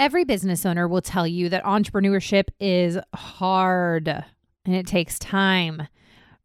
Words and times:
Every 0.00 0.24
business 0.24 0.64
owner 0.64 0.88
will 0.88 1.02
tell 1.02 1.26
you 1.26 1.50
that 1.50 1.62
entrepreneurship 1.62 2.44
is 2.58 2.98
hard 3.14 4.08
and 4.08 4.74
it 4.74 4.86
takes 4.86 5.18
time. 5.18 5.88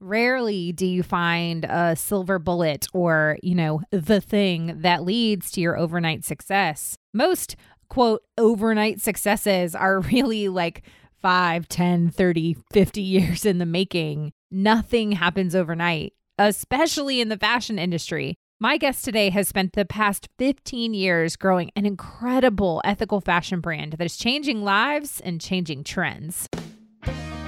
Rarely 0.01 0.73
do 0.73 0.85
you 0.85 1.03
find 1.03 1.63
a 1.63 1.95
silver 1.95 2.37
bullet 2.37 2.85
or, 2.91 3.37
you 3.41 3.55
know, 3.55 3.79
the 3.91 4.19
thing 4.19 4.81
that 4.81 5.05
leads 5.05 5.51
to 5.51 5.61
your 5.61 5.77
overnight 5.77 6.25
success. 6.25 6.97
Most, 7.13 7.55
quote, 7.87 8.23
overnight 8.37 8.99
successes 8.99 9.73
are 9.73 9.99
really 10.11 10.49
like 10.49 10.81
5, 11.21 11.69
10, 11.69 12.09
30, 12.09 12.57
50 12.73 13.01
years 13.01 13.45
in 13.45 13.59
the 13.59 13.65
making. 13.65 14.33
Nothing 14.51 15.13
happens 15.13 15.55
overnight, 15.55 16.11
especially 16.37 17.21
in 17.21 17.29
the 17.29 17.37
fashion 17.37 17.79
industry. 17.79 18.35
My 18.57 18.77
guest 18.77 19.03
today 19.03 19.31
has 19.31 19.49
spent 19.49 19.73
the 19.73 19.83
past 19.83 20.29
15 20.37 20.93
years 20.93 21.35
growing 21.35 21.71
an 21.75 21.85
incredible 21.85 22.81
ethical 22.85 23.19
fashion 23.19 23.59
brand 23.59 23.93
that 23.97 24.05
is 24.05 24.15
changing 24.15 24.63
lives 24.63 25.19
and 25.19 25.41
changing 25.41 25.83
trends. 25.83 26.47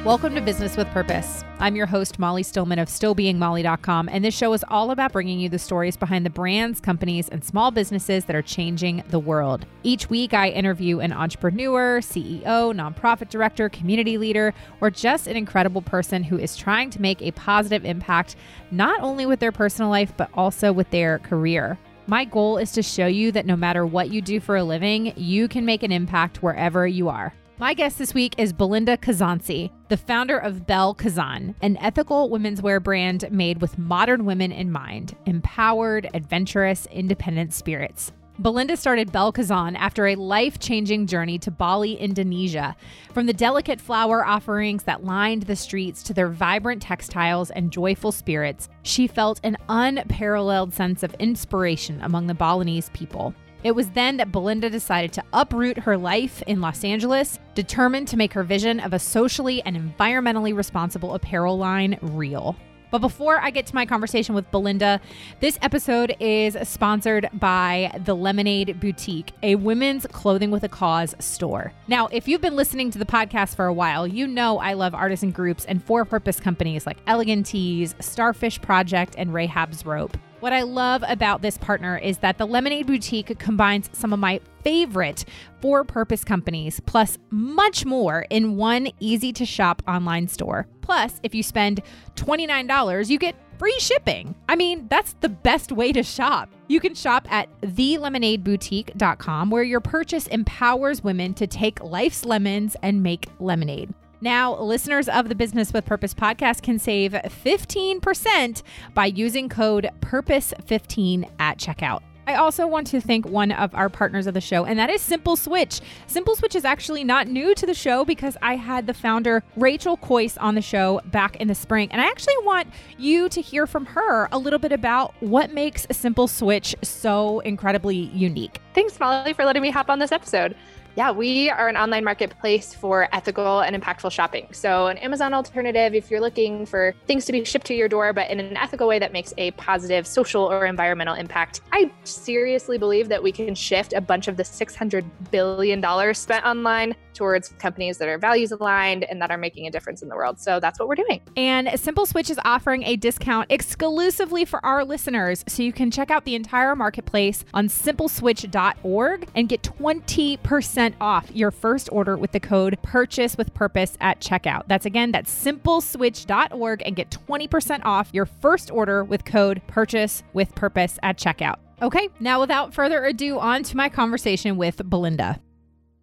Welcome 0.06 0.36
to 0.36 0.42
Business 0.42 0.78
with 0.78 0.88
Purpose. 0.92 1.44
I'm 1.60 1.76
your 1.76 1.88
host, 1.88 2.18
Molly 2.18 2.44
Stillman 2.44 2.80
of 2.80 2.88
StillBeingMolly.com, 2.88 4.08
and 4.10 4.24
this 4.24 4.34
show 4.34 4.54
is 4.54 4.64
all 4.70 4.92
about 4.92 5.12
bringing 5.12 5.40
you 5.40 5.50
the 5.50 5.60
stories 5.60 5.98
behind 5.98 6.26
the 6.26 6.30
brands, 6.30 6.80
companies, 6.80 7.28
and 7.28 7.44
small 7.44 7.72
businesses 7.72 8.24
that 8.26 8.36
are 8.36 8.44
changing 8.44 9.04
the 9.10 9.20
world. 9.20 9.66
Each 9.84 10.10
week, 10.10 10.34
I 10.34 10.50
interview 10.50 11.00
an 11.00 11.12
entrepreneur, 11.12 12.00
CEO, 12.00 12.44
nonprofit 12.46 13.30
director, 13.30 13.68
community 13.70 14.18
leader, 14.18 14.54
or 14.82 14.92
just 14.92 15.28
an 15.28 15.36
incredible 15.36 15.82
person 15.82 16.24
who 16.24 16.38
is 16.38 16.56
trying 16.56 16.90
to 16.92 17.02
make 17.02 17.22
a 17.22 17.32
positive 17.32 17.84
impact 17.84 18.38
not 18.72 19.02
only 19.02 19.26
with 19.26 19.40
their 19.40 19.52
personal 19.52 19.90
life, 19.90 20.14
but 20.16 20.30
also 20.36 20.72
with 20.72 20.90
their 20.92 21.20
career. 21.20 21.78
My 22.06 22.24
goal 22.24 22.60
is 22.60 22.72
to 22.74 22.84
show 22.84 23.08
you 23.08 23.34
that 23.34 23.48
no 23.48 23.58
matter 23.58 23.86
what 23.86 24.12
you 24.12 24.22
do 24.22 24.40
for 24.40 24.56
a 24.56 24.64
living, 24.64 25.12
you 25.18 25.50
can 25.50 25.66
make 25.66 25.84
an 25.84 25.92
impact 25.92 26.42
wherever 26.42 26.88
you 26.88 27.10
are. 27.10 27.34
My 27.60 27.74
guest 27.74 27.98
this 27.98 28.14
week 28.14 28.36
is 28.38 28.54
Belinda 28.54 28.98
Kazanci, 28.98 29.72
the 29.90 29.98
founder 29.98 30.38
of 30.38 30.68
Bel 30.68 30.94
Kazan, 30.94 31.56
an 31.64 31.76
ethical 31.78 32.30
women's 32.30 32.62
wear 32.62 32.80
brand 32.80 33.32
made 33.32 33.62
with 33.62 33.80
modern 33.80 34.26
women 34.26 34.52
in 34.52 34.72
mind, 34.72 35.16
empowered, 35.26 36.08
adventurous, 36.14 36.86
independent 36.92 37.56
spirits. 37.56 38.12
Belinda 38.38 38.78
started 38.78 39.12
Bel 39.12 39.32
Kazan 39.32 39.76
after 39.76 40.06
a 40.06 40.14
life 40.14 40.60
changing 40.60 41.08
journey 41.08 41.40
to 41.40 41.50
Bali, 41.50 41.96
Indonesia. 41.96 42.76
From 43.12 43.26
the 43.26 43.34
delicate 43.34 43.82
flower 43.82 44.24
offerings 44.24 44.84
that 44.84 45.04
lined 45.04 45.44
the 45.44 45.56
streets 45.56 46.04
to 46.04 46.14
their 46.14 46.30
vibrant 46.30 46.84
textiles 46.84 47.50
and 47.50 47.72
joyful 47.72 48.12
spirits, 48.12 48.70
she 48.84 49.08
felt 49.08 49.40
an 49.44 49.58
unparalleled 49.68 50.76
sense 50.76 51.02
of 51.02 51.16
inspiration 51.16 52.00
among 52.04 52.28
the 52.28 52.36
Balinese 52.36 52.92
people. 52.94 53.34
It 53.64 53.72
was 53.72 53.90
then 53.90 54.18
that 54.18 54.32
Belinda 54.32 54.70
decided 54.70 55.14
to 55.14 55.24
uproot 55.34 55.80
her 55.80 55.98
life 55.98 56.42
in 56.44 56.62
Los 56.62 56.84
Angeles, 56.84 57.40
determined 57.56 58.08
to 58.10 58.18
make 58.18 58.34
her 58.34 58.44
vision 58.44 58.80
of 58.80 58.94
a 58.94 59.00
socially 59.00 59.62
and 59.64 59.76
environmentally 59.76 60.56
responsible 60.56 61.16
apparel 61.16 61.58
line 61.58 61.98
real. 62.02 62.56
But 62.90 63.00
before 63.00 63.40
I 63.40 63.50
get 63.50 63.66
to 63.66 63.76
my 63.76 63.86
conversation 63.86 64.34
with 64.34 64.50
Belinda, 64.50 65.02
this 65.42 65.60
episode 65.62 66.16
is 66.22 66.56
sponsored 66.68 67.30
by 67.34 67.92
The 68.06 68.16
Lemonade 68.16 68.80
Boutique, 68.80 69.34
a 69.44 69.56
women's 69.56 70.08
clothing 70.08 70.52
with 70.52 70.64
a 70.64 70.70
cause 70.70 71.14
store. 71.20 71.74
Now, 71.88 72.08
if 72.08 72.28
you've 72.28 72.42
been 72.42 72.56
listening 72.56 72.92
to 72.92 73.00
the 73.00 73.06
podcast 73.06 73.56
for 73.56 73.66
a 73.66 73.74
while, 73.74 74.08
you 74.08 74.26
know 74.26 74.58
I 74.60 74.74
love 74.74 74.96
artisan 74.96 75.32
groups 75.32 75.66
and 75.66 75.84
for 75.84 76.06
purpose 76.06 76.40
companies 76.40 76.86
like 76.86 77.00
Elegant 77.08 77.48
Tees, 77.48 77.94
Starfish 78.00 78.62
Project, 78.62 79.16
and 79.18 79.34
Rahab's 79.34 79.86
Rope. 79.86 80.16
What 80.40 80.54
I 80.54 80.62
love 80.62 81.04
about 81.08 81.42
this 81.42 81.58
partner 81.58 81.98
is 81.98 82.20
that 82.20 82.38
the 82.38 82.46
Lemonade 82.46 82.86
Boutique 82.86 83.40
combines 83.40 83.90
some 83.94 84.14
of 84.14 84.20
my 84.20 84.40
favorite 84.64 85.26
for 85.62 85.84
purpose 85.84 86.24
companies, 86.24 86.80
plus 86.86 87.18
much 87.32 87.86
more 87.86 88.28
in 88.30 88.56
one 88.56 88.90
easy 89.00 89.34
to 89.34 89.48
shop 89.48 89.82
online 89.88 90.28
store. 90.28 90.68
Plus, 90.82 91.20
if 91.24 91.34
you 91.34 91.42
spend 91.42 91.82
$29, 92.18 93.10
you 93.10 93.18
get 93.18 93.36
free 93.58 93.80
shipping. 93.80 94.36
I 94.48 94.56
mean, 94.56 94.86
that's 94.90 95.14
the 95.22 95.30
best 95.30 95.72
way 95.72 95.92
to 95.92 96.04
shop. 96.04 96.50
You 96.68 96.80
can 96.82 96.94
shop 96.94 97.28
at 97.32 97.50
thelemonadeboutique.com 97.62 99.50
where 99.50 99.64
your 99.64 99.82
purchase 99.82 100.28
empowers 100.28 101.04
women 101.04 101.34
to 101.34 101.48
take 101.48 101.84
life's 101.84 102.26
lemons 102.26 102.76
and 102.84 103.02
make 103.02 103.26
lemonade. 103.40 103.92
Now, 104.20 104.60
listeners 104.60 105.08
of 105.08 105.30
the 105.30 105.36
Business 105.36 105.72
with 105.72 105.86
Purpose 105.86 106.14
podcast 106.14 106.64
can 106.64 106.80
save 106.80 107.12
15% 107.12 108.64
by 108.96 109.06
using 109.06 109.48
code 109.48 109.90
PURPOSE15 110.02 111.30
at 111.40 111.60
checkout. 111.60 112.02
I 112.28 112.36
also 112.36 112.68
want 112.68 112.88
to 112.88 113.00
thank 113.00 113.26
one 113.26 113.54
of 113.54 113.74
our 113.74 113.88
partners 113.88 114.28
of 114.28 114.34
the 114.34 114.42
show, 114.42 114.66
and 114.66 114.78
that 114.80 114.90
is 114.90 115.02
Simple 115.02 115.38
Switch. 115.38 115.80
Simple 116.08 116.36
Switch 116.36 116.56
is 116.56 116.66
actually 116.66 117.06
not 117.06 117.28
new 117.28 117.56
to 117.56 117.66
the 117.66 117.74
show 117.74 118.04
because 118.04 118.36
I 118.42 118.58
had 118.58 118.86
the 118.86 118.94
founder, 118.94 119.44
Rachel 119.56 119.96
Coyce, 119.96 120.38
on 120.38 120.54
the 120.56 120.62
show 120.62 121.00
back 121.06 121.38
in 121.38 121.48
the 121.48 121.56
spring. 121.56 121.90
And 121.90 122.02
I 122.02 122.06
actually 122.06 122.38
want 122.40 122.68
you 122.98 123.30
to 123.30 123.40
hear 123.40 123.66
from 123.66 123.86
her 123.86 124.28
a 124.34 124.38
little 124.38 124.60
bit 124.60 124.74
about 124.74 125.14
what 125.22 125.54
makes 125.54 125.88
Simple 125.90 126.28
Switch 126.28 126.76
so 126.82 127.40
incredibly 127.42 127.96
unique. 127.96 128.60
Thanks, 128.74 129.00
Molly, 129.00 129.32
for 129.32 129.46
letting 129.46 129.62
me 129.62 129.70
hop 129.70 129.90
on 129.90 130.00
this 130.00 130.12
episode. 130.12 130.54
Yeah, 130.98 131.12
we 131.12 131.52
are 131.52 131.68
an 131.68 131.78
online 131.78 132.04
marketplace 132.04 132.74
for 132.74 133.08
ethical 133.14 133.60
and 133.60 133.80
impactful 133.80 134.12
shopping. 134.12 134.48
So, 134.52 134.88
an 134.88 134.98
Amazon 134.98 135.32
alternative 135.32 135.94
if 135.94 136.10
you're 136.10 136.20
looking 136.20 136.66
for 136.66 136.96
things 137.06 137.24
to 137.26 137.32
be 137.32 137.46
shipped 137.46 137.68
to 137.68 137.76
your 137.76 137.88
door, 137.88 138.14
but 138.14 138.32
in 138.32 138.40
an 138.40 138.58
ethical 138.58 138.88
way 138.88 138.98
that 138.98 139.14
makes 139.14 139.32
a 139.38 139.52
positive 139.52 140.08
social 140.08 140.52
or 140.52 140.66
environmental 140.66 141.14
impact. 141.14 141.62
I 141.72 141.92
seriously 142.04 142.80
believe 142.80 143.10
that 143.10 143.22
we 143.22 143.32
can 143.32 143.54
shift 143.54 143.94
a 143.94 144.02
bunch 144.02 144.28
of 144.28 144.38
the 144.38 144.44
$600 144.44 145.06
billion 145.30 146.16
spent 146.16 146.44
online 146.44 146.96
towards 147.14 147.50
companies 147.60 148.00
that 148.00 148.08
are 148.08 148.18
values 148.18 148.52
aligned 148.52 149.04
and 149.04 149.22
that 149.22 149.30
are 149.30 149.38
making 149.38 149.68
a 149.68 149.72
difference 149.72 150.02
in 150.02 150.10
the 150.10 150.16
world. 150.16 150.40
So, 150.40 150.60
that's 150.60 150.80
what 150.80 150.88
we're 150.88 150.96
doing. 150.96 151.22
And 151.36 151.80
Simple 151.80 152.08
Switch 152.08 152.32
is 152.32 152.40
offering 152.44 152.82
a 152.82 152.96
discount 152.96 153.52
exclusively 153.52 154.46
for 154.46 154.66
our 154.66 154.84
listeners. 154.84 155.44
So, 155.48 155.62
you 155.62 155.74
can 155.74 155.92
check 155.92 156.10
out 156.10 156.26
the 156.26 156.34
entire 156.34 156.76
marketplace 156.76 157.46
on 157.54 157.68
simpleswitch.org 157.68 159.30
and 159.36 159.48
get 159.48 159.62
20% 159.62 160.87
off 161.02 161.30
your 161.34 161.52
first 161.52 161.90
order 161.92 162.18
with 162.18 162.32
the 162.32 162.40
code 162.40 162.78
purchase 162.82 163.38
with 163.38 163.54
purpose 163.54 163.98
at 164.02 164.20
checkout. 164.20 164.64
That's 164.68 164.86
again, 164.86 165.12
that's 165.12 165.34
simpleswitch.org 165.44 166.84
and 166.86 166.96
get 166.96 167.10
20% 167.10 167.82
off 167.84 168.10
your 168.14 168.26
first 168.26 168.72
order 168.72 169.04
with 169.04 169.26
code 169.26 169.62
purchase 169.68 170.24
with 170.34 170.54
purpose 170.56 171.00
at 171.04 171.18
checkout. 171.18 171.58
Okay, 171.82 172.10
now 172.20 172.40
without 172.40 172.74
further 172.74 173.06
ado, 173.06 173.40
on 173.40 173.64
to 173.64 173.78
my 173.78 173.90
conversation 173.90 174.58
with 174.58 174.82
Belinda. 174.90 175.40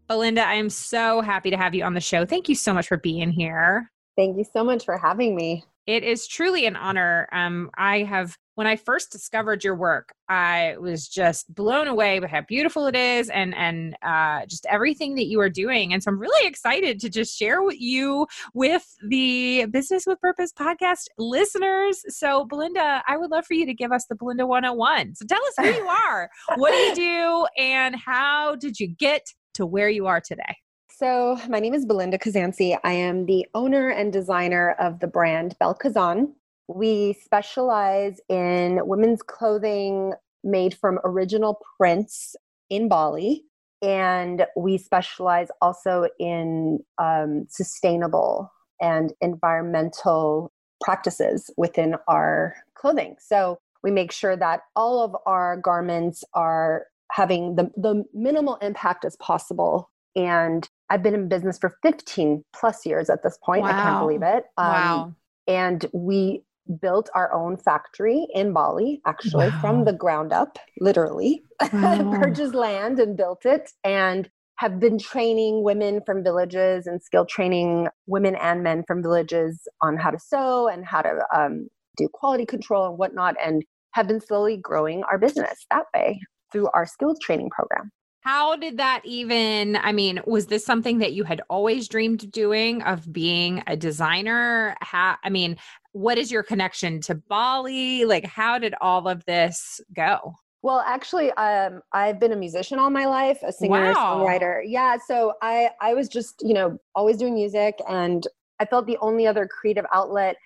Belinda, 0.08 0.46
I 0.46 0.54
am 0.54 0.70
so 0.70 1.20
happy 1.20 1.50
to 1.50 1.56
have 1.56 1.74
you 1.74 1.82
on 1.82 1.94
the 1.94 2.00
show. 2.00 2.26
Thank 2.26 2.48
you 2.48 2.54
so 2.54 2.74
much 2.74 2.86
for 2.86 2.98
being 2.98 3.30
here. 3.30 3.90
Thank 4.16 4.36
you 4.36 4.44
so 4.44 4.62
much 4.62 4.84
for 4.84 4.98
having 4.98 5.34
me. 5.34 5.64
It 5.86 6.04
is 6.04 6.26
truly 6.26 6.66
an 6.66 6.76
honor. 6.76 7.28
Um, 7.32 7.70
I 7.76 8.02
have 8.02 8.36
when 8.54 8.66
I 8.66 8.76
first 8.76 9.10
discovered 9.10 9.65
your 9.65 9.75
work, 9.75 10.15
I 10.28 10.76
was 10.78 11.09
just 11.09 11.53
blown 11.54 11.88
away 11.88 12.19
by 12.19 12.28
how 12.28 12.42
beautiful 12.42 12.87
it 12.87 12.97
is 12.97 13.28
and 13.28 13.54
and 13.54 13.97
uh, 14.03 14.47
just 14.47 14.66
everything 14.66 15.15
that 15.16 15.26
you 15.26 15.41
are 15.41 15.50
doing. 15.50 15.92
And 15.92 16.03
so 16.03 16.10
I'm 16.10 16.19
really 16.19 16.47
excited 16.47 17.00
to 17.00 17.09
just 17.09 17.37
share 17.37 17.62
with 17.62 17.81
you 17.81 18.26
with 18.54 18.84
the 19.09 19.66
Business 19.66 20.04
with 20.06 20.20
Purpose 20.20 20.53
podcast 20.53 21.06
listeners. 21.19 22.03
So 22.09 22.44
Belinda, 22.44 23.03
I 23.06 23.16
would 23.16 23.31
love 23.31 23.44
for 23.47 23.54
you 23.54 23.66
to 23.66 23.75
give 23.75 23.93
us 23.93 24.06
the 24.06 24.14
Belinda 24.14 24.47
101. 24.47 25.16
So 25.16 25.26
tell 25.26 25.41
us 25.47 25.54
who 25.59 25.82
you 25.82 25.88
are, 25.88 26.31
what 26.56 26.70
do 26.70 26.76
you 26.76 26.94
do, 26.94 27.47
and 27.59 27.97
how 27.97 28.56
did 28.56 28.78
you 28.78 28.87
get 28.87 29.26
to 29.54 29.66
where 29.66 29.88
you 29.88 30.06
are 30.06 30.20
today? 30.20 30.56
So, 30.91 31.37
my 31.48 31.59
name 31.59 31.75
is 31.75 31.84
Belinda 31.84 32.19
Kazanci. 32.19 32.78
I 32.84 32.93
am 32.93 33.26
the 33.26 33.47
owner 33.53 33.88
and 33.88 34.12
designer 34.12 34.76
of 34.78 35.00
the 35.00 35.09
brand 35.09 35.56
Bel 35.59 35.75
Kazan. 35.75 36.32
We 36.69 37.14
specialize 37.25 38.20
in 38.28 38.80
women's 38.84 39.22
clothing 39.22 40.14
made 40.42 40.75
from 40.75 40.98
original 41.04 41.60
prints 41.76 42.36
in 42.70 42.88
Bali. 42.88 43.44
And 43.82 44.47
we 44.56 44.78
specialize 44.78 45.48
also 45.60 46.08
in 46.19 46.81
um, 46.99 47.46
sustainable 47.49 48.50
and 48.81 49.12
environmental 49.20 50.52
practices 50.82 51.50
within 51.56 51.96
our 52.08 52.55
clothing. 52.75 53.16
So 53.19 53.58
we 53.82 53.90
make 53.90 54.11
sure 54.11 54.37
that 54.37 54.61
all 54.75 55.05
of 55.05 55.14
our 55.26 55.58
garments 55.58 56.25
are 56.32 56.87
having 57.12 57.56
the, 57.56 57.70
the 57.76 58.05
minimal 58.14 58.56
impact 58.56 59.05
as 59.05 59.16
possible 59.16 59.90
and 60.16 60.69
I've 60.90 61.02
been 61.02 61.14
in 61.14 61.28
business 61.28 61.58
for 61.58 61.76
15 61.82 62.44
plus 62.55 62.87
years 62.87 63.11
at 63.11 63.22
this 63.22 63.38
point. 63.43 63.62
Wow. 63.62 63.69
I 63.69 63.72
can't 63.72 64.00
believe 64.00 64.22
it. 64.22 64.44
Um, 64.56 64.66
wow. 64.66 65.14
And 65.46 65.87
we 65.93 66.43
built 66.81 67.11
our 67.14 67.32
own 67.32 67.56
factory 67.56 68.26
in 68.34 68.52
Bali, 68.52 69.00
actually, 69.06 69.49
wow. 69.49 69.61
from 69.61 69.84
the 69.84 69.93
ground 69.93 70.32
up, 70.32 70.58
literally. 70.81 71.43
Wow. 71.72 72.19
Purchased 72.20 72.55
land 72.55 72.99
and 72.99 73.16
built 73.16 73.44
it. 73.44 73.70
And 73.84 74.28
have 74.56 74.78
been 74.78 74.99
training 74.99 75.64
women 75.64 76.00
from 76.06 76.22
villages 76.22 76.87
and 76.87 77.02
skill 77.02 77.26
training 77.26 77.88
women 78.06 78.37
and 78.37 78.62
men 78.62 78.84
from 78.87 79.02
villages 79.02 79.66
on 79.82 79.96
how 79.96 80.11
to 80.11 80.19
sew 80.19 80.69
and 80.69 80.84
how 80.87 81.02
to 81.02 81.19
um, 81.34 81.69
do 81.96 82.08
quality 82.12 82.46
control 82.46 82.88
and 82.88 82.99
whatnot, 82.99 83.34
and 83.44 83.62
have 83.93 84.08
been 84.08 84.20
slowly 84.20 84.56
growing 84.56 85.02
our 85.05 85.19
business 85.19 85.66
that 85.70 85.84
way 85.94 86.20
through 86.52 86.69
our 86.75 86.87
skills 86.87 87.19
training 87.20 87.50
program. 87.50 87.90
How 88.25 88.56
did 88.56 88.79
that 88.79 89.03
even? 89.05 89.76
I 89.76 89.93
mean, 89.93 90.21
was 90.26 90.47
this 90.47 90.65
something 90.65 90.99
that 90.99 91.12
you 91.12 91.25
had 91.25 91.43
always 91.50 91.88
dreamed 91.88 92.25
of 92.25 92.32
doing, 92.32 92.81
of 92.82 93.12
being 93.12 93.62
a 93.67 93.76
designer? 93.76 94.76
How, 94.81 95.17
I 95.23 95.29
mean, 95.29 95.56
what 95.93 96.17
is 96.17 96.32
your 96.32 96.43
connection 96.43 97.03
to 97.03 97.15
Bali? 97.15 98.06
Like, 98.06 98.25
how 98.25 98.59
did 98.59 98.75
all 98.81 99.09
of 99.09 99.25
this 99.26 99.81
go? 99.94 100.35
Well, 100.62 100.82
actually, 100.87 101.31
um, 101.32 101.82
I've 101.93 102.19
been 102.19 102.32
a 102.32 102.37
musician 102.37 102.79
all 102.79 102.88
my 102.88 103.05
life, 103.05 103.38
a 103.43 103.53
singer, 103.53 103.93
Wow. 103.93 104.15
songwriter. 104.15 104.62
Yeah, 104.65 104.97
so 105.06 105.35
I 105.43 105.69
I 105.82 105.93
was 105.93 106.09
just 106.09 106.43
you 106.43 106.55
know 106.55 106.79
always 106.94 107.19
doing 107.19 107.35
music, 107.35 107.75
and 107.87 108.26
I 108.59 108.65
felt 108.65 108.87
the 108.87 108.97
only 109.03 109.26
other 109.26 109.47
creative 109.47 109.85
outlet 109.93 110.37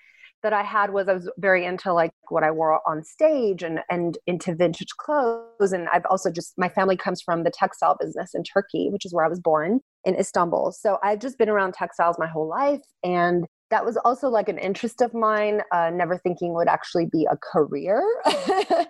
that 0.42 0.52
I 0.52 0.62
had 0.62 0.92
was 0.92 1.08
I 1.08 1.14
was 1.14 1.30
very 1.38 1.64
into 1.64 1.92
like 1.92 2.12
what 2.28 2.44
I 2.44 2.50
wore 2.50 2.80
on 2.86 3.02
stage 3.02 3.62
and 3.62 3.80
and 3.90 4.18
into 4.26 4.54
vintage 4.54 4.90
clothes, 4.98 5.72
and 5.72 5.88
I've 5.92 6.06
also 6.08 6.30
just 6.30 6.54
my 6.56 6.68
family 6.68 6.96
comes 6.96 7.20
from 7.22 7.44
the 7.44 7.50
textile 7.50 7.96
business 7.98 8.30
in 8.34 8.42
Turkey, 8.44 8.88
which 8.90 9.04
is 9.04 9.12
where 9.12 9.24
I 9.24 9.28
was 9.28 9.40
born 9.40 9.80
in 10.04 10.14
Istanbul. 10.14 10.72
So 10.72 10.98
I've 11.02 11.20
just 11.20 11.38
been 11.38 11.48
around 11.48 11.74
textiles 11.74 12.16
my 12.18 12.26
whole 12.26 12.48
life, 12.48 12.82
and 13.02 13.46
that 13.70 13.84
was 13.84 13.96
also 13.98 14.28
like 14.28 14.48
an 14.48 14.58
interest 14.58 15.00
of 15.00 15.12
mine. 15.12 15.60
Uh, 15.72 15.90
never 15.90 16.16
thinking 16.18 16.54
would 16.54 16.68
actually 16.68 17.06
be 17.06 17.26
a 17.30 17.36
career. 17.36 18.02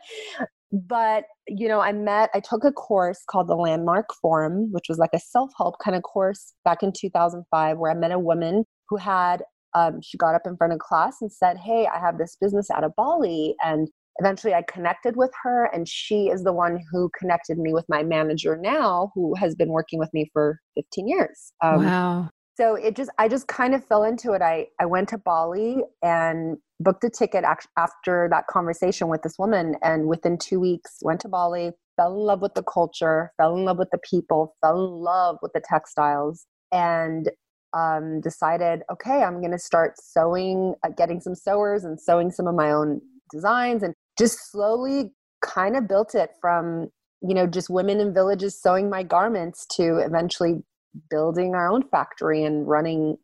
but 0.71 1.25
you 1.47 1.67
know 1.67 1.81
i 1.81 1.93
met 1.93 2.29
i 2.35 2.41
took 2.41 2.63
a 2.63 2.71
course 2.71 3.23
called 3.27 3.49
the 3.49 3.55
landmark 3.55 4.05
forum 4.21 4.69
which 4.71 4.85
was 4.87 4.99
like 4.99 5.15
a 5.15 5.19
self-help 5.19 5.77
kind 5.83 5.97
of 5.97 6.03
course 6.03 6.53
back 6.63 6.83
in 6.83 6.93
2005 6.93 7.79
where 7.79 7.91
i 7.91 7.95
met 7.95 8.13
a 8.13 8.19
woman 8.19 8.65
who 8.91 8.97
had 8.99 9.43
um, 9.75 10.01
she 10.01 10.17
got 10.17 10.35
up 10.35 10.43
in 10.47 10.57
front 10.57 10.73
of 10.73 10.79
class 10.79 11.17
and 11.21 11.33
said 11.33 11.57
hey 11.59 11.87
i 11.93 11.99
have 11.99 12.19
this 12.19 12.37
business 12.41 12.71
out 12.71 12.85
of 12.85 12.93
bali 12.97 13.55
and 13.65 13.89
eventually 14.19 14.55
i 14.55 14.63
connected 14.63 15.17
with 15.17 15.31
her 15.43 15.67
and 15.73 15.89
she 15.89 16.29
is 16.29 16.43
the 16.43 16.53
one 16.53 16.79
who 16.91 17.11
connected 17.19 17.59
me 17.59 17.73
with 17.73 17.85
my 17.89 18.03
manager 18.03 18.57
now 18.57 19.11
who 19.15 19.35
has 19.35 19.55
been 19.55 19.69
working 19.69 19.99
with 19.99 20.13
me 20.13 20.29
for 20.33 20.59
15 20.77 21.09
years 21.09 21.53
um, 21.63 21.85
wow. 21.85 22.29
so 22.57 22.75
it 22.75 22.97
just 22.97 23.11
i 23.19 23.29
just 23.29 23.47
kind 23.49 23.75
of 23.75 23.85
fell 23.85 24.05
into 24.05 24.33
it 24.33 24.43
i 24.43 24.67
i 24.81 24.87
went 24.87 25.09
to 25.09 25.19
bali 25.19 25.79
and 26.03 26.57
booked 26.81 27.05
a 27.05 27.11
ticket 27.11 27.45
after 27.77 28.29
that 28.31 28.47
conversation 28.47 29.09
with 29.09 29.23
this 29.23 29.35
woman 29.39 29.75
and 29.83 30.07
within 30.07 30.39
two 30.39 30.61
weeks 30.61 30.99
went 31.03 31.21
to 31.21 31.29
bali 31.29 31.73
fell 31.97 32.15
in 32.15 32.21
love 32.21 32.41
with 32.41 32.55
the 32.55 32.63
culture 32.63 33.33
fell 33.37 33.57
in 33.57 33.65
love 33.65 33.79
with 33.79 33.91
the 33.91 33.99
people 33.99 34.57
fell 34.61 34.85
in 34.85 34.93
love 34.93 35.37
with 35.43 35.53
the 35.53 35.63
textiles 35.69 36.47
and 36.73 37.31
um, 37.75 38.21
decided 38.21 38.83
okay 38.91 39.23
i'm 39.23 39.41
going 39.41 39.53
to 39.53 39.59
start 39.59 39.95
sewing 39.99 40.75
uh, 40.85 40.89
getting 40.91 41.21
some 41.21 41.35
sewers 41.35 41.85
and 41.85 42.01
sewing 42.01 42.31
some 42.31 42.47
of 42.47 42.55
my 42.55 42.71
own 42.71 43.01
designs 43.31 43.83
and 43.83 43.95
just 44.19 44.51
slowly 44.51 45.13
kind 45.43 45.77
of 45.77 45.87
built 45.87 46.15
it 46.15 46.31
from 46.41 46.89
you 47.23 47.35
know 47.35 47.47
just 47.47 47.71
women 47.71 48.01
in 48.01 48.15
villages 48.15 48.61
sewing 48.61 48.89
my 48.89 49.03
garments 49.03 49.67
to 49.67 49.99
eventually 49.99 50.63
building 51.11 51.55
our 51.55 51.69
own 51.69 51.83
factory 51.89 52.43
and 52.43 52.67
running 52.67 53.17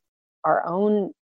our 0.44 0.64
own 0.67 1.12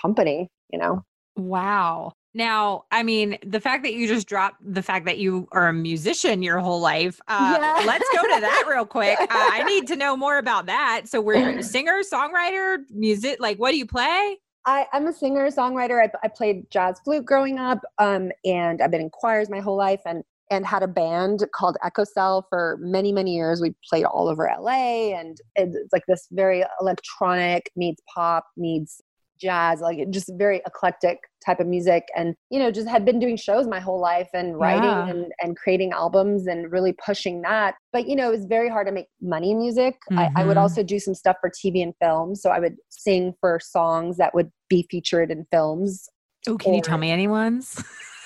company 0.00 0.48
you 0.70 0.78
know 0.78 1.02
Wow. 1.38 2.14
Now, 2.38 2.84
I 2.92 3.02
mean, 3.02 3.36
the 3.44 3.58
fact 3.58 3.82
that 3.82 3.94
you 3.94 4.06
just 4.06 4.28
dropped 4.28 4.58
the 4.64 4.80
fact 4.80 5.06
that 5.06 5.18
you 5.18 5.48
are 5.50 5.66
a 5.66 5.72
musician 5.72 6.40
your 6.40 6.60
whole 6.60 6.80
life. 6.80 7.20
Uh, 7.26 7.58
Yeah. 7.60 7.82
Let's 7.84 8.08
go 8.14 8.22
to 8.22 8.40
that 8.40 8.64
real 8.68 8.86
quick. 8.98 9.18
Uh, 9.20 9.26
I 9.28 9.64
need 9.64 9.88
to 9.88 9.96
know 9.96 10.16
more 10.16 10.38
about 10.38 10.66
that. 10.66 11.02
So, 11.06 11.20
we're 11.20 11.34
you 11.50 11.58
a 11.58 11.62
singer, 11.74 12.00
songwriter, 12.10 12.78
music. 12.90 13.38
Like, 13.40 13.58
what 13.58 13.72
do 13.72 13.76
you 13.76 13.86
play? 13.86 14.36
I, 14.66 14.86
I'm 14.92 15.08
a 15.08 15.12
singer 15.12 15.50
songwriter. 15.50 16.00
I, 16.00 16.10
I 16.22 16.28
played 16.28 16.70
jazz 16.70 17.00
flute 17.04 17.24
growing 17.24 17.58
up, 17.58 17.80
um, 17.98 18.30
and 18.44 18.80
I've 18.80 18.92
been 18.92 19.00
in 19.00 19.10
choirs 19.10 19.50
my 19.50 19.58
whole 19.58 19.76
life, 19.76 20.02
and 20.06 20.22
and 20.50 20.64
had 20.64 20.82
a 20.82 20.88
band 20.88 21.44
called 21.54 21.76
Echo 21.84 22.04
Cell 22.04 22.46
for 22.48 22.78
many 22.80 23.10
many 23.10 23.34
years. 23.34 23.60
We 23.60 23.74
played 23.90 24.04
all 24.04 24.28
over 24.28 24.48
LA, 24.60 25.12
and 25.18 25.36
it's 25.56 25.74
it's 25.74 25.92
like 25.92 26.04
this 26.06 26.28
very 26.30 26.64
electronic 26.80 27.72
meets 27.74 28.00
pop 28.14 28.44
meets 28.56 29.00
jazz, 29.38 29.80
like 29.80 29.98
it 29.98 30.10
just 30.10 30.30
very 30.36 30.60
eclectic 30.66 31.18
type 31.44 31.60
of 31.60 31.66
music. 31.66 32.04
And 32.16 32.34
you 32.50 32.58
know, 32.58 32.70
just 32.70 32.88
had 32.88 33.04
been 33.04 33.18
doing 33.18 33.36
shows 33.36 33.66
my 33.66 33.80
whole 33.80 34.00
life 34.00 34.28
and 34.34 34.58
writing 34.58 34.84
Yeah. 34.84 35.08
and 35.08 35.32
and 35.40 35.56
creating 35.56 35.92
albums 35.92 36.46
and 36.46 36.70
really 36.70 36.94
pushing 37.04 37.42
that. 37.42 37.74
But 37.92 38.06
you 38.08 38.16
know, 38.16 38.28
it 38.28 38.36
was 38.36 38.44
very 38.46 38.68
hard 38.68 38.86
to 38.86 38.92
make 38.92 39.06
money 39.20 39.52
in 39.52 39.58
music. 39.58 39.96
I, 40.12 40.28
I 40.36 40.44
would 40.44 40.56
Mhm. 40.56 40.60
also 40.62 40.82
do 40.82 40.98
some 40.98 41.14
stuff 41.14 41.36
for 41.40 41.50
TV 41.50 41.82
and 41.82 41.94
film, 42.00 42.34
so 42.34 42.50
I 42.50 42.58
would 42.58 42.76
sing 42.90 43.34
for 43.40 43.58
songs 43.60 44.16
that 44.18 44.34
would 44.34 44.50
be 44.68 44.86
featured 44.90 45.30
in 45.30 45.46
films. 45.50 46.08
Oh, 46.46 46.56
can 46.56 46.74
you 46.74 46.80
tell 46.82 46.96
Or- 46.96 46.98
me 46.98 47.10
anyone's? 47.10 47.82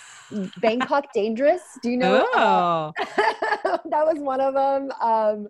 Bangkok 0.58 1.06
Dangerous. 1.14 1.62
Do 1.82 1.90
you 1.90 1.96
know? 1.96 2.26
uh, 2.34 2.38
Oh, 2.38 2.93
that 3.90 4.05
was 4.06 4.19
one 4.19 4.40
of 4.40 4.55
them. 4.55 4.90
Um, 5.00 5.46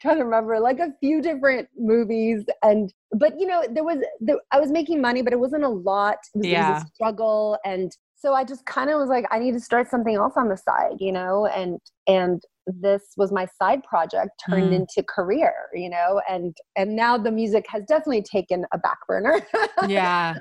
trying 0.00 0.18
to 0.18 0.24
remember, 0.24 0.58
like 0.60 0.78
a 0.78 0.92
few 1.00 1.20
different 1.22 1.68
movies, 1.78 2.44
and 2.62 2.92
but 3.12 3.38
you 3.38 3.46
know, 3.46 3.62
there 3.72 3.84
was 3.84 3.98
there, 4.20 4.36
I 4.52 4.60
was 4.60 4.70
making 4.70 5.00
money, 5.00 5.22
but 5.22 5.32
it 5.32 5.38
wasn't 5.40 5.64
a 5.64 5.68
lot. 5.68 6.18
It 6.34 6.38
was, 6.38 6.46
it 6.46 6.50
was 6.50 6.68
Yeah. 6.68 6.82
a 6.82 6.86
struggle, 6.94 7.58
and 7.64 7.90
so 8.16 8.34
I 8.34 8.44
just 8.44 8.66
kind 8.66 8.90
of 8.90 8.98
was 9.00 9.08
like, 9.08 9.24
I 9.30 9.38
need 9.38 9.52
to 9.52 9.60
start 9.60 9.88
something 9.88 10.14
else 10.14 10.34
on 10.36 10.48
the 10.48 10.56
side, 10.56 10.96
you 10.98 11.12
know, 11.12 11.46
and 11.46 11.78
and 12.06 12.42
this 12.66 13.02
was 13.16 13.32
my 13.32 13.46
side 13.60 13.82
project 13.82 14.30
turned 14.48 14.72
Mm. 14.72 14.76
into 14.86 15.02
career, 15.08 15.52
you 15.74 15.90
know, 15.90 16.20
and 16.28 16.56
and 16.76 16.94
now 16.94 17.16
the 17.18 17.30
music 17.30 17.64
has 17.68 17.82
definitely 17.86 18.22
taken 18.22 18.64
a 18.72 18.78
back 18.78 18.98
burner. 19.08 19.40
yeah. 19.88 20.34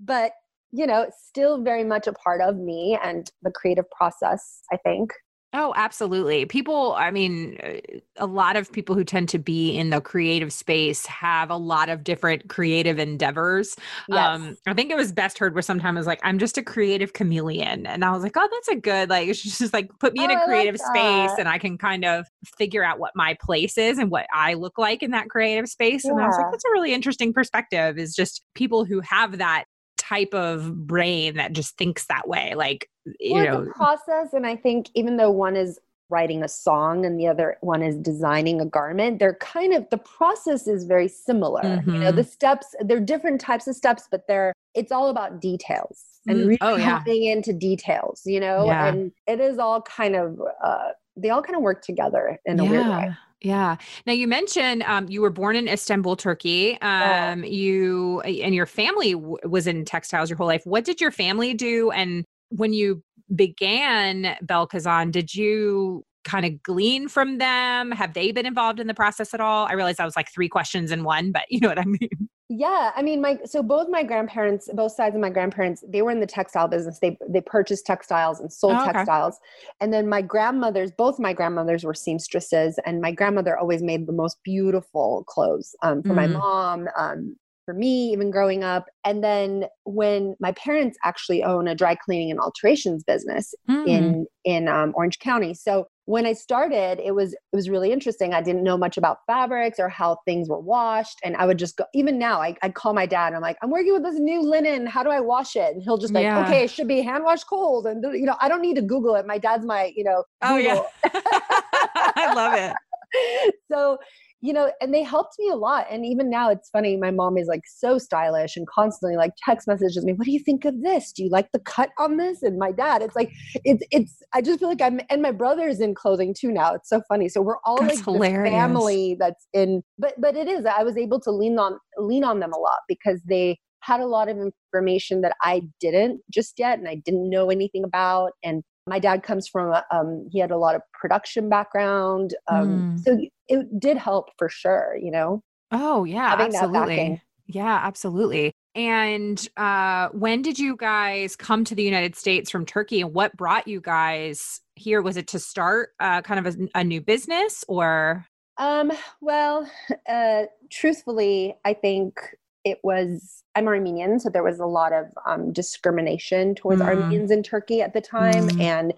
but 0.00 0.32
you 0.72 0.86
know, 0.86 1.10
still 1.26 1.62
very 1.62 1.84
much 1.84 2.06
a 2.06 2.12
part 2.12 2.40
of 2.40 2.56
me 2.56 2.98
and 3.02 3.30
the 3.42 3.50
creative 3.50 3.90
process, 3.90 4.62
I 4.72 4.76
think. 4.76 5.12
Oh, 5.54 5.72
absolutely. 5.76 6.44
People, 6.44 6.94
I 6.98 7.10
mean, 7.10 7.58
uh, 7.62 7.98
a 8.18 8.26
lot 8.26 8.56
of 8.56 8.70
people 8.70 8.94
who 8.94 9.02
tend 9.02 9.30
to 9.30 9.38
be 9.38 9.70
in 9.70 9.88
the 9.88 9.98
creative 9.98 10.52
space 10.52 11.06
have 11.06 11.48
a 11.48 11.56
lot 11.56 11.88
of 11.88 12.04
different 12.04 12.50
creative 12.50 12.98
endeavors. 12.98 13.74
Um, 14.12 14.58
I 14.66 14.74
think 14.74 14.90
it 14.90 14.96
was 14.96 15.10
best 15.10 15.38
heard 15.38 15.54
where 15.54 15.62
sometimes 15.62 16.06
like, 16.06 16.20
I'm 16.22 16.38
just 16.38 16.58
a 16.58 16.62
creative 16.62 17.14
chameleon. 17.14 17.86
And 17.86 18.04
I 18.04 18.10
was 18.10 18.22
like, 18.22 18.36
oh, 18.36 18.46
that's 18.52 18.68
a 18.68 18.76
good, 18.76 19.08
like, 19.08 19.26
it's 19.28 19.40
just 19.42 19.72
like 19.72 19.88
put 20.00 20.12
me 20.12 20.24
in 20.24 20.30
a 20.30 20.34
a 20.34 20.36
like 20.36 20.44
creative 20.44 20.76
space 20.76 21.32
and 21.38 21.48
I 21.48 21.56
can 21.56 21.78
kind 21.78 22.04
of 22.04 22.26
figure 22.58 22.84
out 22.84 22.98
what 22.98 23.12
my 23.14 23.34
place 23.40 23.78
is 23.78 23.96
and 23.96 24.10
what 24.10 24.26
I 24.34 24.52
look 24.52 24.76
like 24.76 25.02
in 25.02 25.12
that 25.12 25.30
creative 25.30 25.70
space. 25.70 26.04
And 26.04 26.20
I 26.20 26.26
was 26.26 26.36
like, 26.36 26.50
that's 26.50 26.64
a 26.66 26.72
really 26.72 26.92
interesting 26.92 27.32
perspective 27.32 27.96
is 27.96 28.14
just 28.14 28.44
people 28.54 28.84
who 28.84 29.00
have 29.00 29.38
that 29.38 29.64
type 30.08 30.34
of 30.34 30.86
brain 30.86 31.34
that 31.36 31.52
just 31.52 31.76
thinks 31.76 32.06
that 32.06 32.28
way. 32.28 32.54
Like, 32.54 32.88
you 33.20 33.34
well, 33.34 33.44
know, 33.44 33.60
it's 33.62 33.70
a 33.70 33.74
process, 33.74 34.32
and 34.32 34.46
I 34.46 34.56
think 34.56 34.88
even 34.94 35.16
though 35.16 35.30
one 35.30 35.56
is 35.56 35.78
writing 36.10 36.42
a 36.42 36.48
song 36.48 37.04
and 37.04 37.20
the 37.20 37.26
other 37.26 37.58
one 37.60 37.82
is 37.82 37.94
designing 37.96 38.60
a 38.60 38.64
garment, 38.64 39.18
they're 39.18 39.34
kind 39.34 39.74
of 39.74 39.88
the 39.90 39.98
process 39.98 40.66
is 40.66 40.84
very 40.84 41.08
similar. 41.08 41.82
You 41.86 41.98
know, 41.98 42.12
the 42.12 42.24
steps 42.24 42.74
they're 42.80 43.00
different 43.00 43.40
types 43.40 43.66
of 43.66 43.76
steps, 43.76 44.08
but 44.10 44.26
they're 44.26 44.52
it's 44.74 44.90
all 44.92 45.08
about 45.10 45.40
details 45.40 46.04
and 46.26 46.38
Mm, 46.38 46.46
really 46.46 46.58
oh, 46.60 46.76
yeah. 46.76 47.02
into 47.32 47.52
details. 47.52 48.22
You 48.24 48.40
know, 48.40 48.66
Yeah. 48.66 48.86
and 48.86 49.12
it 49.26 49.40
is 49.40 49.58
all 49.58 49.82
kind 49.82 50.16
of 50.16 50.40
uh, 50.64 50.88
they 51.16 51.30
all 51.30 51.42
kind 51.42 51.56
of 51.56 51.62
work 51.62 51.82
together 51.82 52.38
in 52.46 52.58
a 52.60 52.64
weird 52.64 52.86
way. 52.88 53.10
Yeah. 53.40 53.76
Now 54.06 54.12
you 54.12 54.26
mentioned 54.26 54.82
um, 54.82 55.08
you 55.08 55.20
were 55.20 55.30
born 55.30 55.54
in 55.54 55.68
Istanbul, 55.68 56.16
Turkey. 56.16 56.76
Yeah. 56.80 57.32
Um, 57.32 57.44
you 57.44 58.20
and 58.22 58.54
your 58.54 58.66
family 58.66 59.12
w- 59.12 59.36
was 59.44 59.66
in 59.66 59.84
textiles 59.84 60.28
your 60.28 60.36
whole 60.36 60.46
life. 60.46 60.62
What 60.64 60.84
did 60.84 61.00
your 61.00 61.12
family 61.12 61.54
do? 61.54 61.90
And 61.92 62.24
when 62.48 62.72
you 62.72 63.02
began 63.34 64.36
Bel 64.42 64.66
Kazan, 64.66 65.10
did 65.12 65.34
you 65.34 66.04
kind 66.24 66.44
of 66.46 66.62
glean 66.62 67.08
from 67.08 67.38
them? 67.38 67.92
Have 67.92 68.14
they 68.14 68.32
been 68.32 68.46
involved 68.46 68.80
in 68.80 68.86
the 68.86 68.94
process 68.94 69.32
at 69.32 69.40
all? 69.40 69.66
I 69.66 69.74
realize 69.74 69.96
that 69.96 70.04
was 70.04 70.16
like 70.16 70.32
three 70.32 70.48
questions 70.48 70.90
in 70.90 71.04
one, 71.04 71.30
but 71.30 71.42
you 71.48 71.60
know 71.60 71.68
what 71.68 71.78
I 71.78 71.84
mean. 71.84 72.28
Yeah, 72.50 72.92
I 72.96 73.02
mean, 73.02 73.20
my 73.20 73.38
so 73.44 73.62
both 73.62 73.88
my 73.90 74.02
grandparents, 74.02 74.70
both 74.72 74.92
sides 74.92 75.14
of 75.14 75.20
my 75.20 75.28
grandparents, 75.28 75.84
they 75.86 76.00
were 76.00 76.10
in 76.10 76.20
the 76.20 76.26
textile 76.26 76.66
business. 76.66 76.98
They 76.98 77.18
they 77.28 77.42
purchased 77.42 77.84
textiles 77.84 78.40
and 78.40 78.50
sold 78.50 78.72
Oh, 78.72 78.84
okay. 78.86 78.88
textiles, 78.94 79.38
and 79.80 79.92
then 79.92 80.08
my 80.08 80.22
grandmothers, 80.22 80.90
both 80.90 81.18
my 81.18 81.34
grandmothers 81.34 81.84
were 81.84 81.92
seamstresses, 81.92 82.78
and 82.86 83.02
my 83.02 83.12
grandmother 83.12 83.58
always 83.58 83.82
made 83.82 84.06
the 84.06 84.14
most 84.14 84.38
beautiful 84.44 85.24
clothes 85.28 85.76
um, 85.82 86.02
for 86.04 86.14
my 86.14 86.26
Mm. 86.26 86.32
mom, 86.32 86.88
um, 86.96 87.36
for 87.66 87.74
me, 87.74 88.12
even 88.12 88.30
growing 88.30 88.64
up. 88.64 88.86
And 89.04 89.22
then 89.22 89.66
when 89.84 90.34
my 90.40 90.52
parents 90.52 90.96
actually 91.04 91.44
own 91.44 91.68
a 91.68 91.74
dry 91.74 91.96
cleaning 91.96 92.30
and 92.30 92.40
alterations 92.40 93.04
business, 93.04 93.54
Hmm. 93.66 93.84
in 93.84 94.26
in 94.44 94.68
um, 94.68 94.92
Orange 94.96 95.18
County. 95.18 95.52
So 95.52 95.86
when 96.08 96.24
I 96.24 96.32
started, 96.32 97.00
it 97.04 97.14
was 97.14 97.34
it 97.34 97.38
was 97.52 97.68
really 97.68 97.92
interesting. 97.92 98.32
I 98.32 98.40
didn't 98.40 98.62
know 98.62 98.78
much 98.78 98.96
about 98.96 99.18
fabrics 99.26 99.78
or 99.78 99.90
how 99.90 100.16
things 100.24 100.48
were 100.48 100.58
washed, 100.58 101.18
and 101.22 101.36
I 101.36 101.44
would 101.44 101.58
just 101.58 101.76
go. 101.76 101.84
Even 101.92 102.18
now, 102.18 102.40
I 102.40 102.56
I'd 102.62 102.72
call 102.72 102.94
my 102.94 103.04
dad. 103.04 103.26
And 103.26 103.36
I'm 103.36 103.42
like, 103.42 103.58
I'm 103.62 103.68
working 103.68 103.92
with 103.92 104.04
this 104.04 104.18
new 104.18 104.40
linen. 104.40 104.86
How 104.86 105.02
do 105.02 105.10
I 105.10 105.20
wash 105.20 105.54
it? 105.54 105.74
And 105.74 105.82
he'll 105.82 105.98
just 105.98 106.14
be 106.14 106.20
like, 106.20 106.24
Yeah. 106.24 106.46
okay, 106.46 106.64
it 106.64 106.70
should 106.70 106.88
be 106.88 107.02
hand 107.02 107.24
washed 107.24 107.46
cold. 107.46 107.86
And 107.86 108.02
you 108.18 108.24
know, 108.24 108.36
I 108.40 108.48
don't 108.48 108.62
need 108.62 108.76
to 108.76 108.82
Google 108.82 109.16
it. 109.16 109.26
My 109.26 109.36
dad's 109.36 109.66
my 109.66 109.92
you 109.94 110.02
know. 110.02 110.24
Oh, 110.40 110.56
yeah. 110.56 110.80
I 111.04 112.32
love 112.34 112.54
it. 112.54 113.54
so 113.70 113.98
you 114.40 114.52
know, 114.52 114.70
and 114.80 114.94
they 114.94 115.02
helped 115.02 115.34
me 115.38 115.48
a 115.48 115.56
lot. 115.56 115.86
And 115.90 116.06
even 116.06 116.30
now, 116.30 116.50
it's 116.50 116.70
funny. 116.70 116.96
My 116.96 117.10
mom 117.10 117.36
is 117.36 117.48
like 117.48 117.62
so 117.66 117.98
stylish 117.98 118.56
and 118.56 118.66
constantly 118.68 119.16
like 119.16 119.32
text 119.44 119.66
messages 119.66 120.04
me. 120.04 120.12
What 120.12 120.26
do 120.26 120.32
you 120.32 120.38
think 120.38 120.64
of 120.64 120.80
this? 120.82 121.12
Do 121.12 121.24
you 121.24 121.30
like 121.30 121.50
the 121.52 121.58
cut 121.58 121.90
on 121.98 122.18
this? 122.18 122.42
And 122.42 122.58
my 122.58 122.70
dad, 122.70 123.02
it's 123.02 123.16
like 123.16 123.30
it's 123.64 123.84
it's. 123.90 124.22
I 124.32 124.40
just 124.40 124.60
feel 124.60 124.68
like 124.68 124.82
I'm 124.82 125.00
and 125.10 125.22
my 125.22 125.32
brother's 125.32 125.80
in 125.80 125.94
clothing 125.94 126.34
too 126.38 126.52
now. 126.52 126.74
It's 126.74 126.88
so 126.88 127.02
funny. 127.08 127.28
So 127.28 127.42
we're 127.42 127.58
all 127.64 127.82
That's 127.82 128.06
like 128.06 128.32
family 128.32 129.16
that's 129.18 129.46
in. 129.52 129.82
But 129.98 130.14
but 130.20 130.36
it 130.36 130.48
is. 130.48 130.64
I 130.66 130.84
was 130.84 130.96
able 130.96 131.20
to 131.20 131.30
lean 131.32 131.58
on 131.58 131.78
lean 131.96 132.22
on 132.22 132.38
them 132.38 132.52
a 132.52 132.58
lot 132.58 132.78
because 132.86 133.20
they 133.28 133.58
had 133.80 134.00
a 134.00 134.06
lot 134.06 134.28
of 134.28 134.36
information 134.38 135.20
that 135.22 135.34
I 135.42 135.62
didn't 135.80 136.20
just 136.32 136.54
yet, 136.58 136.78
and 136.78 136.88
I 136.88 136.96
didn't 136.96 137.28
know 137.28 137.50
anything 137.50 137.84
about. 137.84 138.32
And 138.44 138.62
my 138.88 138.98
dad 138.98 139.22
comes 139.22 139.46
from 139.48 139.72
a, 139.72 139.84
um, 139.90 140.26
he 140.30 140.38
had 140.38 140.50
a 140.50 140.56
lot 140.56 140.74
of 140.74 140.82
production 140.92 141.48
background 141.48 142.34
um, 142.50 142.68
Mm. 142.68 143.00
so 143.00 143.18
it 143.48 143.80
did 143.80 143.96
help 143.96 144.30
for 144.38 144.48
sure 144.48 144.96
you 145.00 145.10
know 145.10 145.42
Oh, 145.70 146.04
yeah, 146.04 146.30
Having 146.30 146.56
absolutely. 146.56 147.22
Yeah, 147.46 147.80
absolutely. 147.82 148.52
And 148.74 149.48
uh, 149.56 150.08
when 150.12 150.42
did 150.42 150.58
you 150.58 150.76
guys 150.76 151.36
come 151.36 151.64
to 151.64 151.74
the 151.74 151.82
United 151.82 152.16
States 152.16 152.50
from 152.50 152.64
Turkey 152.64 153.00
and 153.00 153.12
what 153.12 153.36
brought 153.36 153.68
you 153.68 153.80
guys 153.80 154.60
here? 154.76 155.02
Was 155.02 155.16
it 155.16 155.26
to 155.28 155.38
start 155.38 155.90
uh, 156.00 156.22
kind 156.22 156.46
of 156.46 156.54
a, 156.54 156.68
a 156.80 156.84
new 156.84 157.00
business 157.00 157.64
or? 157.68 158.26
um 158.56 158.90
well 159.20 159.70
uh 160.08 160.42
truthfully 160.70 161.54
i 161.64 161.72
think 161.72 162.18
it 162.64 162.78
was 162.82 163.42
i'm 163.54 163.66
armenian 163.68 164.18
so 164.20 164.28
there 164.28 164.42
was 164.42 164.58
a 164.58 164.66
lot 164.66 164.92
of 164.92 165.06
um, 165.26 165.52
discrimination 165.52 166.54
towards 166.54 166.80
Mm. 166.82 166.86
armenians 166.86 167.30
in 167.30 167.42
turkey 167.42 167.82
at 167.82 167.94
the 167.94 168.00
time 168.00 168.48
Mm. 168.48 168.60
and 168.62 168.94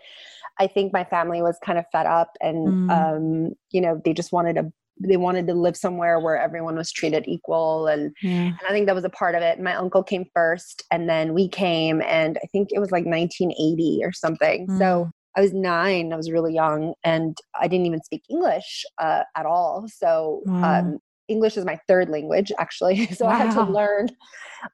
i 0.59 0.67
think 0.67 0.93
my 0.93 1.05
family 1.05 1.43
was 1.43 1.59
kind 1.65 1.79
of 1.79 1.85
fed 1.93 2.07
up 2.07 2.37
and 2.41 2.75
Mm. 2.75 2.91
um 2.91 3.55
you 3.71 3.81
know 3.81 4.01
they 4.05 4.13
just 4.13 4.33
wanted 4.33 4.55
to 4.57 4.73
they 5.03 5.17
wanted 5.17 5.47
to 5.47 5.55
live 5.55 5.77
somewhere 5.79 6.21
where 6.21 6.37
everyone 6.37 6.77
was 6.77 6.93
treated 6.93 7.25
equal 7.27 7.87
and 7.87 8.13
and 8.23 8.61
I 8.69 8.71
think 8.71 8.85
that 8.87 8.95
was 8.95 9.05
a 9.05 9.09
part 9.09 9.35
of 9.35 9.41
it. 9.43 9.59
My 9.59 9.75
uncle 9.75 10.03
came 10.03 10.27
first, 10.35 10.83
and 10.91 11.09
then 11.09 11.33
we 11.33 11.49
came, 11.49 12.03
and 12.03 12.37
I 12.43 12.47
think 12.53 12.69
it 12.71 12.81
was 12.81 12.91
like 12.91 13.07
1980 13.07 14.01
or 14.05 14.13
something. 14.13 14.67
Mm. 14.69 14.77
So 14.79 15.11
I 15.35 15.41
was 15.41 15.55
nine. 15.55 16.13
I 16.13 16.17
was 16.17 16.31
really 16.31 16.53
young, 16.53 16.93
and 17.03 17.35
I 17.59 17.67
didn't 17.67 17.87
even 17.87 18.03
speak 18.03 18.25
English 18.29 18.85
uh, 18.99 19.23
at 19.35 19.47
all. 19.47 19.87
So 19.89 20.43
Wow. 20.45 20.81
um, 20.81 20.99
English 21.31 21.57
is 21.57 21.65
my 21.65 21.79
third 21.89 22.09
language, 22.11 22.53
actually. 22.59 23.07
so 23.19 23.27
I 23.27 23.37
had 23.37 23.51
to 23.53 23.63
learn. 23.63 24.09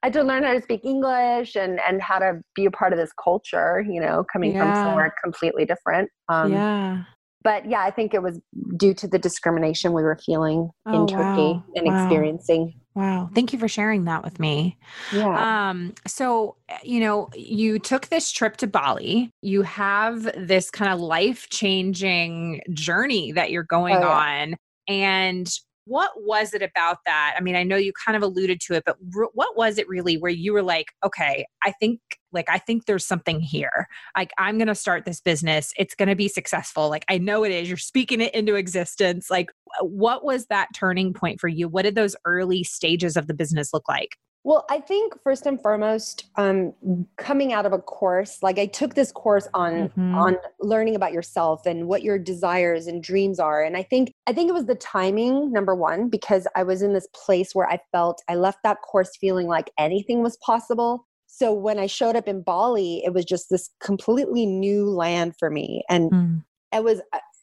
I 0.03 0.07
had 0.07 0.13
to 0.15 0.25
learn 0.25 0.43
how 0.43 0.53
to 0.55 0.63
speak 0.63 0.81
English 0.85 1.55
and 1.55 1.79
and 1.89 2.03
how 2.03 2.19
to 2.19 2.41
be 2.55 2.65
a 2.65 2.71
part 2.71 2.93
of 2.93 2.99
this 2.99 3.13
culture. 3.23 3.85
You 3.89 4.01
know, 4.01 4.25
coming 4.33 4.57
from 4.57 4.75
somewhere 4.75 5.15
completely 5.23 5.65
different. 5.65 6.11
Um, 6.29 6.53
yeah. 6.53 7.05
But 7.45 7.71
yeah, 7.71 7.83
I 7.83 7.93
think 7.93 8.13
it 8.13 8.23
was 8.23 8.41
due 8.77 8.93
to 8.95 9.07
the 9.07 9.21
discrimination 9.21 9.93
we 9.93 10.03
were 10.03 10.19
feeling 10.25 10.71
Oh, 10.85 10.93
in 11.03 11.07
Turkey 11.07 11.53
wow. 11.53 11.65
and 11.77 11.87
Wow. 11.87 11.95
experiencing. 12.03 12.75
Wow. 12.97 13.29
Thank 13.35 13.53
you 13.53 13.59
for 13.61 13.69
sharing 13.69 14.05
that 14.07 14.25
with 14.25 14.41
me. 14.41 14.79
Yeah. 15.13 15.69
Um, 15.69 15.95
so, 16.09 16.57
you 16.83 16.99
know, 16.99 17.29
you 17.37 17.79
took 17.79 18.07
this 18.09 18.33
trip 18.33 18.57
to 18.57 18.67
Bali. 18.67 19.31
You 19.43 19.63
have 19.63 20.23
this 20.35 20.71
kind 20.71 20.91
of 20.91 20.99
life 20.99 21.47
changing 21.51 22.63
journey 22.73 23.31
that 23.33 23.51
you're 23.53 23.63
going 23.65 23.97
Oh, 23.97 24.01
yeah. 24.01 24.09
on. 24.09 24.55
And 24.89 25.47
what 25.87 26.11
was 26.17 26.53
it 26.53 26.63
about 26.63 26.99
that? 27.07 27.35
I 27.37 27.41
mean, 27.41 27.57
I 27.57 27.63
know 27.63 27.77
you 27.77 27.93
kind 27.93 28.17
of 28.17 28.23
alluded 28.23 28.61
to 28.63 28.75
it, 28.75 28.83
but 28.85 28.97
what 29.35 29.57
was 29.57 29.79
it 29.79 29.89
really 29.89 30.19
where 30.19 30.31
you 30.31 30.53
were 30.53 30.63
like, 30.63 30.93
okay, 31.05 31.47
I 31.63 31.73
think, 31.73 32.01
like, 32.33 32.51
I 32.51 32.59
think 32.59 32.87
there's 32.87 33.07
something 33.07 33.41
here. 33.41 33.87
Like, 34.17 34.33
I'm 34.37 34.59
going 34.59 34.69
to 34.69 34.75
start 34.75 35.05
this 35.05 35.21
business. 35.21 35.73
It's 35.79 35.95
going 35.95 36.09
to 36.09 36.17
be 36.17 36.29
successful. 36.29 36.89
Like, 36.89 37.05
I 37.09 37.19
know 37.19 37.45
it 37.45 37.53
is. 37.53 37.69
You're 37.69 37.77
speaking 37.77 38.21
it 38.21 38.35
into 38.35 38.57
existence. 38.57 39.31
Like, 39.31 39.51
what 39.81 40.25
was 40.25 40.47
that 40.47 40.69
turning 40.75 41.15
point 41.15 41.41
for 41.41 41.49
you? 41.49 41.69
What 41.69 41.83
did 41.83 41.95
those 41.95 42.17
early 42.25 42.65
stages 42.65 43.17
of 43.17 43.29
the 43.29 43.35
business 43.35 43.73
look 43.73 43.89
like? 43.89 44.17
Well, 44.47 44.65
I 44.71 44.79
think 44.79 45.21
first 45.25 45.45
and 45.45 45.61
foremost, 45.61 46.27
um, 46.37 46.73
coming 47.17 47.53
out 47.53 47.67
of 47.67 47.73
a 47.73 47.81
course, 47.81 48.41
like 48.45 48.61
I 48.61 48.67
took 48.67 48.95
this 48.95 49.11
course 49.11 49.49
on 49.55 49.89
Mhm. 49.89 50.15
on 50.15 50.37
learning 50.61 50.95
about 50.95 51.13
yourself 51.13 51.67
and 51.67 51.89
what 51.89 52.05
your 52.05 52.17
desires 52.17 52.87
and 52.87 53.03
dreams 53.03 53.41
are, 53.41 53.61
and 53.65 53.77
I 53.77 53.83
think 53.83 54.13
I 54.29 54.33
think 54.33 54.49
it 54.49 54.53
was 54.53 54.67
the 54.67 54.77
timing 54.77 55.51
number 55.51 55.75
one 55.75 56.09
because 56.09 56.47
I 56.55 56.63
was 56.63 56.81
in 56.81 56.93
this 56.93 57.09
place 57.13 57.57
where 57.57 57.69
I 57.69 57.81
felt 57.91 58.23
I 58.29 58.37
left 58.37 58.59
that 58.63 58.83
course 58.83 59.17
feeling 59.17 59.49
like 59.49 59.73
anything 59.79 60.23
was 60.23 60.37
possible. 60.37 61.09
So 61.27 61.53
when 61.53 61.81
I 61.81 61.87
showed 61.89 62.15
up 62.15 62.29
in 62.29 62.43
Bali, 62.43 63.03
it 63.05 63.13
was 63.13 63.25
just 63.25 63.51
this 63.51 63.69
completely 63.81 64.47
new 64.47 64.89
land 64.89 65.35
for 65.41 65.51
me, 65.51 65.83
and 65.89 66.13
Mm. 66.13 66.45
I 66.71 66.79
was 66.79 67.01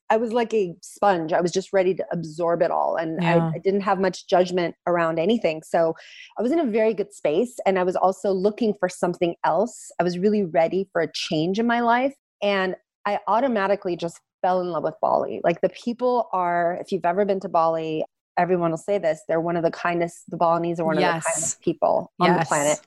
I- 0.09 0.17
was 0.17 0.31
like 0.33 0.53
a 0.53 0.75
sponge. 0.81 1.33
I 1.33 1.41
was 1.41 1.51
just 1.51 1.73
ready 1.73 1.93
to 1.95 2.05
absorb 2.11 2.61
it 2.61 2.71
all, 2.71 2.95
and 2.97 3.21
Yeah. 3.21 3.47
I, 3.49 3.55
I 3.55 3.57
didn't 3.59 3.81
have 3.81 3.99
much 3.99 4.27
judgment 4.27 4.75
around 4.87 5.19
anything. 5.19 5.63
So 5.63 5.95
I 6.37 6.41
was 6.41 6.51
in 6.51 6.59
a 6.59 6.65
very 6.65 6.93
good 6.93 7.13
space, 7.13 7.57
and 7.65 7.79
I 7.79 7.83
was 7.83 7.95
also 7.95 8.31
looking 8.31 8.73
for 8.79 8.89
something 8.89 9.35
else. 9.43 9.91
I 9.99 10.03
was 10.03 10.17
really 10.19 10.43
ready 10.43 10.87
for 10.91 11.01
a 11.01 11.11
change 11.11 11.59
in 11.59 11.67
my 11.67 11.79
life, 11.81 12.13
and 12.41 12.75
I 13.05 13.19
automatically 13.27 13.95
just 13.95 14.19
fell 14.41 14.61
in 14.61 14.67
love 14.71 14.83
with 14.83 14.95
Bali. 15.01 15.41
Like 15.43 15.61
the 15.61 15.69
people 15.69 16.27
are, 16.33 16.77
if 16.81 16.91
you've 16.91 17.05
ever 17.05 17.25
been 17.25 17.39
to 17.41 17.49
Bali, 17.49 18.03
everyone 18.37 18.71
will 18.71 18.77
say 18.77 18.97
this: 18.97 19.21
they're 19.27 19.41
one 19.41 19.57
of 19.57 19.63
the 19.63 19.71
kindest. 19.71 20.23
The 20.29 20.37
Balinese 20.37 20.79
are 20.79 20.85
one 20.85 20.97
of 20.97 21.01
Yes. 21.01 21.23
the 21.25 21.31
kindest 21.31 21.61
people 21.61 22.11
on 22.19 22.37
the 22.37 22.45
planet. 22.45 22.79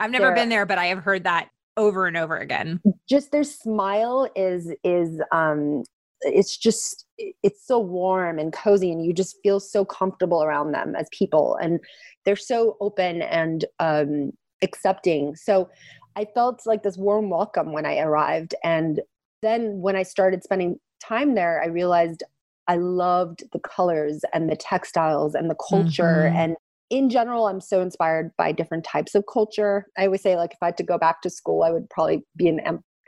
I've 0.00 0.10
never 0.10 0.26
They're- 0.26 0.34
been 0.36 0.48
there, 0.48 0.66
but 0.66 0.78
I 0.78 0.86
have 0.86 1.00
heard 1.04 1.24
that 1.24 1.48
over 1.76 2.06
and 2.06 2.16
over 2.16 2.36
again. 2.36 2.80
just 3.08 3.32
their 3.32 3.44
smile 3.44 4.28
is 4.34 4.72
is 4.82 5.20
um 5.32 5.84
it's 6.22 6.56
just 6.56 7.06
it's 7.18 7.66
so 7.66 7.78
warm 7.78 8.38
and 8.38 8.52
cozy 8.52 8.90
and 8.92 9.04
you 9.04 9.12
just 9.12 9.36
feel 9.42 9.60
so 9.60 9.84
comfortable 9.84 10.42
around 10.42 10.72
them 10.72 10.94
as 10.94 11.08
people 11.12 11.56
and 11.62 11.80
they're 12.24 12.36
so 12.36 12.76
open 12.80 13.22
and 13.22 13.64
um 13.78 14.30
accepting 14.62 15.34
so 15.34 15.68
i 16.16 16.26
felt 16.34 16.60
like 16.66 16.82
this 16.82 16.98
warm 16.98 17.30
welcome 17.30 17.72
when 17.72 17.86
i 17.86 17.98
arrived 17.98 18.54
and 18.62 19.00
then 19.42 19.80
when 19.80 19.96
i 19.96 20.02
started 20.02 20.42
spending 20.42 20.78
time 21.02 21.34
there 21.34 21.62
i 21.62 21.66
realized 21.66 22.22
i 22.68 22.76
loved 22.76 23.42
the 23.52 23.60
colors 23.60 24.22
and 24.34 24.50
the 24.50 24.56
textiles 24.56 25.34
and 25.34 25.48
the 25.50 25.56
culture 25.68 26.28
Mhm. 26.30 26.34
and 26.34 26.56
in 26.90 27.08
general 27.08 27.46
i'm 27.46 27.60
so 27.60 27.80
inspired 27.80 28.30
by 28.36 28.52
different 28.52 28.84
types 28.84 29.14
of 29.14 29.24
culture 29.32 29.86
i 29.96 30.04
always 30.04 30.20
say 30.22 30.36
like 30.36 30.52
if 30.52 30.58
i 30.60 30.66
had 30.66 30.76
to 30.76 30.82
go 30.82 30.98
back 30.98 31.22
to 31.22 31.30
school 31.30 31.62
i 31.62 31.70
would 31.70 31.88
probably 31.88 32.22
be 32.36 32.48
an 32.48 32.60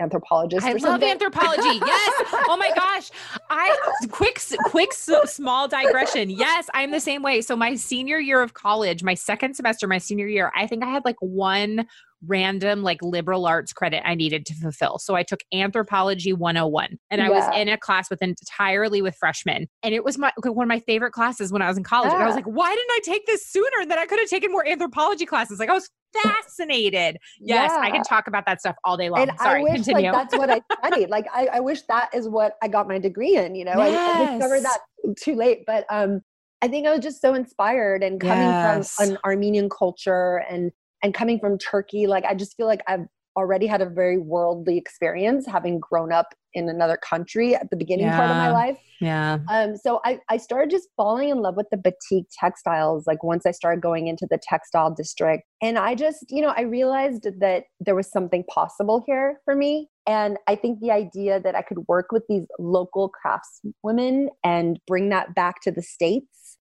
anthropologist 0.02 0.66
I 0.66 0.72
or 0.72 0.78
love 0.78 1.02
anthropology. 1.02 1.62
Yes. 1.84 2.12
Oh 2.48 2.56
my 2.58 2.70
gosh. 2.74 3.10
I 3.50 3.76
quick 4.10 4.40
quick 4.66 4.92
small 4.92 5.68
digression. 5.68 6.30
Yes, 6.30 6.68
I'm 6.74 6.90
the 6.90 7.00
same 7.00 7.22
way. 7.22 7.40
So 7.40 7.56
my 7.56 7.74
senior 7.74 8.18
year 8.18 8.42
of 8.42 8.54
college, 8.54 9.02
my 9.02 9.14
second 9.14 9.54
semester, 9.54 9.86
my 9.86 9.98
senior 9.98 10.26
year, 10.26 10.52
I 10.54 10.66
think 10.66 10.82
I 10.84 10.88
had 10.88 11.04
like 11.04 11.16
one 11.20 11.86
random 12.26 12.82
like 12.82 13.02
liberal 13.02 13.46
arts 13.46 13.72
credit 13.72 14.02
I 14.04 14.14
needed 14.14 14.46
to 14.46 14.54
fulfill. 14.54 14.98
So 14.98 15.14
I 15.14 15.22
took 15.22 15.40
anthropology 15.52 16.32
101 16.32 16.98
and 17.10 17.22
I 17.22 17.30
was 17.30 17.44
in 17.56 17.68
a 17.68 17.76
class 17.76 18.08
with 18.10 18.22
entirely 18.22 19.02
with 19.02 19.16
freshmen. 19.16 19.66
And 19.82 19.94
it 19.94 20.04
was 20.04 20.18
my 20.18 20.32
one 20.44 20.64
of 20.64 20.68
my 20.68 20.80
favorite 20.80 21.12
classes 21.12 21.52
when 21.52 21.62
I 21.62 21.68
was 21.68 21.76
in 21.76 21.84
college. 21.84 22.12
And 22.12 22.22
I 22.22 22.26
was 22.26 22.36
like, 22.36 22.46
why 22.46 22.70
didn't 22.74 22.90
I 22.90 23.00
take 23.04 23.26
this 23.26 23.46
sooner? 23.46 23.86
that 23.88 23.98
I 23.98 24.06
could 24.06 24.18
have 24.20 24.28
taken 24.28 24.52
more 24.52 24.66
anthropology 24.66 25.26
classes. 25.26 25.58
Like 25.58 25.68
I 25.68 25.72
was 25.72 25.90
fascinated. 26.22 27.16
Yes, 27.40 27.70
I 27.72 27.90
can 27.90 28.02
talk 28.02 28.26
about 28.26 28.44
that 28.46 28.60
stuff 28.60 28.76
all 28.84 28.96
day 28.96 29.08
long. 29.08 29.22
and 29.28 29.32
Sorry, 29.40 29.60
I 29.60 29.62
wish 29.62 29.74
continue. 29.84 30.10
like 30.10 30.12
that's 30.12 30.34
what 30.36 30.50
I 30.50 30.60
studied. 30.84 31.10
like 31.10 31.26
I, 31.32 31.46
I 31.54 31.60
wish 31.60 31.82
that 31.82 32.10
is 32.14 32.28
what 32.28 32.54
I 32.62 32.68
got 32.68 32.88
my 32.88 32.98
degree 32.98 33.36
in. 33.36 33.54
You 33.54 33.64
know, 33.64 33.72
I, 33.72 33.86
I 33.88 34.26
discovered 34.38 34.60
that 34.62 34.78
too 35.20 35.34
late, 35.34 35.64
but 35.66 35.84
um, 35.90 36.20
I 36.60 36.68
think 36.68 36.86
I 36.86 36.90
was 36.92 37.00
just 37.00 37.20
so 37.20 37.34
inspired 37.34 38.02
and 38.02 38.20
coming 38.20 38.50
Yes. 38.50 38.94
from 38.94 39.10
an 39.10 39.18
Armenian 39.24 39.68
culture 39.68 40.44
and 40.48 40.70
and 41.02 41.14
coming 41.14 41.38
from 41.38 41.58
Turkey. 41.58 42.06
Like 42.06 42.24
I 42.24 42.34
just 42.34 42.56
feel 42.56 42.66
like 42.66 42.82
I've 42.86 43.06
already 43.36 43.66
had 43.66 43.80
a 43.80 43.88
very 43.88 44.18
worldly 44.18 44.76
experience 44.76 45.46
having 45.46 45.80
grown 45.80 46.12
up 46.12 46.34
in 46.54 46.68
another 46.68 46.98
country 46.98 47.54
at 47.54 47.70
the 47.70 47.76
beginning 47.76 48.08
part 48.10 48.30
of 48.30 48.36
my 48.36 48.50
life. 48.50 48.78
yeah. 49.00 49.38
Um, 49.50 49.74
so 49.74 50.00
I, 50.04 50.20
I 50.28 50.36
started 50.36 50.70
just 50.70 50.88
falling 50.96 51.30
in 51.30 51.38
love 51.38 51.56
with 51.56 51.66
the 51.70 51.78
batik 51.78 52.26
textiles, 52.38 53.06
like 53.06 53.22
once 53.22 53.46
I 53.46 53.52
started 53.52 53.80
going 53.80 54.06
into 54.06 54.26
the 54.30 54.38
textile 54.42 54.94
district. 54.94 55.44
And 55.62 55.78
I 55.78 55.94
just, 55.94 56.26
you 56.28 56.42
know, 56.42 56.52
I 56.54 56.62
realized 56.62 57.26
that 57.40 57.64
there 57.80 57.94
was 57.94 58.10
something 58.10 58.44
possible 58.50 59.02
here 59.06 59.40
for 59.46 59.56
me. 59.56 59.88
And 60.06 60.36
I 60.46 60.56
think 60.56 60.80
the 60.80 60.90
idea 60.90 61.40
that 61.40 61.54
I 61.54 61.62
could 61.62 61.78
work 61.88 62.12
with 62.12 62.24
these 62.28 62.44
local 62.58 63.10
craftswomen 63.10 64.26
and 64.44 64.78
bring 64.86 65.08
that 65.08 65.34
back 65.34 65.62
to 65.62 65.70
the 65.70 65.82
States 65.82 66.26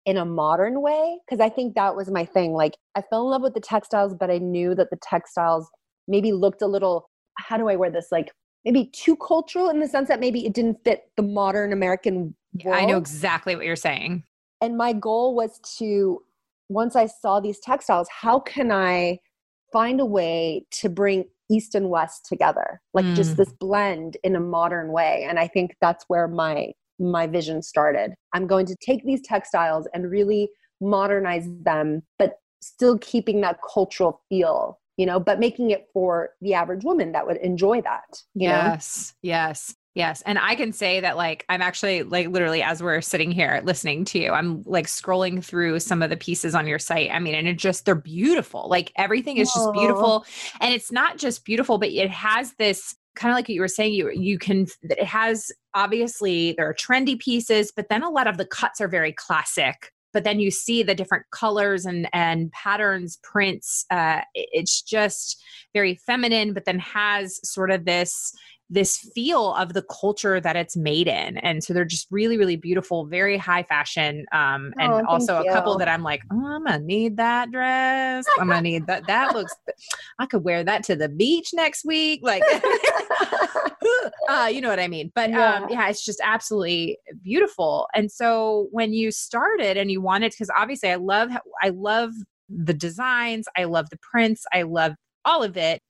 in 0.07 0.17
a 0.17 0.25
modern 0.25 0.81
way, 0.81 1.19
because 1.25 1.41
I 1.41 1.49
think 1.49 1.75
that 1.75 1.95
was 1.95 2.11
my 2.11 2.25
thing. 2.25 2.53
Like 2.53 2.77
I 2.95 3.03
fell 3.03 3.25
in 3.25 3.31
love 3.31 3.43
with 3.43 3.55
the 3.55 3.61
textiles, 3.61 4.15
but 4.19 4.31
I 4.31 4.39
knew 4.39 4.75
that 4.75 4.91
the 4.91 4.99
textiles 5.03 5.69
maybe 6.09 6.33
looked 6.33 6.63
a 6.63 6.67
little, 6.67 7.09
how 7.39 7.57
do 7.57 7.69
I 7.69 7.77
wear 7.77 7.91
this? 7.91 8.09
Like 8.11 8.33
maybe 8.65 8.87
too 8.87 9.17
cultural 9.17 9.69
in 9.69 9.81
the 9.81 9.89
sense 9.89 10.09
that 10.09 10.21
maybe 10.21 10.47
it 10.47 10.55
didn't 10.55 10.83
fit 10.85 11.11
the 11.17 11.23
modern 11.23 11.73
American 11.73 12.35
world. 12.65 12.83
I 12.83 12.85
know 12.87 12.97
exactly 12.97 13.55
what 13.55 13.65
you're 13.65 13.77
saying. 13.77 14.25
And 14.61 14.77
my 14.77 14.93
goal 14.93 15.35
was 15.35 15.59
to, 15.79 16.23
once 16.69 16.97
I 16.97 17.07
saw 17.07 17.41
these 17.41 17.59
textiles, 17.61 18.09
how 18.11 18.41
can 18.41 18.71
I 18.73 19.19
find 19.73 20.01
a 20.01 20.05
way 20.05 20.67
to 20.73 20.89
bring 20.89 21.25
East 21.51 21.75
and 21.75 21.91
West 21.91 22.27
together? 22.27 22.81
Like 22.95 23.07
Mm. 23.07 23.17
just 23.17 23.37
this 23.37 23.53
blend 23.53 24.17
in 24.23 24.37
a 24.37 24.41
modern 24.41 24.93
way. 24.93 25.27
And 25.29 25.39
I 25.39 25.47
think 25.49 25.77
that's 25.81 26.05
where 26.09 26.29
my 26.29 26.73
my 27.01 27.27
vision 27.27 27.63
started. 27.63 28.15
I'm 28.35 28.47
going 28.47 28.67
to 28.67 28.77
take 28.85 29.05
these 29.05 29.23
textiles 29.23 29.89
and 29.95 30.11
really 30.11 30.51
modernize 30.81 31.49
them, 31.63 32.03
but 32.19 32.35
still 32.61 32.99
keeping 32.99 33.41
that 33.41 33.59
cultural 33.73 34.21
feel 34.29 34.79
you 35.01 35.07
know, 35.07 35.19
but 35.19 35.41
making 35.41 35.71
it 35.71 35.89
for 35.95 36.35
the 36.43 36.53
average 36.53 36.85
woman 36.85 37.13
that 37.13 37.27
would 37.27 37.39
enjoy 37.39 37.81
that. 37.81 38.23
yes. 38.35 39.15
Know? 39.23 39.31
Yes. 39.31 39.75
Yes. 39.95 40.23
And 40.27 40.39
I 40.39 40.55
can 40.57 40.73
say 40.73 41.01
that, 41.01 41.17
like, 41.17 41.47
I'm 41.49 41.63
actually, 41.63 42.03
like, 42.03 42.29
literally, 42.29 42.63
as 42.63 42.83
we're 42.83 43.01
sitting 43.01 43.33
here 43.33 43.63
listening 43.65 44.05
to 44.05 44.19
you, 44.21 44.31
I'm 44.31 44.63
like 44.65 44.87
scrolling 44.87 45.43
through 45.43 45.81
some 45.81 46.03
of 46.03 46.11
the 46.11 46.19
pieces 46.19 46.55
on 46.55 46.67
your 46.67 46.79
site. 46.79 47.11
I 47.11 47.19
mean, 47.19 47.35
and 47.35 47.49
it 47.49 47.57
just, 47.59 47.87
they're 47.87 47.95
beautiful. 47.95 48.69
Like, 48.69 48.93
everything 48.95 49.39
is 49.39 49.51
just 49.53 49.73
beautiful. 49.73 50.27
And 50.61 50.75
it's 50.75 50.93
not 50.93 51.17
just 51.17 51.47
beautiful, 51.47 51.79
but 51.79 51.89
it 51.89 52.11
has 52.11 52.53
this 52.59 52.95
kind 53.17 53.33
of 53.33 53.37
like 53.37 53.49
you 53.49 53.61
were 53.61 53.69
saying, 53.69 53.93
you, 53.93 54.11
you 54.11 54.39
can, 54.39 54.67
it 54.83 55.03
has 55.05 55.51
obviously, 55.75 56.55
there 56.57 56.69
are 56.69 56.75
trendy 56.75 57.19
pieces, 57.19 57.73
but 57.75 57.89
then 57.89 58.03
a 58.03 58.11
lot 58.11 58.27
of 58.27 58.37
the 58.37 58.47
cuts 58.47 58.81
are 58.81 58.89
very 58.89 59.13
classic. 59.13 59.93
But 60.13 60.25
then 60.25 60.41
you 60.41 60.51
see 60.51 60.83
the 60.83 60.95
different 60.95 61.27
colors 61.31 61.87
and 61.87 62.09
and 62.13 62.51
patterns 62.51 63.21
prints 63.23 63.85
uh, 63.91 64.23
it's 64.35 64.83
just 64.83 65.41
very 65.73 65.95
feminine 65.95 66.53
but 66.53 66.65
then 66.65 66.81
has 66.81 67.39
sort 67.49 67.71
of 67.71 67.85
this 67.85 68.33
this 68.73 68.99
feel 69.15 69.53
of 69.55 69.73
the 69.73 69.83
culture 69.83 70.41
that 70.41 70.57
it's 70.57 70.77
made 70.77 71.09
in 71.09 71.37
and 71.39 71.63
so 71.63 71.75
they're 71.75 71.85
just 71.85 72.07
really 72.11 72.39
really 72.39 72.57
beautiful 72.57 73.05
very 73.07 73.37
high 73.37 73.63
fashion 73.65 74.25
um, 74.33 74.73
and 74.79 74.93
oh, 74.93 75.05
also 75.07 75.41
a 75.41 75.45
couple 75.53 75.77
that 75.77 75.89
i'm 75.89 76.03
like 76.03 76.23
oh, 76.33 76.47
i'm 76.47 76.65
gonna 76.65 76.79
need 76.79 77.17
that 77.17 77.51
dress 77.51 78.25
i'm 78.39 78.49
gonna 78.49 78.61
need 78.61 78.87
that 78.87 79.07
that 79.07 79.35
looks 79.35 79.55
i 80.19 80.27
could 80.27 80.45
wear 80.45 80.63
that 80.63 80.85
to 80.85 80.95
the 80.95 81.09
beach 81.09 81.51
next 81.53 81.85
week 81.85 82.21
like 82.23 82.43
uh, 84.29 84.47
you 84.53 84.61
know 84.61 84.69
what 84.69 84.81
I 84.81 84.89
mean? 84.89 85.11
But 85.15 85.31
yeah. 85.31 85.55
Um, 85.55 85.67
yeah, 85.71 85.89
it's 85.89 86.05
just 86.05 86.21
absolutely 86.23 86.99
beautiful. 87.23 87.89
And 87.95 88.11
so 88.11 88.69
when 88.71 88.93
you 88.93 89.11
started 89.11 89.77
and 89.77 89.91
you 89.91 90.01
wanted, 90.01 90.33
because 90.33 90.51
obviously 90.57 90.91
I 90.91 90.97
love, 90.97 91.31
I 91.63 91.71
love 91.71 92.13
the 92.49 92.75
designs, 92.75 93.47
I 93.57 93.65
love 93.65 93.91
the 93.91 93.99
prints, 93.99 94.45
I 94.53 94.63
love 94.63 94.95
all 95.25 95.43
of 95.43 95.57
it. 95.57 95.81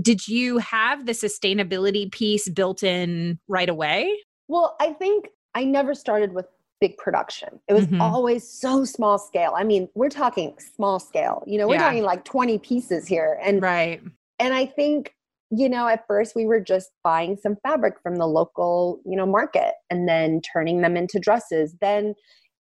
Did 0.00 0.28
you 0.28 0.58
have 0.58 1.06
the 1.06 1.12
sustainability 1.12 2.10
piece 2.10 2.48
built 2.48 2.82
in 2.82 3.38
right 3.48 3.68
away? 3.68 4.16
Well, 4.48 4.76
I 4.80 4.92
think 4.92 5.28
I 5.54 5.64
never 5.64 5.94
started 5.94 6.32
with 6.32 6.46
big 6.80 6.96
production. 6.98 7.60
It 7.68 7.72
was 7.72 7.86
mm-hmm. 7.86 8.00
always 8.00 8.48
so 8.48 8.84
small 8.84 9.18
scale. 9.18 9.54
I 9.56 9.64
mean, 9.64 9.88
we're 9.94 10.10
talking 10.10 10.54
small 10.74 10.98
scale. 10.98 11.42
You 11.46 11.58
know, 11.58 11.68
we're 11.68 11.74
yeah. 11.74 11.84
talking 11.84 12.02
like 12.02 12.24
20 12.24 12.58
pieces 12.58 13.06
here. 13.06 13.38
And 13.42 13.62
right. 13.62 14.02
And 14.38 14.52
I 14.52 14.66
think 14.66 15.14
you 15.50 15.68
know, 15.68 15.86
at 15.86 16.06
first 16.08 16.34
we 16.34 16.46
were 16.46 16.58
just 16.58 16.90
buying 17.04 17.36
some 17.36 17.56
fabric 17.62 17.94
from 18.02 18.16
the 18.16 18.26
local, 18.26 19.00
you 19.04 19.16
know, 19.16 19.26
market 19.26 19.74
and 19.88 20.08
then 20.08 20.40
turning 20.40 20.80
them 20.80 20.96
into 20.96 21.20
dresses. 21.20 21.76
Then 21.80 22.14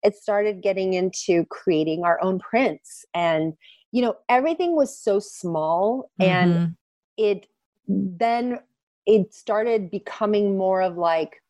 it 0.03 0.15
started 0.15 0.61
getting 0.61 0.93
into 0.93 1.45
creating 1.45 2.03
our 2.03 2.21
own 2.21 2.39
prints 2.39 3.05
and 3.13 3.53
you 3.91 4.01
know, 4.01 4.15
everything 4.27 4.75
was 4.75 4.97
so 4.97 5.19
small 5.19 6.09
mm-hmm. 6.19 6.31
and 6.31 6.75
it 7.17 7.47
then 7.87 8.59
it 9.05 9.33
started 9.33 9.91
becoming 9.91 10.57
more 10.57 10.81
of 10.81 10.97
like 10.97 11.41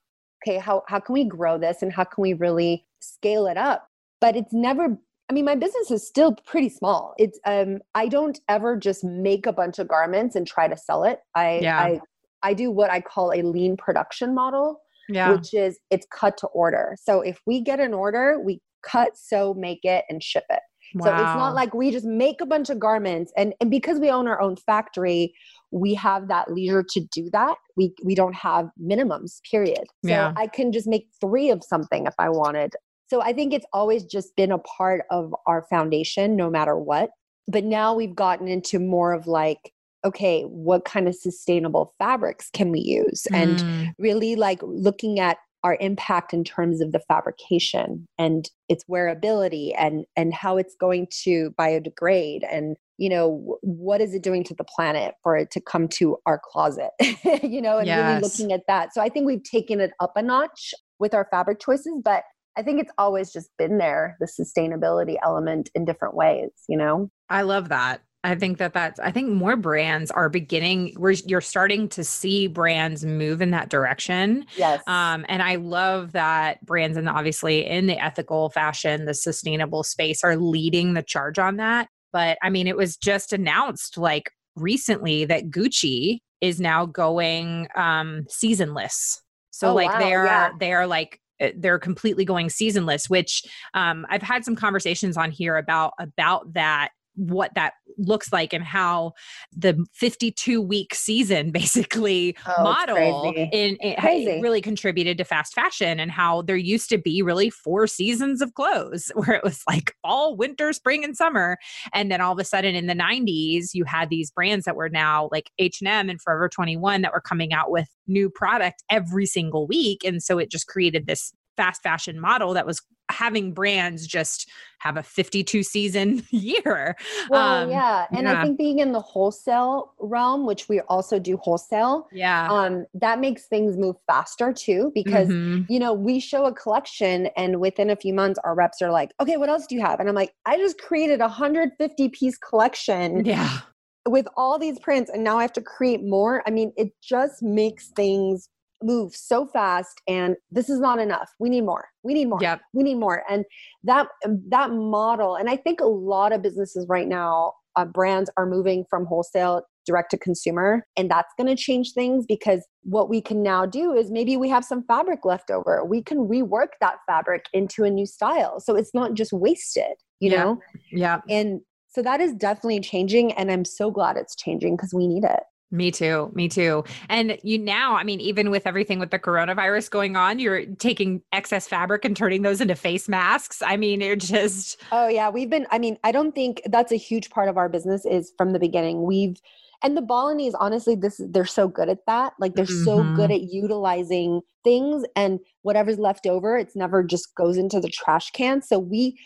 okay, 0.46 0.58
how 0.58 0.84
how 0.88 1.00
can 1.00 1.13
we 1.13 1.24
grow 1.24 1.58
this 1.58 1.82
and 1.82 1.91
how 1.91 2.03
can 2.03 2.22
we 2.22 2.34
really 2.34 2.86
scale 3.00 3.48
it 3.48 3.58
up? 3.58 3.89
But 4.20 4.36
it's 4.36 4.53
never 4.53 4.98
I 5.29 5.34
mean, 5.34 5.46
my 5.46 5.55
business 5.55 5.89
is 5.89 6.05
still 6.05 6.36
pretty 6.46 6.70
small. 6.70 7.13
It's 7.17 7.39
um 7.46 7.79
I 7.96 8.08
don't 8.08 8.39
ever 8.50 8.77
just 8.77 9.03
make 9.03 9.46
a 9.46 9.53
bunch 9.53 9.79
of 9.79 9.88
garments 9.88 10.36
and 10.36 10.46
try 10.46 10.67
to 10.67 10.77
sell 10.77 11.03
it. 11.03 11.20
I 11.36 11.60
yeah. 11.62 11.79
I 11.79 12.00
I 12.43 12.53
do 12.53 12.72
what 12.72 12.91
I 12.91 13.00
call 13.00 13.32
a 13.32 13.41
lean 13.41 13.77
production 13.77 14.36
model, 14.36 14.82
yeah. 15.08 15.32
which 15.32 15.53
is 15.53 15.79
it's 15.89 16.05
cut 16.12 16.38
to 16.38 16.48
order. 16.48 16.98
So 17.01 17.22
if 17.22 17.39
we 17.48 17.62
get 17.62 17.79
an 17.79 17.93
order, 17.93 18.39
we 18.43 18.62
cut, 18.84 19.17
sew, 19.17 19.53
make 19.53 19.79
it, 19.84 20.03
and 20.10 20.22
ship 20.22 20.43
it. 20.50 20.60
Wow. 20.96 21.06
So 21.06 21.12
it's 21.12 21.38
not 21.38 21.54
like 21.56 21.74
we 21.74 21.92
just 21.92 22.06
make 22.06 22.42
a 22.42 22.46
bunch 22.46 22.70
of 22.70 22.80
garments 22.80 23.32
and, 23.36 23.54
and 23.60 23.72
because 23.72 24.00
we 24.00 24.10
own 24.10 24.28
our 24.28 24.40
own 24.40 24.56
factory, 24.56 25.34
we 25.72 25.94
have 25.96 26.28
that 26.28 26.52
leisure 26.52 26.84
to 26.84 27.00
do 27.12 27.30
that. 27.32 27.56
We 27.76 27.94
we 28.04 28.16
don't 28.16 28.36
have 28.36 28.70
minimums, 28.82 29.42
period. 29.50 29.86
So 30.06 30.12
yeah. 30.12 30.34
I 30.38 30.48
can 30.48 30.72
just 30.72 30.88
make 30.88 31.08
three 31.20 31.50
of 31.50 31.64
something 31.64 32.06
if 32.06 32.14
I 32.20 32.30
wanted. 32.30 32.74
So 33.08 33.22
I 33.22 33.34
think 33.34 33.54
it's 33.54 33.66
always 33.74 34.04
just 34.04 34.36
been 34.36 34.52
a 34.52 34.60
part 34.60 35.06
of 35.12 35.36
our 35.46 35.66
foundation, 35.70 36.36
no 36.36 36.50
matter 36.50 36.78
what. 36.78 37.10
But 37.48 37.64
now 37.64 37.94
we've 37.94 38.16
gotten 38.16 38.48
into 38.48 38.80
more 38.80 39.14
of 39.14 39.28
like, 39.28 39.74
okay, 40.06 40.44
what 40.44 40.86
kind 40.86 41.08
of 41.08 41.15
sustainable 41.15 41.94
fabrics 41.98 42.50
can 42.52 42.72
we 42.72 42.80
use? 42.80 43.28
Mm. 43.32 43.36
And 43.36 43.94
really 43.98 44.36
like 44.36 44.60
looking 44.62 45.20
at 45.20 45.38
our 45.63 45.78
impact 45.80 46.34
in 46.34 46.43
terms 46.43 46.82
of 46.82 46.91
the 46.91 46.99
fabrication 46.99 48.08
and 48.17 48.49
its 48.69 48.84
wearability 48.86 49.73
and 49.78 50.06
and 50.15 50.34
how 50.34 50.58
it's 50.58 50.76
going 50.80 51.08
to 51.23 51.54
biodegrade 51.60 52.41
and 52.52 52.76
you 52.97 53.10
know 53.10 53.58
what 53.62 54.02
is 54.02 54.13
it 54.13 54.21
doing 54.21 54.43
to 54.43 54.54
the 54.54 54.63
planet 54.63 55.15
for 55.23 55.38
it 55.38 55.49
to 55.52 55.62
come 55.62 55.88
to 55.88 56.17
our 56.26 56.39
closet 56.43 56.91
you 57.43 57.62
know 57.62 57.78
and 57.78 57.88
yes. 57.88 58.08
really 58.08 58.21
looking 58.21 58.52
at 58.52 58.63
that 58.67 58.93
so 58.93 59.02
i 59.02 59.10
think 59.10 59.26
we've 59.26 59.43
taken 59.43 59.80
it 59.80 59.91
up 59.99 60.13
a 60.15 60.21
notch 60.21 60.73
with 60.99 61.13
our 61.13 61.28
fabric 61.32 61.60
choices 61.60 62.02
but 62.04 62.23
I 62.56 62.62
think 62.62 62.80
it's 62.80 62.91
always 62.99 63.34
just 63.34 63.49
been 63.58 63.80
there, 63.80 64.15
the 64.19 64.28
sustainability 64.28 65.15
element 65.23 65.71
in 65.73 65.86
different 65.86 66.13
ways, 66.13 66.52
you 66.69 66.78
know? 66.78 67.10
I 67.30 67.41
love 67.41 67.69
that. 67.69 68.02
I 68.24 68.36
think 68.36 68.58
that 68.60 68.74
that's, 68.74 69.00
I 69.00 69.12
think 69.12 69.30
more 69.30 69.58
brands 69.58 70.10
are 70.12 70.30
beginning, 70.30 70.94
where 70.98 71.12
you're 71.12 71.42
starting 71.42 71.90
to 71.90 72.04
see 72.04 72.48
brands 72.48 73.06
move 73.06 73.42
in 73.42 73.52
that 73.52 73.70
direction. 73.70 74.46
Yes. 74.56 74.82
Um, 74.88 75.26
and 75.28 75.42
I 75.42 75.56
love 75.56 76.14
that 76.14 76.66
brands, 76.66 76.98
and 76.98 77.10
obviously 77.10 77.66
in 77.66 77.88
the 77.88 78.02
ethical 78.02 78.50
fashion, 78.50 79.06
the 79.06 79.14
sustainable 79.14 79.84
space 79.84 80.24
are 80.24 80.38
leading 80.38 80.94
the 80.94 81.04
charge 81.04 81.38
on 81.38 81.58
that. 81.58 81.90
But 82.14 82.38
I 82.42 82.50
mean, 82.50 82.68
it 82.68 82.78
was 82.78 82.96
just 82.96 83.34
announced 83.34 83.98
like 83.98 84.32
recently 84.56 85.26
that 85.26 85.50
Gucci 85.50 86.20
is 86.40 86.62
now 86.62 86.86
going 86.86 87.68
um, 87.76 88.26
seasonless. 88.30 89.22
So 89.52 89.70
oh, 89.70 89.76
like 89.76 89.92
wow, 89.92 90.00
they're 90.00 90.26
yeah. 90.26 90.50
they're 90.60 90.88
like 90.88 91.20
uh, 91.42 91.50
they're 91.58 91.80
completely 91.80 92.26
going 92.26 92.50
seasonless 92.50 93.10
which 93.10 93.44
um, 93.74 94.06
i've 94.10 94.22
had 94.22 94.46
some 94.46 94.56
conversations 94.56 95.18
on 95.18 95.32
here 95.32 95.58
about 95.58 95.94
about 96.00 96.54
that 96.54 96.90
what 97.15 97.54
that 97.56 97.73
looks 97.97 98.34
like 98.34 98.54
and 98.54 98.63
how 98.63 99.13
the 99.56 99.86
52 99.93 100.62
week 100.62 100.95
season 100.95 101.52
basically 101.63 102.36
oh, 102.47 102.63
model 102.63 103.34
in 103.52 103.78
it 103.82 104.41
really 104.41 104.62
contributed 104.62 105.17
to 105.17 105.23
fast 105.23 105.54
fashion 105.54 105.99
and 105.99 106.12
how 106.12 106.41
there 106.41 106.56
used 106.56 106.89
to 106.89 106.97
be 106.97 107.21
really 107.21 107.49
four 107.49 107.88
seasons 107.88 108.41
of 108.41 108.54
clothes 108.54 109.12
where 109.15 109.34
it 109.34 109.43
was 109.43 109.62
like 109.67 109.95
fall 110.02 110.36
winter 110.36 110.73
spring 110.73 111.04
and 111.04 111.15
summer. 111.15 111.58
And 111.93 112.12
then 112.12 112.21
all 112.21 112.34
of 112.34 112.39
a 112.39 112.43
sudden 112.43 112.76
in 112.76 112.88
the 112.88 112.95
90s 112.95 113.73
you 113.73 113.86
had 113.86 114.10
these 114.10 114.32
brands 114.32 114.65
that 114.65 114.76
were 114.76 114.89
now 114.89 115.30
like 115.32 115.52
H&M 115.60 116.10
and 116.10 116.21
Forever 116.21 116.49
21 116.49 117.02
that 117.02 117.13
were 117.13 117.21
coming 117.21 117.54
out 117.54 117.71
with 117.71 117.88
new 118.08 118.30
product 118.30 118.84
every 118.89 119.26
single 119.26 119.67
week. 119.67 120.04
And 120.04 120.21
so 120.21 120.38
it 120.38 120.49
just 120.49 120.67
created 120.67 121.08
this 121.08 121.34
fast 121.56 121.84
fashion 121.84 122.19
model 122.19 122.54
that 122.54 122.65
was 122.65 122.82
having 123.12 123.54
brands 123.54 124.08
just 124.08 124.50
have 124.80 124.98
a 124.98 125.04
52 125.04 125.63
season 125.63 126.26
year. 126.32 126.96
Well, 127.30 127.63
um, 127.63 127.70
yeah. 127.70 128.06
And 128.12 128.28
yeah. 128.28 128.39
I 128.39 128.44
think 128.44 128.58
being 128.58 128.80
in 128.80 128.92
the 128.92 129.00
wholesale 129.00 129.94
realm, 130.00 130.46
which 130.46 130.68
we 130.68 130.82
also 130.82 131.20
do 131.20 131.38
wholesale, 131.38 132.08
yeah. 132.12 132.52
Um, 132.52 132.86
that 132.94 133.20
makes 133.20 133.46
things 133.46 133.78
move 133.78 133.96
faster 134.08 134.52
too, 134.52 134.92
because, 134.94 135.30
mm-hmm. 135.30 135.72
you 135.72 135.80
know, 135.80 135.94
we 135.94 136.20
show 136.20 136.46
a 136.46 136.54
collection 136.54 137.28
and 137.38 137.60
within 137.60 137.89
a 137.89 137.96
few 137.96 138.13
months, 138.13 138.39
our 138.44 138.56
reps 138.56 138.82
are 138.82 138.92
like, 138.92 139.12
okay, 139.20 139.38
what 139.38 139.50
else 139.50 139.66
do 139.68 139.76
you 139.76 139.82
have? 139.82 140.00
And 140.00 140.10
I'm 140.10 140.16
like, 140.16 140.34
I 140.46 140.58
just 140.58 140.78
created 140.80 141.20
a 141.20 141.28
150 141.28 142.10
piece 142.10 142.38
collection. 142.38 143.26
Yeah. 143.26 143.60
With 144.06 144.28
all 144.36 144.60
these 144.60 144.80
prints, 144.80 145.10
and 145.10 145.24
now 145.24 145.38
I 145.38 145.44
have 145.44 145.54
to 145.54 145.62
create 145.62 146.04
more. 146.04 146.44
I 146.46 146.50
mean, 146.50 146.74
it 146.76 146.92
just 147.02 147.42
makes 147.42 147.88
things 147.92 148.50
move 148.84 149.15
so 149.15 149.46
fast 149.48 150.02
and 150.08 150.36
this 150.52 150.69
is 150.69 150.80
not 150.80 151.00
enough. 151.00 151.30
We 151.39 151.50
need 151.50 151.62
more. 151.62 151.88
We 152.04 152.13
need 152.13 152.30
more. 152.30 152.39
Yep. 152.41 152.62
we 152.74 152.84
need 152.84 152.96
more. 152.96 153.24
And 153.30 153.46
that 153.84 154.08
that 154.50 154.72
model 154.72 155.36
and 155.36 155.50
i 155.50 155.56
think 155.56 155.80
a 155.80 155.86
lot 155.86 156.32
of 156.32 156.41
businesses 156.41 156.86
right 156.88 157.08
now 157.08 157.54
uh, 157.76 157.86
brands 157.86 158.30
are 158.38 158.46
moving 158.46 158.86
from 158.89 159.06
wholesale 159.06 159.63
direct 159.86 160.12
to 160.12 160.17
consumer 160.17 160.86
and 160.96 161.10
that's 161.10 161.34
going 161.38 161.48
to 161.48 161.62
change 161.62 161.91
things 161.93 162.26
because 162.26 162.65
what 162.84 163.10
we 163.10 163.19
can 163.19 163.43
now 163.43 163.65
do 163.65 163.93
is 163.93 164.12
maybe 164.12 164.38
we 164.38 164.48
have 164.48 164.63
some 164.63 164.84
fabric 164.84 165.26
left 165.26 165.52
over. 165.52 165.84
We 165.84 166.02
can 166.02 166.19
rework 166.19 166.69
that 166.80 166.98
fabric 167.06 167.46
into 167.52 167.84
a 167.84 167.89
new 167.89 168.06
style 168.06 168.60
so 168.60 168.76
it's 168.76 168.93
not 168.93 169.13
just 169.13 169.34
wasted 169.34 169.96
you 170.19 170.32
yeah. 170.32 170.43
know? 170.43 170.60
Yeah 170.91 171.22
and 171.30 171.62
so 171.89 172.02
that 172.02 172.22
is 172.22 172.34
definitely 172.34 172.80
changing 172.80 173.34
and 173.34 173.52
i'm 173.52 173.65
so 173.65 173.91
glad 173.91 174.17
it's 174.17 174.36
changing 174.36 174.76
because 174.76 174.93
we 174.93 175.08
need 175.08 175.24
it 175.24 175.43
me 175.74 175.92
too. 175.92 176.32
Me 176.34 176.48
too. 176.48 176.84
And 177.10 177.38
you 177.44 177.58
now, 177.58 177.96
I 177.96 178.04
mean, 178.04 178.22
even 178.22 178.52
with 178.52 178.68
everything 178.68 179.00
with 179.00 179.10
the 179.10 179.18
coronavirus 179.18 179.90
going 179.90 180.16
on, 180.16 180.38
you're 180.38 180.66
taking 180.66 181.22
excess 181.32 181.68
fabric 181.68 182.06
and 182.06 182.16
turning 182.16 182.44
those 182.44 182.62
into 182.62 182.76
face 182.76 183.10
masks. 183.10 183.62
I 183.66 183.76
mean, 183.76 184.00
you're 184.00 184.16
just. 184.16 184.80
Oh, 184.92 185.08
yeah. 185.08 185.30
We've 185.30 185.50
been, 185.50 185.66
I 185.72 185.80
mean, 185.80 185.98
I 186.04 186.12
don't 186.12 186.34
think 186.34 186.62
that's 186.68 186.92
a 186.92 186.96
huge 186.96 187.32
part 187.32 187.50
of 187.50 187.58
our 187.58 187.70
business 187.70 188.06
is 188.06 188.32
from 188.38 188.54
the 188.54 188.60
beginning. 188.60 189.04
We've, 189.04 189.36
and 189.82 189.98
the 189.98 190.02
Balinese, 190.02 190.54
honestly, 190.54 190.96
this 190.96 191.20
they're 191.30 191.46
so 191.46 191.68
good 191.68 191.90
at 191.90 192.06
that. 192.06 192.34
Like 192.40 192.54
they're 192.54 192.66
mm-hmm. 192.66 192.86
so 192.86 193.04
good 193.16 193.32
mm-hmm. 193.32 193.46
at 193.46 193.52
utilizing 193.52 194.42
things 194.64 195.04
and 195.16 195.40
whatever's 195.64 196.00
left 196.00 196.28
over, 196.28 196.56
it's 196.56 196.76
never 196.76 197.04
just 197.04 197.34
goes 197.36 197.58
into 197.58 197.80
the 197.80 197.90
trash 197.90 198.30
can. 198.32 198.62
So 198.62 198.80
we 198.80 199.18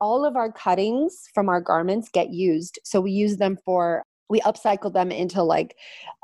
all 0.00 0.24
of 0.24 0.34
our 0.34 0.50
cuttings 0.50 1.28
from 1.32 1.48
our 1.48 1.60
garments 1.60 2.08
get 2.12 2.30
used. 2.30 2.80
So 2.82 3.00
we 3.00 3.12
use 3.12 3.36
them 3.36 3.56
for 3.64 4.02
we 4.28 4.40
upcycle 4.40 4.92
them 4.92 5.10
into 5.10 5.42
like 5.42 5.76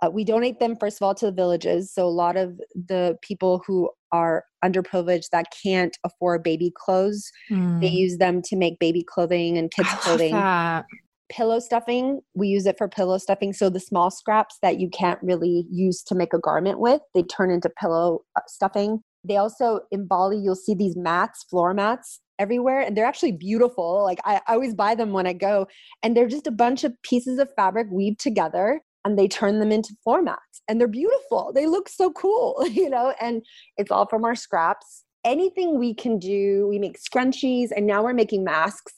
uh, 0.03 0.11
we 0.11 0.25
donate 0.25 0.59
them 0.61 0.77
first 0.77 0.99
of 0.99 1.03
all 1.03 1.15
to 1.15 1.27
the 1.27 1.33
villages 1.33 1.93
so 1.93 2.07
a 2.07 2.09
lot 2.09 2.37
of 2.37 2.59
the 2.75 3.17
people 3.23 3.63
who 3.67 3.91
are 4.13 4.45
underprivileged 4.65 5.29
that 5.31 5.47
can't 5.63 5.99
afford 6.05 6.43
baby 6.43 6.73
clothes 6.75 7.31
mm. 7.51 7.81
they 7.81 7.89
use 7.89 8.19
them 8.19 8.41
to 8.43 8.57
make 8.57 8.79
baby 8.79 9.03
clothing 9.03 9.59
and 9.59 9.71
kids 9.71 9.89
clothing 10.01 10.33
that. 10.33 10.85
pillow 11.29 11.59
stuffing 11.59 12.21
we 12.35 12.49
use 12.49 12.67
it 12.67 12.79
for 12.79 12.89
pillow 12.89 13.19
stuffing 13.19 13.53
so 13.53 13.69
the 13.69 13.81
small 13.81 14.11
scraps 14.11 14.57
that 14.63 14.81
you 14.81 14.89
can't 14.89 15.19
really 15.23 15.67
use 15.71 16.03
to 16.03 16.15
make 16.15 16.33
a 16.33 16.39
garment 16.39 16.81
with 16.81 17.03
they 17.15 17.23
turn 17.23 17.51
into 17.51 17.69
pillow 17.69 18.21
uh, 18.37 18.41
stuffing 18.47 19.01
they 19.25 19.37
also 19.37 19.81
in 19.91 20.07
bali 20.07 20.39
you'll 20.39 20.55
see 20.55 20.75
these 20.75 20.97
mats 20.97 21.45
floor 21.51 21.75
mats 21.75 22.21
everywhere 22.39 22.81
and 22.81 22.97
they're 22.97 23.05
actually 23.05 23.33
beautiful. 23.33 24.03
Like 24.03 24.19
I, 24.25 24.41
I 24.47 24.55
always 24.55 24.75
buy 24.75 24.95
them 24.95 25.13
when 25.13 25.27
I 25.27 25.33
go 25.33 25.67
and 26.03 26.17
they're 26.17 26.29
just 26.29 26.47
a 26.47 26.53
bunch 26.53 26.85
of 26.85 26.93
pieces 27.03 27.39
of 27.39 27.53
fabric 27.55 27.89
weaved 27.91 28.21
together 28.21 28.81
and 29.05 29.19
they 29.19 29.29
turn 29.29 29.59
them 29.59 29.73
into 29.73 29.95
floor 30.05 30.23
mats 30.23 30.63
and 30.69 30.81
they're 30.81 30.89
beautiful. 30.89 31.53
They 31.55 31.67
look 31.67 31.89
so 31.89 32.13
cool, 32.13 32.65
you 32.71 32.91
know, 32.91 33.15
and 33.21 33.45
it's 33.77 33.91
all 33.91 34.07
from 34.07 34.25
our 34.25 34.35
scraps. 34.35 35.05
Anything 35.25 35.79
we 35.79 35.95
can 35.95 36.19
do, 36.19 36.67
we 36.69 36.79
make 36.79 36.99
scrunchies 36.99 37.71
and 37.75 37.87
now 37.87 38.03
we're 38.03 38.15
making 38.15 38.45
masks. 38.45 38.93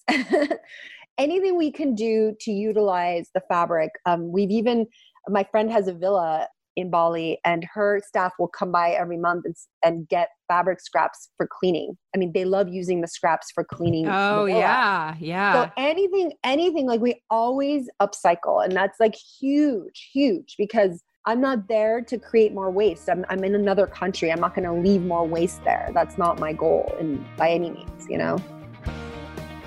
Anything 1.19 1.57
we 1.57 1.71
can 1.71 1.95
do 1.95 2.35
to 2.41 2.51
utilize 2.51 3.31
the 3.35 3.43
fabric. 3.49 3.91
Um, 4.07 4.33
we've 4.33 4.51
even, 4.51 4.87
my 5.29 5.45
friend 5.45 5.71
has 5.71 5.87
a 5.89 5.93
villa 5.93 6.47
in 6.81 6.91
Bali, 6.91 7.39
and 7.45 7.65
her 7.73 8.01
staff 8.07 8.33
will 8.39 8.49
come 8.49 8.73
by 8.73 8.91
every 8.91 9.17
month 9.17 9.45
and, 9.45 9.55
and 9.85 10.09
get 10.09 10.29
fabric 10.49 10.81
scraps 10.81 11.31
for 11.37 11.47
cleaning. 11.47 11.97
I 12.15 12.19
mean, 12.19 12.33
they 12.33 12.45
love 12.45 12.69
using 12.69 13.01
the 13.01 13.09
scraps 13.09 13.51
for 13.53 13.65
cleaning. 13.65 14.09
Oh 14.09 14.47
yeah, 14.47 15.15
yeah. 15.19 15.53
So 15.53 15.71
anything, 15.77 16.33
anything 16.45 16.87
like 16.87 17.01
we 17.01 17.23
always 17.31 17.89
upcycle, 18.01 18.65
and 18.65 18.75
that's 18.75 18.99
like 18.99 19.15
huge, 19.15 20.11
huge 20.13 20.55
because 20.59 21.03
I'm 21.27 21.41
not 21.41 21.69
there 21.69 22.01
to 22.01 22.19
create 22.19 22.55
more 22.55 22.71
waste. 22.71 23.09
I'm, 23.11 23.27
I'm 23.29 23.45
in 23.45 23.55
another 23.55 23.87
country. 23.87 24.33
I'm 24.33 24.41
not 24.41 24.55
going 24.55 24.67
to 24.67 24.73
leave 24.73 25.03
more 25.03 25.27
waste 25.27 25.63
there. 25.65 25.91
That's 25.93 26.17
not 26.17 26.41
my 26.41 26.53
goal, 26.53 26.95
and 26.99 27.25
by 27.37 27.51
any 27.51 27.71
means, 27.71 28.07
you 28.09 28.19
know. 28.19 28.39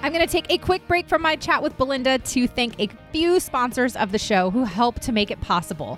I'm 0.02 0.12
going 0.12 0.26
to 0.26 0.30
take 0.30 0.52
a 0.52 0.58
quick 0.58 0.86
break 0.86 1.08
from 1.08 1.22
my 1.22 1.38
chat 1.38 1.64
with 1.64 1.78
Belinda 1.78 2.18
to 2.18 2.46
thank 2.46 2.78
a 2.78 2.90
few 3.14 3.40
sponsors 3.40 3.96
of 3.96 4.12
the 4.12 4.20
show 4.20 4.50
who 4.50 4.66
help 4.66 5.00
to 5.00 5.14
make 5.14 5.32
it 5.32 5.40
possible. 5.40 5.98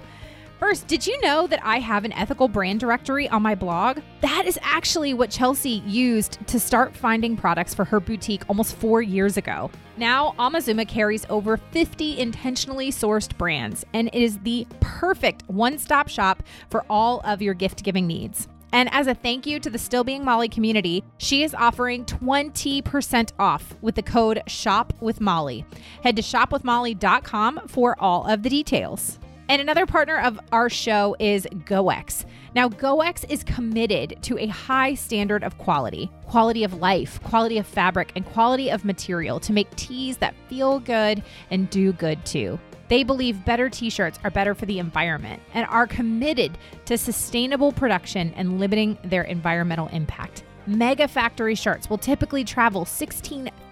First, 0.59 0.87
did 0.87 1.05
you 1.05 1.19
know 1.19 1.47
that 1.47 1.59
I 1.63 1.79
have 1.79 2.05
an 2.05 2.13
ethical 2.13 2.47
brand 2.47 2.79
directory 2.79 3.27
on 3.27 3.41
my 3.41 3.55
blog? 3.55 3.99
That 4.21 4.45
is 4.45 4.57
actually 4.61 5.13
what 5.13 5.29
Chelsea 5.29 5.83
used 5.85 6.39
to 6.47 6.59
start 6.59 6.95
finding 6.95 7.35
products 7.35 7.73
for 7.73 7.83
her 7.83 7.99
boutique 7.99 8.43
almost 8.47 8.75
four 8.77 9.01
years 9.01 9.35
ago. 9.35 9.69
Now, 9.97 10.33
Amazuma 10.39 10.87
carries 10.87 11.25
over 11.29 11.57
50 11.57 12.19
intentionally 12.19 12.89
sourced 12.89 13.37
brands 13.37 13.85
and 13.93 14.07
it 14.07 14.21
is 14.21 14.39
the 14.39 14.65
perfect 14.79 15.43
one 15.47 15.77
stop 15.77 16.07
shop 16.07 16.41
for 16.69 16.85
all 16.89 17.19
of 17.25 17.41
your 17.41 17.53
gift 17.53 17.83
giving 17.83 18.07
needs. 18.07 18.47
And 18.71 18.89
as 18.93 19.07
a 19.07 19.13
thank 19.13 19.45
you 19.45 19.59
to 19.59 19.69
the 19.69 19.77
Still 19.77 20.03
Being 20.03 20.23
Molly 20.23 20.49
community, 20.49 21.03
she 21.17 21.43
is 21.43 21.53
offering 21.53 22.05
20% 22.05 23.31
off 23.39 23.75
with 23.81 23.95
the 23.95 24.03
code 24.03 24.41
Shop 24.47 24.93
with 24.99 25.21
Molly. 25.21 25.65
Head 26.03 26.15
to 26.15 26.21
shopwithmolly.com 26.21 27.67
for 27.67 27.95
all 27.99 28.25
of 28.27 28.43
the 28.43 28.49
details. 28.49 29.19
And 29.47 29.62
another 29.62 29.86
partner 29.86 30.19
of 30.19 30.39
our 30.51 30.69
show 30.69 31.15
is 31.19 31.47
GoEx. 31.51 32.25
Now, 32.55 32.67
GoEx 32.67 33.29
is 33.29 33.43
committed 33.43 34.17
to 34.23 34.39
a 34.39 34.47
high 34.47 34.95
standard 34.95 35.43
of 35.43 35.58
quality, 35.58 36.10
quality 36.25 36.63
of 36.63 36.75
life, 36.75 37.21
quality 37.21 37.58
of 37.60 37.67
fabric, 37.67 38.12
and 38.15 38.25
quality 38.25 38.71
of 38.71 38.86
material 38.86 39.39
to 39.41 39.53
make 39.53 39.69
tees 39.75 40.17
that 40.17 40.34
feel 40.49 40.79
good 40.79 41.21
and 41.51 41.69
do 41.69 41.93
good 41.93 42.25
too. 42.25 42.60
They 42.88 43.03
believe 43.03 43.45
better 43.45 43.69
t 43.69 43.89
shirts 43.89 44.19
are 44.23 44.31
better 44.31 44.55
for 44.55 44.65
the 44.65 44.79
environment 44.79 45.41
and 45.53 45.67
are 45.67 45.88
committed 45.88 46.58
to 46.86 46.97
sustainable 46.97 47.71
production 47.71 48.34
and 48.36 48.60
limiting 48.60 48.97
their 49.03 49.23
environmental 49.23 49.88
impact. 49.89 50.43
Mega 50.67 51.08
factory 51.08 51.53
shirts 51.53 51.89
will 51.89 51.97
typically 51.97 52.43
travel 52.43 52.86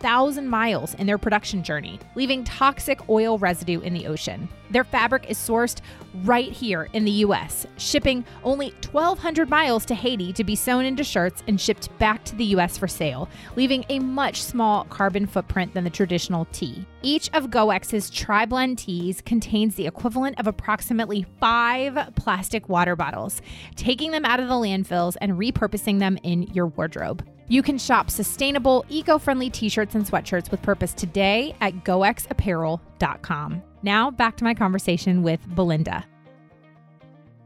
16,000 0.03 0.49
miles 0.49 0.95
in 0.95 1.07
their 1.07 1.17
production 1.17 1.63
journey, 1.63 1.97
leaving 2.15 2.43
toxic 2.43 3.07
oil 3.07 3.37
residue 3.37 3.79
in 3.79 3.93
the 3.93 4.05
ocean. 4.05 4.49
Their 4.69 4.83
fabric 4.83 5.29
is 5.29 5.37
sourced 5.37 5.79
right 6.25 6.51
here 6.51 6.89
in 6.91 7.05
the 7.05 7.23
US, 7.27 7.65
shipping 7.77 8.25
only 8.43 8.73
1,200 8.91 9.49
miles 9.49 9.85
to 9.85 9.95
Haiti 9.95 10.33
to 10.33 10.43
be 10.43 10.57
sewn 10.57 10.83
into 10.83 11.05
shirts 11.05 11.41
and 11.47 11.59
shipped 11.59 11.97
back 11.99 12.21
to 12.25 12.35
the 12.35 12.43
US 12.55 12.77
for 12.77 12.85
sale, 12.85 13.29
leaving 13.55 13.85
a 13.87 13.99
much 13.99 14.43
small 14.43 14.83
carbon 14.85 15.25
footprint 15.25 15.73
than 15.73 15.85
the 15.85 15.89
traditional 15.89 16.49
tee. 16.51 16.85
Each 17.01 17.29
of 17.31 17.49
GoEx's 17.49 18.09
tri-blend 18.09 18.79
tees 18.79 19.21
contains 19.21 19.75
the 19.75 19.87
equivalent 19.87 20.37
of 20.37 20.47
approximately 20.47 21.25
five 21.39 22.13
plastic 22.15 22.67
water 22.67 22.97
bottles, 22.97 23.41
taking 23.77 24.11
them 24.11 24.25
out 24.25 24.41
of 24.41 24.49
the 24.49 24.53
landfills 24.53 25.15
and 25.21 25.39
repurposing 25.39 25.99
them 25.99 26.17
in 26.23 26.43
your 26.53 26.67
wardrobe. 26.67 27.25
You 27.47 27.61
can 27.61 27.77
shop 27.77 28.09
sustainable, 28.09 28.85
eco 28.89 29.17
friendly 29.17 29.49
t 29.49 29.69
shirts 29.69 29.95
and 29.95 30.05
sweatshirts 30.05 30.51
with 30.51 30.61
purpose 30.61 30.93
today 30.93 31.55
at 31.61 31.83
goexapparel.com. 31.83 33.63
Now, 33.83 34.11
back 34.11 34.37
to 34.37 34.43
my 34.43 34.53
conversation 34.53 35.23
with 35.23 35.41
Belinda. 35.55 36.05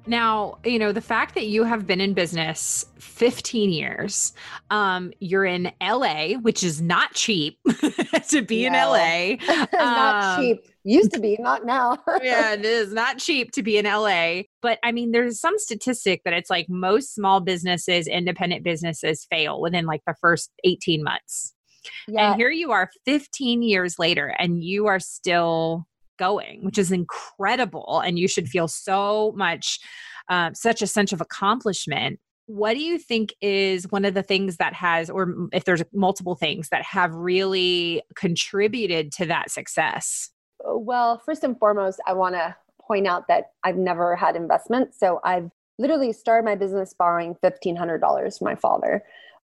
Now, 0.07 0.57
you 0.63 0.79
know, 0.79 0.93
the 0.93 1.01
fact 1.01 1.35
that 1.35 1.47
you 1.47 1.63
have 1.63 1.85
been 1.85 1.99
in 1.99 2.13
business 2.13 2.85
15 2.97 3.71
years, 3.71 4.31
um, 4.69 5.11
you're 5.19 5.43
in 5.43 5.71
LA, 5.81 6.35
which 6.35 6.63
is 6.63 6.81
not 6.81 7.13
cheap 7.13 7.59
to 8.29 8.41
be 8.41 8.69
no. 8.69 8.93
in 8.93 9.39
LA. 9.39 9.65
not 9.73 10.23
um, 10.23 10.41
cheap. 10.41 10.65
Used 10.87 11.11
to 11.11 11.19
be, 11.19 11.35
not 11.37 11.65
now. 11.65 11.97
yeah, 12.23 12.53
it 12.53 12.63
is 12.63 12.93
not 12.93 13.17
cheap 13.17 13.51
to 13.51 13.61
be 13.61 13.77
in 13.77 13.83
LA. 13.83 14.43
But 14.61 14.79
I 14.85 14.93
mean, 14.93 15.11
there's 15.11 15.37
some 15.37 15.59
statistic 15.59 16.21
that 16.23 16.33
it's 16.33 16.49
like 16.49 16.67
most 16.69 17.13
small 17.13 17.41
businesses, 17.41 18.07
independent 18.07 18.63
businesses 18.63 19.27
fail 19.29 19.59
within 19.59 19.85
like 19.85 19.99
the 20.07 20.15
first 20.21 20.49
18 20.63 21.03
months. 21.03 21.53
Yeah. 22.07 22.31
And 22.31 22.39
here 22.39 22.51
you 22.51 22.71
are 22.71 22.89
15 23.03 23.63
years 23.63 23.99
later, 23.99 24.33
and 24.39 24.63
you 24.63 24.85
are 24.85 25.01
still 25.01 25.85
going, 26.17 26.63
which 26.63 26.77
is 26.77 26.93
incredible. 26.93 27.99
And 27.99 28.17
you 28.17 28.29
should 28.29 28.47
feel 28.47 28.69
so 28.69 29.33
much, 29.35 29.79
uh, 30.29 30.51
such 30.53 30.81
a 30.81 30.87
sense 30.87 31.11
of 31.11 31.19
accomplishment. 31.19 32.17
What 32.45 32.75
do 32.75 32.79
you 32.79 32.97
think 32.97 33.33
is 33.41 33.91
one 33.91 34.05
of 34.05 34.13
the 34.13 34.23
things 34.23 34.55
that 34.55 34.73
has, 34.73 35.09
or 35.09 35.35
if 35.51 35.65
there's 35.65 35.83
multiple 35.93 36.35
things 36.35 36.69
that 36.69 36.83
have 36.83 37.13
really 37.13 38.03
contributed 38.15 39.11
to 39.13 39.25
that 39.25 39.51
success? 39.51 40.29
Well, 40.67 41.21
first 41.25 41.43
and 41.43 41.57
foremost, 41.57 41.99
I 42.05 42.13
want 42.13 42.35
to 42.35 42.55
point 42.81 43.07
out 43.07 43.27
that 43.27 43.51
I've 43.63 43.77
never 43.77 44.15
had 44.15 44.35
investment. 44.35 44.93
So 44.93 45.19
I've 45.23 45.49
literally 45.79 46.13
started 46.13 46.45
my 46.45 46.55
business 46.55 46.93
borrowing 46.93 47.35
$1,500 47.43 48.37
from 48.37 48.45
my 48.45 48.55
father. 48.55 49.03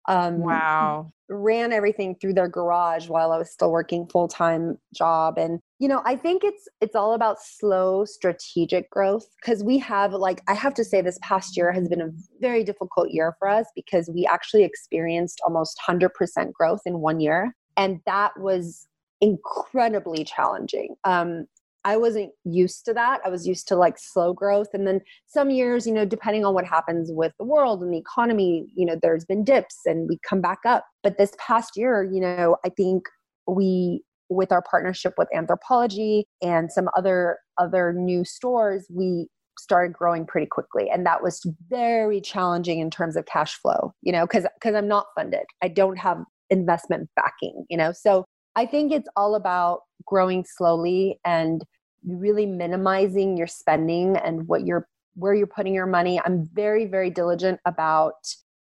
Um, 0.08 0.40
wow. 0.40 1.12
Ran 1.30 1.72
everything 1.72 2.16
through 2.16 2.34
their 2.34 2.48
garage 2.48 3.08
while 3.08 3.32
I 3.32 3.38
was 3.38 3.52
still 3.52 3.72
working 3.72 4.08
full 4.08 4.28
time 4.28 4.78
job, 4.94 5.38
and 5.38 5.62
you 5.80 5.88
know 5.88 6.02
I 6.04 6.18
think 6.18 6.44
it's 6.44 6.68
it's 6.82 6.94
all 6.94 7.14
about 7.14 7.42
slow 7.42 8.04
strategic 8.04 8.90
growth 8.90 9.28
because 9.40 9.64
we 9.64 9.78
have 9.78 10.12
like 10.12 10.42
I 10.50 10.56
have 10.56 10.74
to 10.74 10.84
say 10.84 11.00
this 11.00 11.18
past 11.22 11.56
year 11.56 11.72
has 11.72 11.88
been 11.88 12.02
a 12.02 12.10
very 12.42 12.66
difficult 12.66 13.12
year 13.12 13.34
for 13.40 13.48
us 13.48 13.66
because 13.76 14.10
we 14.14 14.26
actually 14.26 14.64
experienced 14.64 15.40
almost 15.46 15.80
hundred 15.80 16.10
percent 16.10 16.54
growth 16.54 16.82
in 16.86 17.00
one 17.00 17.22
year, 17.22 17.56
and 17.78 18.02
that 18.06 18.38
was 18.38 18.90
incredibly 19.22 20.24
challenging. 20.24 20.96
Um, 21.04 21.46
I 21.84 21.98
wasn't 21.98 22.32
used 22.44 22.86
to 22.86 22.94
that. 22.94 23.22
I 23.26 23.30
was 23.30 23.48
used 23.48 23.68
to 23.70 23.76
like 23.76 23.98
slow 23.98 24.34
growth. 24.34 24.68
And 24.74 24.86
then 24.86 25.02
some 25.26 25.50
years, 25.50 25.88
you 25.88 25.94
know, 25.94 26.06
depending 26.06 26.46
on 26.46 26.54
what 26.54 26.66
happens 26.66 27.10
with 27.12 27.34
the 27.40 27.46
world 27.46 27.82
and 27.82 27.92
the 27.92 27.98
economy, 27.98 28.68
you 28.76 28.86
know, 28.86 28.98
there's 29.02 29.26
been 29.26 29.44
dips 29.44 29.80
and 29.86 30.08
we 30.08 30.20
come 30.28 30.42
back 30.42 30.60
up. 30.66 30.86
But 31.02 31.18
this 31.18 31.32
past 31.40 31.72
year, 31.76 32.04
you 32.04 32.22
know, 32.22 32.58
I 32.66 32.70
think 32.70 33.04
we 33.48 34.04
with 34.30 34.52
our 34.52 34.62
partnership 34.62 35.14
with 35.18 35.28
Anthropologie 35.36 36.24
and 36.42 36.72
some 36.72 36.88
other 36.96 37.40
other 37.58 37.94
new 37.94 38.24
stores, 38.24 38.86
we 38.90 39.28
started 39.60 39.94
growing 39.94 40.26
pretty 40.26 40.48
quickly 40.48 40.90
and 40.90 41.06
that 41.06 41.22
was 41.22 41.46
very 41.70 42.22
challenging 42.22 42.80
in 42.80 42.90
terms 42.90 43.16
of 43.16 43.26
cash 43.26 43.54
flow 43.62 43.94
you 44.02 44.12
know 44.12 44.26
because 44.26 44.48
because 44.56 44.74
i'm 44.74 44.88
not 44.88 45.06
funded 45.16 45.44
i 45.62 45.68
don't 45.68 45.98
have 45.98 46.24
investment 46.50 47.10
backing 47.16 47.66
you 47.70 47.78
know 47.78 47.92
so 47.92 48.26
I 48.56 48.66
think 48.66 48.92
it's 48.92 49.10
all 49.16 49.36
about 49.36 49.82
growing 50.06 50.44
slowly 50.44 51.20
and 51.26 51.64
really 52.06 52.46
minimizing 52.46 53.38
your 53.38 53.48
spending 53.48 54.18
and 54.18 54.48
what 54.48 54.66
you're 54.66 54.88
where 55.16 55.34
you're 55.34 55.48
putting 55.48 55.74
your 55.74 55.86
money. 55.88 56.20
I'm 56.24 56.50
very 56.54 56.86
very 56.86 57.10
diligent 57.10 57.60
about 57.66 58.16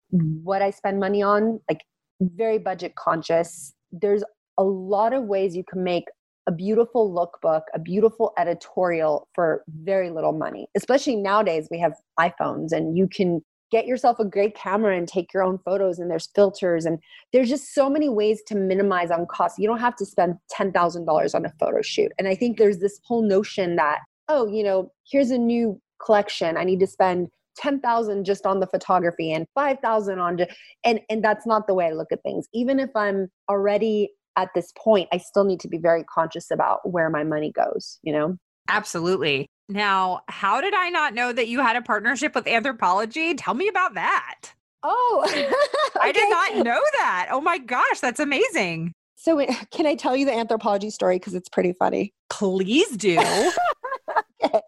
what 0.10 0.62
I 0.62 0.72
spend 0.72 1.00
money 1.00 1.22
on, 1.22 1.60
like 1.70 1.82
very 2.20 2.58
budget 2.58 2.96
conscious. 2.96 3.74
There's 3.92 4.24
a 4.58 4.64
lot 4.64 5.14
of 5.14 5.24
ways 5.24 5.56
you 5.56 5.64
can 5.64 5.84
make 5.84 6.06
a 6.48 6.52
beautiful 6.52 7.12
lookbook, 7.12 7.62
a 7.74 7.80
beautiful 7.80 8.34
editorial 8.38 9.28
for 9.34 9.64
very 9.82 10.10
little 10.10 10.34
money. 10.34 10.68
Especially 10.76 11.16
nowadays, 11.16 11.68
we 11.72 11.80
have 11.80 11.94
iPhones 12.20 12.72
and 12.72 12.98
you 12.98 13.08
can 13.08 13.42
get 13.72 13.88
yourself 13.88 14.20
a 14.20 14.26
great 14.26 14.56
camera 14.56 14.98
and 14.98 15.08
take 15.08 15.34
your 15.34 15.44
own 15.44 15.58
photos 15.60 15.98
and 16.00 16.12
there's 16.12 16.30
filters 16.36 16.86
and 16.86 17.00
there's 17.32 17.50
just 17.50 17.74
so 17.74 17.90
many 17.90 18.10
ways 18.10 18.42
to 18.48 18.56
minimize 18.56 19.12
on 19.12 19.26
cost. 19.26 19.58
You 19.58 19.68
don't 19.68 19.80
have 19.80 19.96
to 19.96 20.06
spend 20.06 20.36
$10,000 20.54 21.36
on 21.36 21.46
a 21.46 21.54
photo 21.60 21.82
shoot. 21.82 22.12
And 22.20 22.28
I 22.28 22.36
think 22.36 22.58
there's 22.58 22.80
this 22.80 23.00
whole 23.04 23.22
notion 23.22 23.76
that 23.78 24.00
oh, 24.32 24.48
you 24.48 24.64
know, 24.64 24.92
here's 25.06 25.30
a 25.30 25.38
new 25.38 25.80
collection. 26.04 26.56
I 26.56 26.64
need 26.64 26.80
to 26.80 26.88
spend 26.88 27.28
10,000 27.58 28.24
just 28.24 28.46
on 28.46 28.62
the 28.62 28.68
photography 28.68 29.34
and 29.34 29.46
5,000 29.56 30.20
on 30.20 30.38
just, 30.38 30.52
and 30.86 31.02
and 31.10 31.24
that's 31.24 31.46
not 31.46 31.68
the 31.68 31.74
way 31.74 31.88
I 31.88 31.92
look 31.92 32.12
at 32.12 32.24
things. 32.24 32.48
Even 32.54 32.80
if 32.80 32.90
I'm 32.96 33.30
already 33.50 34.12
at 34.38 34.50
this 34.56 34.72
point, 34.78 35.10
I 35.12 35.18
still 35.18 35.44
need 35.44 35.60
to 35.62 35.68
be 35.68 35.78
very 35.78 36.04
conscious 36.06 36.50
about 36.50 36.90
where 36.90 37.10
my 37.10 37.24
money 37.24 37.52
goes, 37.52 38.00
you 38.04 38.14
know? 38.14 38.38
Absolutely. 38.72 39.48
Now, 39.70 40.22
how 40.28 40.62
did 40.62 40.74
I 40.74 40.90
not 40.90 41.14
know 41.14 41.32
that 41.32 41.48
you 41.48 41.62
had 41.62 41.76
a 41.76 41.82
partnership 41.82 42.36
with 42.36 42.46
Anthropologie? 42.46 43.36
Tell 43.38 43.54
me 43.54 43.68
about 43.68 43.94
that. 43.94 44.54
Oh, 44.84 45.24
okay. 45.28 45.50
I 46.02 46.12
did 46.12 46.30
not 46.30 46.66
know 46.66 46.82
that. 47.00 47.30
Oh 47.32 47.42
my 47.42 47.58
gosh, 47.58 48.00
that's 48.00 48.20
amazing. 48.20 48.94
So, 49.16 49.46
can 49.72 49.86
I 49.86 49.96
tell 49.96 50.16
you 50.16 50.26
the 50.26 50.32
Anthropologie 50.32 50.92
story? 50.92 51.18
Because 51.18 51.36
it's 51.36 51.50
pretty 51.50 51.74
funny. 51.74 52.14
Please 52.30 52.98
do. 52.98 53.20
okay. 54.44 54.62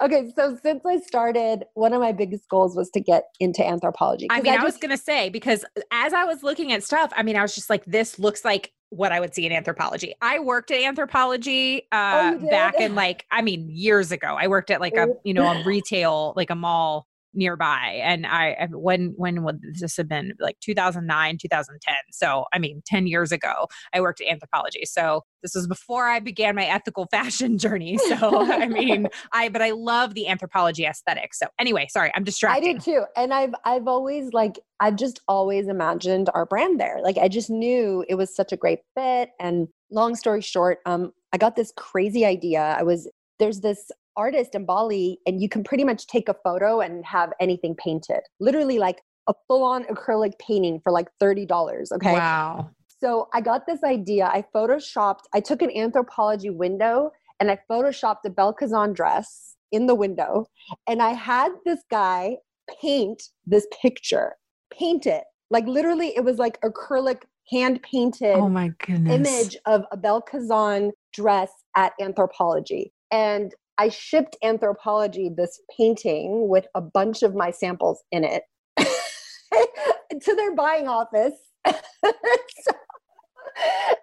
Okay, 0.00 0.32
so 0.34 0.56
since 0.62 0.82
I 0.86 1.00
started, 1.00 1.64
one 1.74 1.92
of 1.92 2.00
my 2.00 2.12
biggest 2.12 2.48
goals 2.48 2.76
was 2.76 2.90
to 2.90 3.00
get 3.00 3.24
into 3.40 3.62
Anthropologie. 3.62 4.26
I 4.30 4.40
mean, 4.40 4.52
I, 4.52 4.56
just, 4.56 4.60
I 4.60 4.64
was 4.64 4.76
going 4.76 4.90
to 4.90 4.96
say, 4.96 5.28
because 5.28 5.64
uh, 5.76 5.80
as 5.90 6.12
I 6.12 6.24
was 6.24 6.42
looking 6.42 6.72
at 6.72 6.82
stuff, 6.82 7.12
I 7.16 7.22
mean, 7.22 7.36
I 7.36 7.42
was 7.42 7.54
just 7.54 7.68
like, 7.68 7.84
this 7.84 8.18
looks 8.18 8.44
like 8.44 8.72
what 8.90 9.12
I 9.12 9.20
would 9.20 9.34
see 9.34 9.46
in 9.46 9.52
Anthropologie. 9.52 10.12
I 10.20 10.40
worked 10.40 10.70
at 10.70 10.80
Anthropologie 10.80 11.84
uh, 11.92 12.36
oh, 12.40 12.50
back 12.50 12.74
in 12.80 12.94
like, 12.94 13.24
I 13.30 13.40
mean, 13.42 13.68
years 13.70 14.12
ago. 14.12 14.36
I 14.38 14.48
worked 14.48 14.70
at 14.70 14.80
like 14.80 14.94
a, 14.94 15.08
you 15.24 15.32
know, 15.32 15.46
a 15.46 15.64
retail, 15.64 16.34
like 16.36 16.50
a 16.50 16.54
mall 16.54 17.06
nearby 17.34 18.00
and 18.02 18.26
i 18.26 18.68
when 18.72 19.12
when 19.16 19.42
would 19.44 19.60
this 19.78 19.96
have 19.96 20.08
been? 20.08 20.32
Like 20.40 20.58
2009 20.60 21.38
2010 21.38 21.94
so 22.10 22.44
i 22.52 22.58
mean 22.58 22.82
10 22.86 23.06
years 23.06 23.32
ago 23.32 23.68
i 23.94 24.00
worked 24.00 24.20
at 24.20 24.26
Anthropologie 24.26 24.84
so 24.84 25.22
this 25.42 25.54
was 25.54 25.66
before 25.66 26.06
i 26.06 26.18
began 26.18 26.54
my 26.54 26.64
ethical 26.64 27.06
fashion 27.10 27.58
journey 27.58 27.98
so 27.98 28.40
i 28.50 28.66
mean 28.66 29.08
i 29.32 29.48
but 29.48 29.62
i 29.62 29.70
love 29.70 30.14
the 30.14 30.26
Anthropologie 30.28 30.88
aesthetic 30.88 31.34
so 31.34 31.46
anyway 31.58 31.86
sorry 31.88 32.10
i'm 32.14 32.24
distracted. 32.24 32.68
i 32.68 32.72
did 32.72 32.82
too 32.82 33.04
and 33.16 33.32
i've 33.32 33.54
i've 33.64 33.86
always 33.86 34.32
like 34.32 34.58
i've 34.80 34.96
just 34.96 35.20
always 35.28 35.68
imagined 35.68 36.28
our 36.34 36.46
brand 36.46 36.80
there 36.80 36.98
like 37.02 37.18
i 37.18 37.28
just 37.28 37.50
knew 37.50 38.04
it 38.08 38.14
was 38.14 38.34
such 38.34 38.52
a 38.52 38.56
great 38.56 38.80
fit 38.96 39.30
and 39.38 39.68
long 39.90 40.14
story 40.14 40.40
short 40.40 40.78
um 40.86 41.12
i 41.32 41.38
got 41.38 41.56
this 41.56 41.72
crazy 41.76 42.24
idea 42.24 42.76
i 42.78 42.82
was 42.82 43.08
there's 43.38 43.60
this 43.60 43.90
artist 44.16 44.54
in 44.54 44.64
Bali, 44.66 45.18
and 45.26 45.40
you 45.40 45.48
can 45.48 45.64
pretty 45.64 45.84
much 45.84 46.06
take 46.06 46.28
a 46.28 46.34
photo 46.44 46.80
and 46.80 47.04
have 47.04 47.32
anything 47.40 47.74
painted. 47.76 48.20
Literally, 48.40 48.78
like 48.78 49.02
a 49.28 49.34
full 49.46 49.62
on 49.62 49.84
acrylic 49.84 50.38
painting 50.38 50.80
for 50.82 50.92
like 50.92 51.08
$30. 51.22 51.92
Okay. 51.92 52.12
Wow. 52.12 52.70
So 53.00 53.28
I 53.32 53.40
got 53.40 53.66
this 53.66 53.82
idea. 53.82 54.26
I 54.26 54.44
photoshopped, 54.54 55.22
I 55.32 55.40
took 55.40 55.62
an 55.62 55.70
Anthropologie 55.70 56.54
window 56.54 57.12
and 57.38 57.50
I 57.50 57.58
photoshopped 57.70 58.24
a 58.26 58.30
Bel 58.30 58.52
Kazan 58.52 58.92
dress 58.92 59.56
in 59.72 59.86
the 59.86 59.94
window. 59.94 60.46
And 60.86 61.00
I 61.00 61.10
had 61.10 61.52
this 61.64 61.80
guy 61.90 62.36
paint 62.80 63.22
this 63.46 63.66
picture, 63.80 64.34
paint 64.72 65.06
it. 65.06 65.24
Like 65.50 65.66
literally, 65.66 66.08
it 66.14 66.24
was 66.24 66.38
like 66.38 66.60
acrylic 66.60 67.22
hand 67.50 67.82
painted 67.82 68.36
oh 68.36 68.48
my 68.48 68.70
goodness. 68.86 69.12
image 69.12 69.56
of 69.66 69.84
a 69.90 69.96
Bel 69.96 70.20
Kazan 70.20 70.92
dress 71.12 71.50
at 71.76 71.92
Anthropologie. 72.00 72.90
And 73.10 73.54
I 73.80 73.88
shipped 73.88 74.36
Anthropologie 74.44 75.34
this 75.34 75.58
painting 75.74 76.50
with 76.50 76.66
a 76.74 76.82
bunch 76.82 77.22
of 77.22 77.34
my 77.34 77.50
samples 77.50 78.04
in 78.12 78.24
it 78.24 78.42
to 78.78 80.34
their 80.34 80.54
buying 80.54 80.86
office. 80.86 81.32
so, 81.66 81.72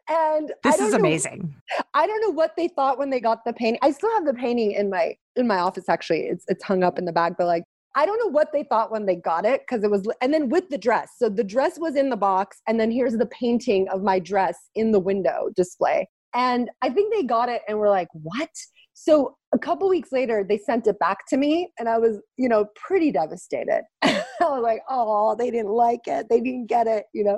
and 0.10 0.52
this 0.64 0.80
is 0.80 0.96
amazing. 0.96 1.54
Know, 1.78 1.84
I 1.94 2.08
don't 2.08 2.22
know 2.22 2.32
what 2.32 2.56
they 2.58 2.70
thought 2.70 2.98
when 2.98 3.12
they 3.12 3.20
got 3.20 3.46
the 3.46 3.54
painting. 3.54 3.78
I 3.84 3.92
still 3.92 4.12
have 4.16 4.26
the 4.26 4.34
painting 4.34 4.72
in 4.72 4.90
my 4.90 5.16
in 5.36 5.46
my 5.46 5.60
office 5.60 5.88
actually. 5.88 6.22
It's 6.22 6.46
it's 6.48 6.64
hung 6.64 6.84
up 6.84 6.98
in 6.98 7.06
the 7.06 7.14
bag, 7.14 7.36
but 7.38 7.46
like 7.46 7.64
I 7.94 8.08
don't 8.08 8.18
know 8.18 8.32
what 8.32 8.52
they 8.52 8.64
thought 8.64 8.92
when 8.92 9.06
they 9.06 9.16
got 9.16 9.46
it 9.46 9.62
because 9.62 9.84
it 9.84 9.92
was 9.92 10.08
and 10.22 10.34
then 10.34 10.50
with 10.50 10.70
the 10.70 10.80
dress. 10.80 11.12
So 11.20 11.30
the 11.30 11.44
dress 11.44 11.78
was 11.78 11.96
in 11.96 12.10
the 12.10 12.18
box 12.18 12.64
and 12.68 12.80
then 12.80 12.90
here's 12.90 13.16
the 13.16 13.28
painting 13.28 13.88
of 13.90 14.02
my 14.02 14.18
dress 14.18 14.58
in 14.74 14.92
the 14.92 15.00
window 15.00 15.52
display. 15.56 16.10
And 16.34 16.72
I 16.82 16.90
think 16.90 17.14
they 17.14 17.22
got 17.22 17.48
it 17.48 17.62
and 17.68 17.78
were 17.78 17.90
like, 17.90 18.08
"What?" 18.14 18.50
So 19.00 19.36
a 19.54 19.60
couple 19.60 19.88
weeks 19.88 20.12
later, 20.12 20.44
they 20.48 20.58
sent 20.58 20.88
it 20.88 20.98
back 20.98 21.20
to 21.28 21.38
me, 21.38 21.70
and 21.78 21.88
I 21.88 22.00
was, 22.00 22.20
you 22.36 22.50
know, 22.50 22.66
pretty 22.76 23.12
devastated. 23.12 23.84
I 24.02 24.24
was 24.42 24.64
like, 24.64 24.82
oh, 24.90 25.36
they 25.36 25.52
didn't 25.52 25.72
like 25.72 26.08
it. 26.08 26.26
They 26.32 26.42
didn't 26.42 26.66
get 26.66 26.88
it, 26.88 27.06
you 27.14 27.24
know. 27.24 27.38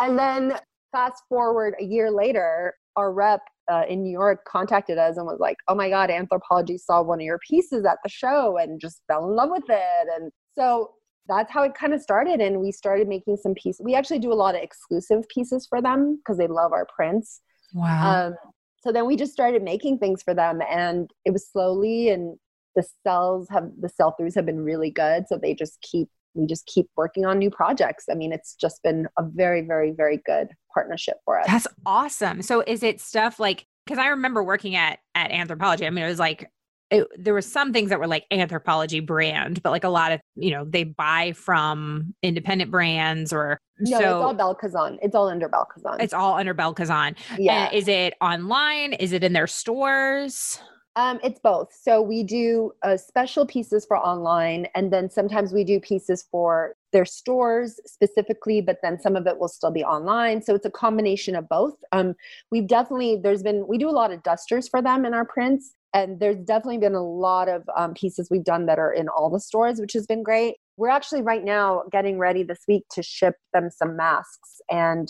And 0.00 0.18
then 0.18 0.54
fast 0.90 1.22
forward 1.28 1.74
a 1.78 1.84
year 1.84 2.10
later, 2.10 2.72
our 2.96 3.12
rep 3.12 3.42
uh, 3.70 3.82
in 3.86 4.02
New 4.02 4.10
York 4.10 4.46
contacted 4.48 4.96
us 4.96 5.18
and 5.18 5.26
was 5.26 5.38
like, 5.40 5.58
oh 5.68 5.74
my 5.74 5.90
God, 5.90 6.08
Anthropologie 6.08 6.80
saw 6.80 7.02
one 7.02 7.20
of 7.20 7.24
your 7.24 7.38
pieces 7.46 7.84
at 7.84 7.98
the 8.02 8.08
show 8.08 8.56
and 8.56 8.80
just 8.80 9.02
fell 9.08 9.28
in 9.28 9.36
love 9.36 9.50
with 9.50 9.68
it. 9.68 10.08
And 10.16 10.32
so 10.58 10.92
that's 11.28 11.52
how 11.52 11.64
it 11.64 11.74
kind 11.74 11.92
of 11.92 12.00
started. 12.00 12.40
And 12.40 12.60
we 12.60 12.72
started 12.72 13.08
making 13.08 13.36
some 13.36 13.52
pieces. 13.52 13.82
We 13.84 13.94
actually 13.94 14.20
do 14.20 14.32
a 14.32 14.34
lot 14.34 14.54
of 14.54 14.62
exclusive 14.62 15.28
pieces 15.28 15.66
for 15.68 15.82
them 15.82 16.16
because 16.16 16.38
they 16.38 16.46
love 16.46 16.72
our 16.72 16.86
prints. 16.96 17.42
Wow. 17.74 18.28
Um, 18.28 18.34
so 18.80 18.92
then 18.92 19.06
we 19.06 19.16
just 19.16 19.32
started 19.32 19.62
making 19.62 19.98
things 19.98 20.22
for 20.22 20.34
them 20.34 20.60
and 20.70 21.10
it 21.24 21.32
was 21.32 21.48
slowly 21.50 22.08
and 22.08 22.36
the 22.76 22.84
cells 23.04 23.48
have 23.50 23.70
the 23.80 23.88
sell 23.88 24.14
throughs 24.18 24.34
have 24.34 24.46
been 24.46 24.60
really 24.60 24.90
good 24.90 25.24
so 25.28 25.36
they 25.36 25.54
just 25.54 25.80
keep 25.80 26.08
we 26.34 26.46
just 26.46 26.66
keep 26.66 26.88
working 26.96 27.24
on 27.26 27.38
new 27.38 27.50
projects. 27.50 28.04
I 28.10 28.14
mean 28.14 28.32
it's 28.32 28.54
just 28.54 28.82
been 28.82 29.08
a 29.18 29.24
very 29.24 29.62
very 29.62 29.90
very 29.90 30.20
good 30.24 30.48
partnership 30.72 31.16
for 31.24 31.40
us. 31.40 31.46
That's 31.46 31.66
awesome. 31.84 32.42
So 32.42 32.62
is 32.66 32.82
it 32.82 33.00
stuff 33.00 33.40
like 33.40 33.66
because 33.88 33.98
i 33.98 34.08
remember 34.08 34.44
working 34.44 34.76
at 34.76 34.98
at 35.14 35.30
Anthropologie 35.30 35.86
i 35.86 35.90
mean 35.90 36.04
it 36.04 36.08
was 36.08 36.18
like 36.18 36.50
it, 36.90 37.06
there 37.18 37.34
were 37.34 37.42
some 37.42 37.72
things 37.72 37.90
that 37.90 37.98
were 37.98 38.06
like 38.06 38.24
Anthropologie 38.32 39.04
brand, 39.04 39.62
but 39.62 39.70
like 39.70 39.84
a 39.84 39.88
lot 39.88 40.12
of 40.12 40.20
you 40.36 40.50
know 40.50 40.64
they 40.64 40.84
buy 40.84 41.32
from 41.32 42.14
independent 42.22 42.70
brands 42.70 43.32
or 43.32 43.58
no, 43.80 43.98
so, 43.98 44.04
it's 44.04 44.24
all 44.24 44.34
Bel 44.34 44.54
Kazan. 44.54 44.98
It's 45.02 45.14
all 45.14 45.28
under 45.28 45.48
Bel 45.48 45.66
Kazan. 45.72 46.00
It's 46.00 46.14
all 46.14 46.34
under 46.34 46.54
Bel 46.54 46.74
Kazan. 46.74 47.14
Yeah. 47.38 47.66
And 47.66 47.74
is 47.74 47.88
it 47.88 48.14
online? 48.20 48.94
Is 48.94 49.12
it 49.12 49.22
in 49.22 49.32
their 49.32 49.46
stores? 49.46 50.60
Um, 50.96 51.20
it's 51.22 51.38
both. 51.38 51.72
So 51.72 52.02
we 52.02 52.24
do 52.24 52.72
uh, 52.82 52.96
special 52.96 53.46
pieces 53.46 53.86
for 53.86 53.96
online, 53.96 54.66
and 54.74 54.92
then 54.92 55.08
sometimes 55.08 55.52
we 55.52 55.62
do 55.62 55.78
pieces 55.78 56.26
for 56.28 56.74
their 56.92 57.04
stores 57.04 57.78
specifically, 57.86 58.60
but 58.60 58.78
then 58.82 58.98
some 58.98 59.14
of 59.14 59.26
it 59.28 59.38
will 59.38 59.46
still 59.46 59.70
be 59.70 59.84
online. 59.84 60.42
So 60.42 60.56
it's 60.56 60.66
a 60.66 60.70
combination 60.70 61.36
of 61.36 61.48
both. 61.48 61.74
Um, 61.92 62.14
we've 62.50 62.66
definitely 62.66 63.20
there's 63.22 63.44
been 63.44 63.68
we 63.68 63.78
do 63.78 63.88
a 63.88 63.92
lot 63.92 64.10
of 64.10 64.24
dusters 64.24 64.66
for 64.66 64.82
them 64.82 65.04
in 65.04 65.14
our 65.14 65.24
prints, 65.24 65.76
and 65.94 66.20
there's 66.20 66.36
definitely 66.36 66.78
been 66.78 66.94
a 66.94 67.02
lot 67.02 67.48
of 67.48 67.62
um, 67.76 67.94
pieces 67.94 68.28
we've 68.30 68.44
done 68.44 68.66
that 68.66 68.78
are 68.78 68.92
in 68.92 69.08
all 69.08 69.30
the 69.30 69.40
stores 69.40 69.80
which 69.80 69.92
has 69.92 70.06
been 70.06 70.22
great. 70.22 70.56
We're 70.76 70.90
actually 70.90 71.22
right 71.22 71.44
now 71.44 71.84
getting 71.90 72.18
ready 72.18 72.42
this 72.42 72.60
week 72.68 72.84
to 72.92 73.02
ship 73.02 73.34
them 73.52 73.70
some 73.70 73.96
masks 73.96 74.60
and 74.70 75.08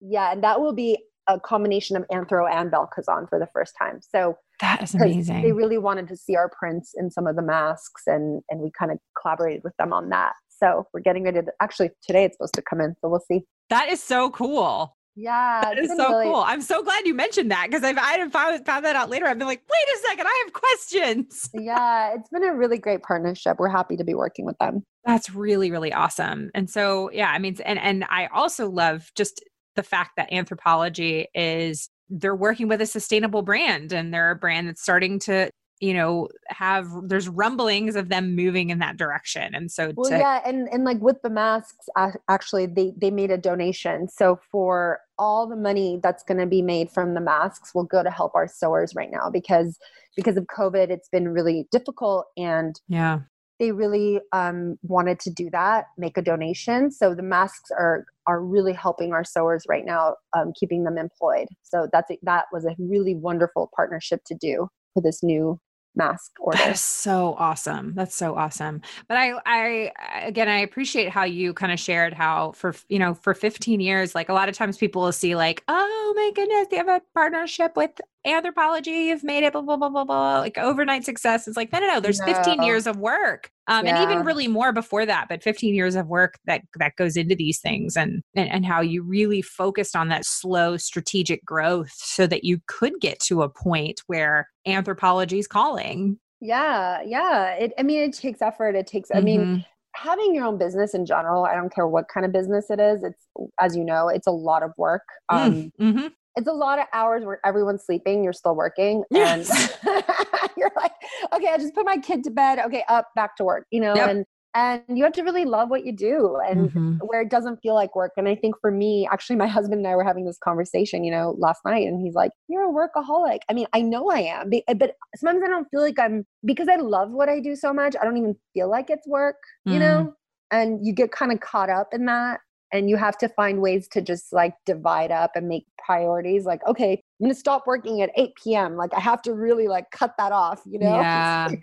yeah 0.00 0.32
and 0.32 0.42
that 0.44 0.60
will 0.60 0.74
be 0.74 0.98
a 1.28 1.38
combination 1.38 1.96
of 1.96 2.04
anthro 2.12 2.50
and 2.50 2.70
Bel 2.70 2.88
Kazan 2.94 3.26
for 3.28 3.38
the 3.38 3.48
first 3.52 3.74
time. 3.78 4.00
So 4.00 4.36
that 4.60 4.82
is 4.82 4.94
amazing 4.94 5.42
they 5.42 5.52
really 5.52 5.78
wanted 5.78 6.08
to 6.08 6.16
see 6.16 6.34
our 6.36 6.50
prints 6.50 6.92
in 6.96 7.10
some 7.10 7.26
of 7.26 7.36
the 7.36 7.42
masks 7.42 8.02
and 8.06 8.42
and 8.50 8.60
we 8.60 8.70
kind 8.78 8.92
of 8.92 8.98
collaborated 9.20 9.62
with 9.64 9.76
them 9.78 9.92
on 9.92 10.08
that. 10.10 10.32
So 10.48 10.86
we're 10.92 11.00
getting 11.00 11.24
ready 11.24 11.40
to 11.40 11.52
actually 11.60 11.90
today 12.06 12.24
it's 12.24 12.36
supposed 12.36 12.54
to 12.54 12.62
come 12.62 12.80
in 12.80 12.94
so 13.00 13.08
we'll 13.08 13.24
see. 13.30 13.42
That 13.70 13.90
is 13.90 14.02
so 14.02 14.30
cool 14.30 14.96
yeah, 15.18 15.60
that 15.62 15.78
is 15.78 15.88
so 15.90 16.08
really- 16.10 16.26
cool. 16.26 16.44
I'm 16.46 16.62
so 16.62 16.82
glad 16.82 17.06
you 17.06 17.12
mentioned 17.14 17.50
that 17.50 17.66
because 17.68 17.82
I've 17.82 17.98
I 17.98 18.16
found 18.28 18.64
found 18.64 18.84
that 18.84 18.94
out 18.94 19.10
later. 19.10 19.26
I've 19.26 19.38
been 19.38 19.48
like, 19.48 19.62
wait 19.68 19.96
a 19.96 20.08
second, 20.08 20.26
I 20.26 20.44
have 20.44 20.52
questions. 20.52 21.50
Yeah, 21.58 22.14
it's 22.14 22.28
been 22.30 22.44
a 22.44 22.54
really 22.54 22.78
great 22.78 23.02
partnership. 23.02 23.58
We're 23.58 23.68
happy 23.68 23.96
to 23.96 24.04
be 24.04 24.14
working 24.14 24.44
with 24.46 24.56
them. 24.58 24.84
That's 25.04 25.34
really 25.34 25.70
really 25.70 25.92
awesome. 25.92 26.50
And 26.54 26.70
so 26.70 27.10
yeah, 27.12 27.30
I 27.30 27.38
mean, 27.38 27.56
and 27.64 27.78
and 27.78 28.04
I 28.08 28.26
also 28.28 28.68
love 28.70 29.10
just 29.16 29.42
the 29.74 29.82
fact 29.82 30.12
that 30.16 30.30
Anthropologie 30.30 31.26
is 31.34 31.88
they're 32.08 32.36
working 32.36 32.68
with 32.68 32.80
a 32.80 32.86
sustainable 32.86 33.42
brand 33.42 33.92
and 33.92 34.14
they're 34.14 34.30
a 34.30 34.36
brand 34.36 34.68
that's 34.68 34.82
starting 34.82 35.18
to 35.20 35.50
you 35.80 35.94
know 35.94 36.28
have 36.48 36.88
there's 37.04 37.28
rumblings 37.28 37.94
of 37.96 38.08
them 38.08 38.34
moving 38.34 38.70
in 38.70 38.78
that 38.80 38.96
direction 38.96 39.54
and 39.54 39.70
so 39.70 39.92
well 39.94 40.10
to- 40.10 40.16
yeah 40.18 40.40
and 40.44 40.68
and 40.72 40.82
like 40.84 40.98
with 41.00 41.20
the 41.22 41.30
masks 41.30 41.88
actually 42.28 42.66
they 42.66 42.92
they 42.96 43.10
made 43.12 43.30
a 43.30 43.38
donation 43.38 44.08
so 44.08 44.40
for 44.50 44.98
all 45.18 45.46
the 45.46 45.56
money 45.56 45.98
that's 46.02 46.22
going 46.22 46.38
to 46.38 46.46
be 46.46 46.62
made 46.62 46.90
from 46.90 47.14
the 47.14 47.20
masks 47.20 47.74
will 47.74 47.84
go 47.84 48.02
to 48.02 48.10
help 48.10 48.34
our 48.34 48.48
sewers 48.48 48.94
right 48.94 49.10
now 49.10 49.30
because 49.30 49.78
because 50.16 50.36
of 50.36 50.44
covid 50.46 50.90
it's 50.90 51.08
been 51.08 51.28
really 51.28 51.66
difficult 51.70 52.26
and 52.36 52.80
yeah 52.88 53.20
they 53.58 53.72
really 53.72 54.20
um, 54.32 54.78
wanted 54.82 55.18
to 55.20 55.30
do 55.30 55.50
that, 55.50 55.86
make 55.96 56.16
a 56.16 56.22
donation. 56.22 56.90
So 56.90 57.14
the 57.14 57.22
masks 57.22 57.70
are 57.76 58.04
are 58.26 58.42
really 58.42 58.72
helping 58.72 59.12
our 59.12 59.24
sewers 59.24 59.64
right 59.68 59.84
now, 59.84 60.16
um, 60.36 60.52
keeping 60.58 60.84
them 60.84 60.98
employed. 60.98 61.48
So 61.62 61.88
that's 61.92 62.10
that 62.22 62.44
was 62.52 62.64
a 62.64 62.76
really 62.78 63.14
wonderful 63.14 63.70
partnership 63.74 64.22
to 64.26 64.34
do 64.34 64.68
for 64.94 65.02
this 65.02 65.22
new 65.22 65.60
mask. 65.98 66.32
That's 66.52 66.80
so 66.80 67.34
awesome. 67.38 67.92
That's 67.94 68.14
so 68.14 68.34
awesome. 68.34 68.80
But 69.08 69.18
I, 69.18 69.32
I, 69.44 69.92
again, 70.22 70.48
I 70.48 70.60
appreciate 70.60 71.10
how 71.10 71.24
you 71.24 71.52
kind 71.52 71.72
of 71.72 71.78
shared 71.78 72.14
how 72.14 72.52
for, 72.52 72.74
you 72.88 72.98
know, 72.98 73.14
for 73.14 73.34
15 73.34 73.80
years, 73.80 74.14
like 74.14 74.28
a 74.28 74.32
lot 74.32 74.48
of 74.48 74.54
times 74.54 74.78
people 74.78 75.02
will 75.02 75.12
see 75.12 75.34
like, 75.36 75.62
oh 75.68 76.12
my 76.16 76.30
goodness, 76.34 76.68
they 76.70 76.76
have 76.76 76.88
a 76.88 77.02
partnership 77.14 77.76
with 77.76 77.90
Anthropologie, 78.28 79.06
you've 79.06 79.24
made 79.24 79.42
it, 79.42 79.52
blah, 79.52 79.62
blah, 79.62 79.76
blah, 79.76 79.88
blah, 79.88 80.04
blah, 80.04 80.38
like 80.40 80.58
overnight 80.58 81.04
success. 81.04 81.48
It's 81.48 81.56
like, 81.56 81.72
no, 81.72 81.80
no, 81.80 81.86
no, 81.86 82.00
there's 82.00 82.20
no. 82.20 82.26
15 82.26 82.62
years 82.62 82.86
of 82.86 82.98
work. 82.98 83.50
Um, 83.66 83.84
yeah. 83.84 84.00
and 84.00 84.10
even 84.10 84.24
really 84.24 84.48
more 84.48 84.72
before 84.72 85.04
that, 85.04 85.26
but 85.28 85.42
15 85.42 85.74
years 85.74 85.94
of 85.94 86.06
work 86.06 86.38
that 86.46 86.62
that 86.78 86.96
goes 86.96 87.16
into 87.16 87.34
these 87.34 87.60
things 87.60 87.96
and, 87.96 88.22
and 88.34 88.50
and 88.50 88.64
how 88.64 88.80
you 88.80 89.02
really 89.02 89.42
focused 89.42 89.94
on 89.94 90.08
that 90.08 90.24
slow 90.24 90.78
strategic 90.78 91.44
growth 91.44 91.90
so 91.94 92.26
that 92.26 92.44
you 92.44 92.60
could 92.66 92.94
get 93.00 93.20
to 93.20 93.42
a 93.42 93.48
point 93.48 94.00
where 94.06 94.48
Anthropologie 94.66 95.38
is 95.38 95.46
calling. 95.46 96.18
Yeah, 96.40 97.02
yeah. 97.04 97.50
It 97.54 97.72
I 97.78 97.82
mean 97.82 98.00
it 98.08 98.14
takes 98.14 98.40
effort. 98.40 98.74
It 98.74 98.86
takes 98.86 99.10
mm-hmm. 99.10 99.18
I 99.18 99.22
mean 99.22 99.40
mm-hmm. 99.40 99.60
having 99.94 100.34
your 100.34 100.46
own 100.46 100.56
business 100.56 100.94
in 100.94 101.04
general, 101.04 101.44
I 101.44 101.54
don't 101.54 101.72
care 101.72 101.86
what 101.86 102.06
kind 102.08 102.24
of 102.24 102.32
business 102.32 102.70
it 102.70 102.80
is, 102.80 103.02
it's 103.02 103.26
as 103.60 103.76
you 103.76 103.84
know, 103.84 104.08
it's 104.08 104.26
a 104.26 104.32
lot 104.32 104.62
of 104.62 104.72
work. 104.78 105.04
Mm, 105.30 105.36
um, 105.36 105.72
mm-hmm 105.80 106.06
it's 106.38 106.48
a 106.48 106.52
lot 106.52 106.78
of 106.78 106.86
hours 106.92 107.24
where 107.24 107.40
everyone's 107.44 107.84
sleeping, 107.84 108.22
you're 108.22 108.32
still 108.32 108.54
working. 108.54 109.02
Yes. 109.10 109.76
And 109.84 110.04
you're 110.56 110.70
like, 110.76 110.92
okay, 111.34 111.48
I 111.48 111.58
just 111.58 111.74
put 111.74 111.84
my 111.84 111.98
kid 111.98 112.22
to 112.24 112.30
bed. 112.30 112.60
Okay, 112.60 112.84
up, 112.88 113.08
back 113.16 113.36
to 113.36 113.44
work, 113.44 113.66
you 113.70 113.80
know, 113.80 113.94
yep. 113.94 114.08
and 114.08 114.24
and 114.54 114.82
you 114.88 115.04
have 115.04 115.12
to 115.12 115.22
really 115.22 115.44
love 115.44 115.68
what 115.68 115.84
you 115.84 115.92
do 115.92 116.38
and 116.48 116.70
mm-hmm. 116.70 116.94
where 117.06 117.20
it 117.20 117.30
doesn't 117.30 117.58
feel 117.60 117.74
like 117.74 117.94
work. 117.94 118.12
And 118.16 118.26
I 118.26 118.34
think 118.34 118.54
for 118.60 118.70
me, 118.70 119.06
actually, 119.12 119.36
my 119.36 119.46
husband 119.58 119.78
and 119.78 119.86
I 119.86 119.94
were 119.96 120.04
having 120.04 120.24
this 120.24 120.38
conversation, 120.38 121.04
you 121.04 121.10
know, 121.10 121.36
last 121.38 121.60
night, 121.64 121.86
and 121.86 122.00
he's 122.00 122.14
like, 122.14 122.30
You're 122.48 122.68
a 122.68 122.72
workaholic. 122.72 123.40
I 123.50 123.52
mean, 123.52 123.66
I 123.72 123.82
know 123.82 124.08
I 124.10 124.20
am, 124.20 124.50
but 124.76 124.94
sometimes 125.16 125.42
I 125.44 125.48
don't 125.48 125.66
feel 125.70 125.80
like 125.80 125.98
I'm 125.98 126.24
because 126.44 126.68
I 126.68 126.76
love 126.76 127.10
what 127.10 127.28
I 127.28 127.40
do 127.40 127.56
so 127.56 127.72
much, 127.72 127.96
I 128.00 128.04
don't 128.04 128.16
even 128.16 128.36
feel 128.54 128.70
like 128.70 128.90
it's 128.90 129.06
work, 129.06 129.36
mm-hmm. 129.66 129.74
you 129.74 129.80
know? 129.80 130.14
And 130.50 130.86
you 130.86 130.94
get 130.94 131.12
kind 131.12 131.30
of 131.30 131.40
caught 131.40 131.68
up 131.68 131.88
in 131.92 132.06
that 132.06 132.40
and 132.72 132.90
you 132.90 132.96
have 132.96 133.16
to 133.18 133.28
find 133.30 133.60
ways 133.60 133.88
to 133.88 134.02
just 134.02 134.32
like 134.32 134.54
divide 134.66 135.10
up 135.10 135.32
and 135.34 135.48
make 135.48 135.66
priorities 135.78 136.44
like 136.44 136.60
okay 136.66 136.92
i'm 136.92 137.24
going 137.24 137.32
to 137.32 137.38
stop 137.38 137.64
working 137.66 138.02
at 138.02 138.10
8 138.16 138.30
p.m 138.42 138.76
like 138.76 138.92
i 138.94 139.00
have 139.00 139.22
to 139.22 139.34
really 139.34 139.68
like 139.68 139.90
cut 139.90 140.14
that 140.18 140.32
off 140.32 140.62
you 140.66 140.78
know? 140.78 141.00
Yeah. 141.00 141.50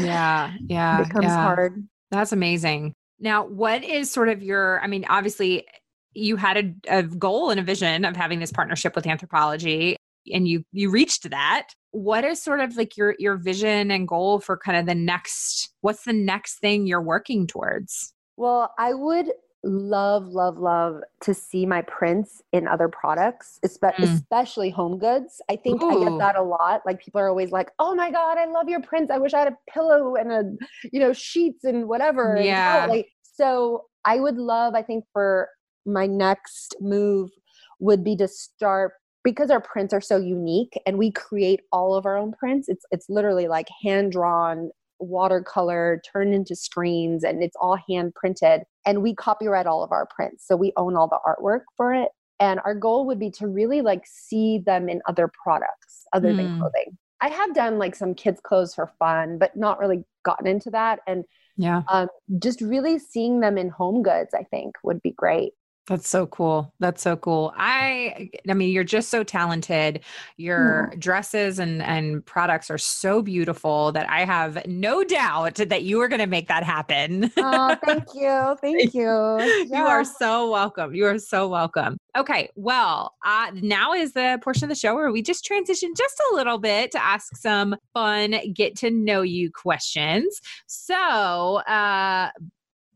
Yeah. 0.00 0.52
Yeah. 0.66 1.00
It 1.00 1.06
becomes 1.06 1.26
yeah. 1.26 1.42
hard. 1.42 1.86
That's 2.10 2.32
amazing. 2.32 2.92
Now 3.20 3.46
what 3.46 3.84
is 3.84 4.10
sort 4.10 4.28
of 4.28 4.42
your 4.42 4.80
i 4.80 4.88
mean 4.88 5.04
obviously 5.08 5.64
you 6.12 6.34
had 6.34 6.56
a, 6.56 6.98
a 6.98 7.02
goal 7.04 7.50
and 7.50 7.60
a 7.60 7.62
vision 7.62 8.04
of 8.04 8.16
having 8.16 8.40
this 8.40 8.50
partnership 8.50 8.96
with 8.96 9.04
Anthropologie 9.04 9.94
and 10.32 10.48
you 10.48 10.64
you 10.72 10.90
reached 10.90 11.30
that. 11.30 11.68
What 11.92 12.24
is 12.24 12.42
sort 12.42 12.60
of 12.60 12.76
like 12.76 12.96
your 12.96 13.14
your 13.20 13.36
vision 13.36 13.92
and 13.92 14.08
goal 14.08 14.40
for 14.40 14.56
kind 14.56 14.76
of 14.76 14.86
the 14.86 14.94
next 14.94 15.70
what's 15.82 16.04
the 16.04 16.12
next 16.12 16.58
thing 16.58 16.86
you're 16.86 17.00
working 17.00 17.46
towards? 17.46 18.12
Well 18.36 18.72
i 18.78 18.92
would 18.92 19.30
love, 19.64 20.28
love, 20.28 20.58
love 20.58 21.00
to 21.20 21.34
see 21.34 21.66
my 21.66 21.82
prints 21.82 22.42
in 22.52 22.68
other 22.68 22.88
products, 22.88 23.58
mm. 23.64 23.98
especially 23.98 24.70
home 24.70 24.98
goods. 24.98 25.40
I 25.50 25.56
think 25.56 25.82
Ooh. 25.82 25.90
I 25.90 26.08
get 26.08 26.18
that 26.18 26.36
a 26.36 26.42
lot. 26.42 26.82
Like 26.86 27.00
people 27.00 27.20
are 27.20 27.28
always 27.28 27.50
like, 27.50 27.70
"Oh 27.78 27.94
my 27.94 28.10
god, 28.10 28.38
I 28.38 28.46
love 28.46 28.68
your 28.68 28.82
prints. 28.82 29.10
I 29.10 29.18
wish 29.18 29.34
I 29.34 29.40
had 29.40 29.48
a 29.48 29.56
pillow 29.72 30.14
and 30.16 30.32
a, 30.32 30.44
you 30.92 31.00
know, 31.00 31.12
sheets 31.12 31.64
and 31.64 31.88
whatever." 31.88 32.38
Yeah. 32.40 32.84
And 32.84 32.92
like, 32.92 33.08
so 33.22 33.84
I 34.04 34.20
would 34.20 34.36
love. 34.36 34.74
I 34.74 34.82
think 34.82 35.04
for 35.12 35.48
my 35.84 36.06
next 36.06 36.76
move 36.80 37.30
would 37.78 38.02
be 38.02 38.16
to 38.16 38.28
start 38.28 38.92
because 39.22 39.50
our 39.50 39.60
prints 39.60 39.92
are 39.92 40.00
so 40.00 40.16
unique 40.16 40.72
and 40.86 40.98
we 40.98 41.10
create 41.10 41.60
all 41.72 41.94
of 41.94 42.06
our 42.06 42.16
own 42.16 42.32
prints. 42.32 42.68
It's 42.68 42.84
it's 42.90 43.08
literally 43.08 43.48
like 43.48 43.68
hand 43.82 44.12
drawn 44.12 44.70
watercolor 44.98 46.00
turned 46.10 46.34
into 46.34 46.54
screens 46.54 47.24
and 47.24 47.42
it's 47.42 47.56
all 47.60 47.78
hand 47.88 48.14
printed 48.14 48.62
and 48.86 49.02
we 49.02 49.14
copyright 49.14 49.66
all 49.66 49.82
of 49.82 49.92
our 49.92 50.06
prints 50.06 50.46
so 50.46 50.56
we 50.56 50.72
own 50.76 50.96
all 50.96 51.08
the 51.08 51.18
artwork 51.26 51.62
for 51.76 51.92
it 51.92 52.08
and 52.40 52.60
our 52.64 52.74
goal 52.74 53.06
would 53.06 53.18
be 53.18 53.30
to 53.30 53.46
really 53.46 53.80
like 53.82 54.04
see 54.06 54.58
them 54.58 54.88
in 54.88 55.00
other 55.06 55.30
products 55.42 56.04
other 56.12 56.32
mm. 56.32 56.36
than 56.36 56.48
hmm. 56.54 56.60
clothing 56.60 56.98
i 57.20 57.28
have 57.28 57.54
done 57.54 57.78
like 57.78 57.94
some 57.94 58.14
kids 58.14 58.40
clothes 58.42 58.74
for 58.74 58.90
fun 58.98 59.38
but 59.38 59.54
not 59.56 59.78
really 59.78 60.02
gotten 60.24 60.46
into 60.46 60.70
that 60.70 61.00
and 61.06 61.24
yeah 61.56 61.82
um, 61.88 62.08
just 62.38 62.60
really 62.60 62.98
seeing 62.98 63.40
them 63.40 63.58
in 63.58 63.68
home 63.68 64.02
goods 64.02 64.32
i 64.34 64.42
think 64.44 64.74
would 64.82 65.02
be 65.02 65.12
great 65.12 65.52
that's 65.86 66.08
so 66.08 66.26
cool. 66.26 66.74
That's 66.80 67.00
so 67.00 67.16
cool. 67.16 67.52
I 67.56 68.28
I 68.48 68.54
mean 68.54 68.70
you're 68.70 68.84
just 68.84 69.08
so 69.08 69.22
talented. 69.22 70.00
Your 70.36 70.90
mm. 70.92 70.98
dresses 70.98 71.58
and 71.60 71.80
and 71.82 72.24
products 72.26 72.70
are 72.70 72.78
so 72.78 73.22
beautiful 73.22 73.92
that 73.92 74.08
I 74.10 74.24
have 74.24 74.66
no 74.66 75.04
doubt 75.04 75.56
that 75.56 75.84
you 75.84 76.00
are 76.00 76.08
going 76.08 76.20
to 76.20 76.26
make 76.26 76.48
that 76.48 76.64
happen. 76.64 77.30
oh, 77.36 77.76
thank 77.84 78.04
you. 78.14 78.56
Thank 78.60 78.94
you. 78.94 79.06
Yeah. 79.06 79.82
You 79.82 79.86
are 79.86 80.04
so 80.04 80.50
welcome. 80.50 80.94
You 80.94 81.06
are 81.06 81.18
so 81.18 81.46
welcome. 81.48 81.98
Okay, 82.16 82.50
well, 82.56 83.14
uh, 83.24 83.50
now 83.54 83.92
is 83.92 84.12
the 84.12 84.40
portion 84.42 84.64
of 84.64 84.70
the 84.70 84.74
show 84.74 84.94
where 84.94 85.12
we 85.12 85.22
just 85.22 85.44
transition 85.44 85.92
just 85.96 86.20
a 86.32 86.34
little 86.34 86.58
bit 86.58 86.90
to 86.92 87.02
ask 87.02 87.36
some 87.36 87.76
fun 87.94 88.36
get 88.54 88.76
to 88.78 88.90
know 88.90 89.22
you 89.22 89.50
questions. 89.52 90.40
So, 90.66 90.94
uh 90.96 92.30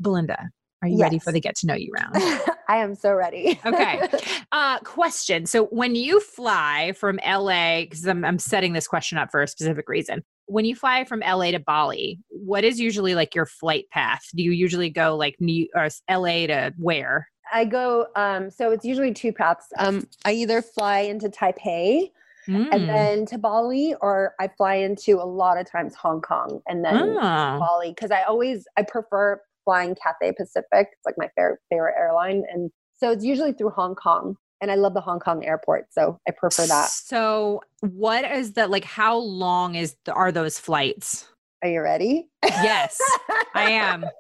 Belinda, 0.01 0.49
are 0.83 0.89
you 0.89 0.99
yes. 0.99 1.05
ready 1.05 1.19
for 1.19 1.33
the 1.33 1.41
get 1.41 1.57
to 1.57 1.67
know 1.67 1.75
you 1.75 1.93
round? 1.93 2.15
I 2.69 2.77
am 2.79 2.95
so 2.95 3.13
ready. 3.15 3.61
okay. 3.65 4.09
Uh, 4.53 4.81
question. 4.81 5.47
So 5.47 5.67
when 5.67 5.95
you 5.95 6.19
fly 6.19 6.93
from 6.97 7.21
LA, 7.25 7.83
because 7.83 8.05
I'm, 8.05 8.25
I'm 8.25 8.41
setting 8.41 8.73
this 8.73 8.89
question 8.89 9.17
up 9.17 9.31
for 9.31 9.41
a 9.43 9.47
specific 9.47 9.89
reason. 9.89 10.25
When 10.47 10.65
you 10.65 10.75
fly 10.75 11.05
from 11.05 11.21
LA 11.21 11.53
to 11.53 11.61
Bali, 11.61 12.19
what 12.31 12.65
is 12.65 12.81
usually 12.81 13.15
like 13.15 13.33
your 13.33 13.47
flight 13.47 13.85
path? 13.93 14.23
Do 14.35 14.43
you 14.43 14.51
usually 14.51 14.91
go 14.91 15.17
like 15.17 15.37
New 15.39 15.69
or 15.73 15.89
LA 16.11 16.49
to 16.49 16.75
where? 16.79 17.29
I 17.53 17.65
go. 17.65 18.09
Um, 18.17 18.51
so 18.51 18.73
it's 18.73 18.85
usually 18.85 19.15
two 19.15 19.33
paths. 19.33 19.67
Um, 19.79 20.09
I 20.25 20.33
either 20.33 20.63
fly 20.63 21.01
into 21.01 21.29
Taipei. 21.29 22.11
Mm. 22.49 22.69
and 22.73 22.89
then 22.89 23.27
to 23.27 23.39
Bali, 23.39 23.95
or 24.01 24.35
I 24.41 24.49
fly 24.49 24.77
into 24.77 25.21
a 25.21 25.29
lot 25.29 25.61
of 25.61 25.71
times 25.71 25.95
Hong 25.95 26.23
Kong 26.23 26.63
and 26.67 26.83
then 26.83 26.97
oh. 26.97 27.15
Bali 27.61 27.91
because 27.91 28.11
I 28.11 28.23
always 28.23 28.67
I 28.79 28.83
prefer 28.83 29.41
flying 29.71 29.95
Cathay 29.95 30.33
Pacific. 30.33 30.89
It's 30.93 31.07
like 31.07 31.15
my 31.17 31.29
favorite 31.37 31.61
favorite 31.71 31.95
airline, 31.97 32.43
and 32.53 32.71
so 32.97 33.13
it's 33.13 33.25
usually 33.25 33.53
through 33.53 33.71
Hong 33.71 33.95
Kong. 33.95 34.37
And 34.63 34.71
I 34.71 34.75
love 34.75 34.93
the 34.93 35.01
Hong 35.01 35.21
Kong 35.21 35.45
airport, 35.45 35.87
so 35.91 36.19
I 36.29 36.33
prefer 36.33 36.67
that. 36.67 36.91
So, 36.91 37.63
what 37.81 38.25
is 38.31 38.53
the 38.55 38.67
like? 38.67 38.85
How 38.85 39.17
long 39.17 39.75
is 39.75 39.97
the, 40.05 40.13
are 40.13 40.33
those 40.33 40.59
flights? 40.59 41.29
Are 41.63 41.69
you 41.69 41.81
ready? 41.83 42.29
Yes, 42.45 42.99
I 43.55 43.71
am. 43.71 44.05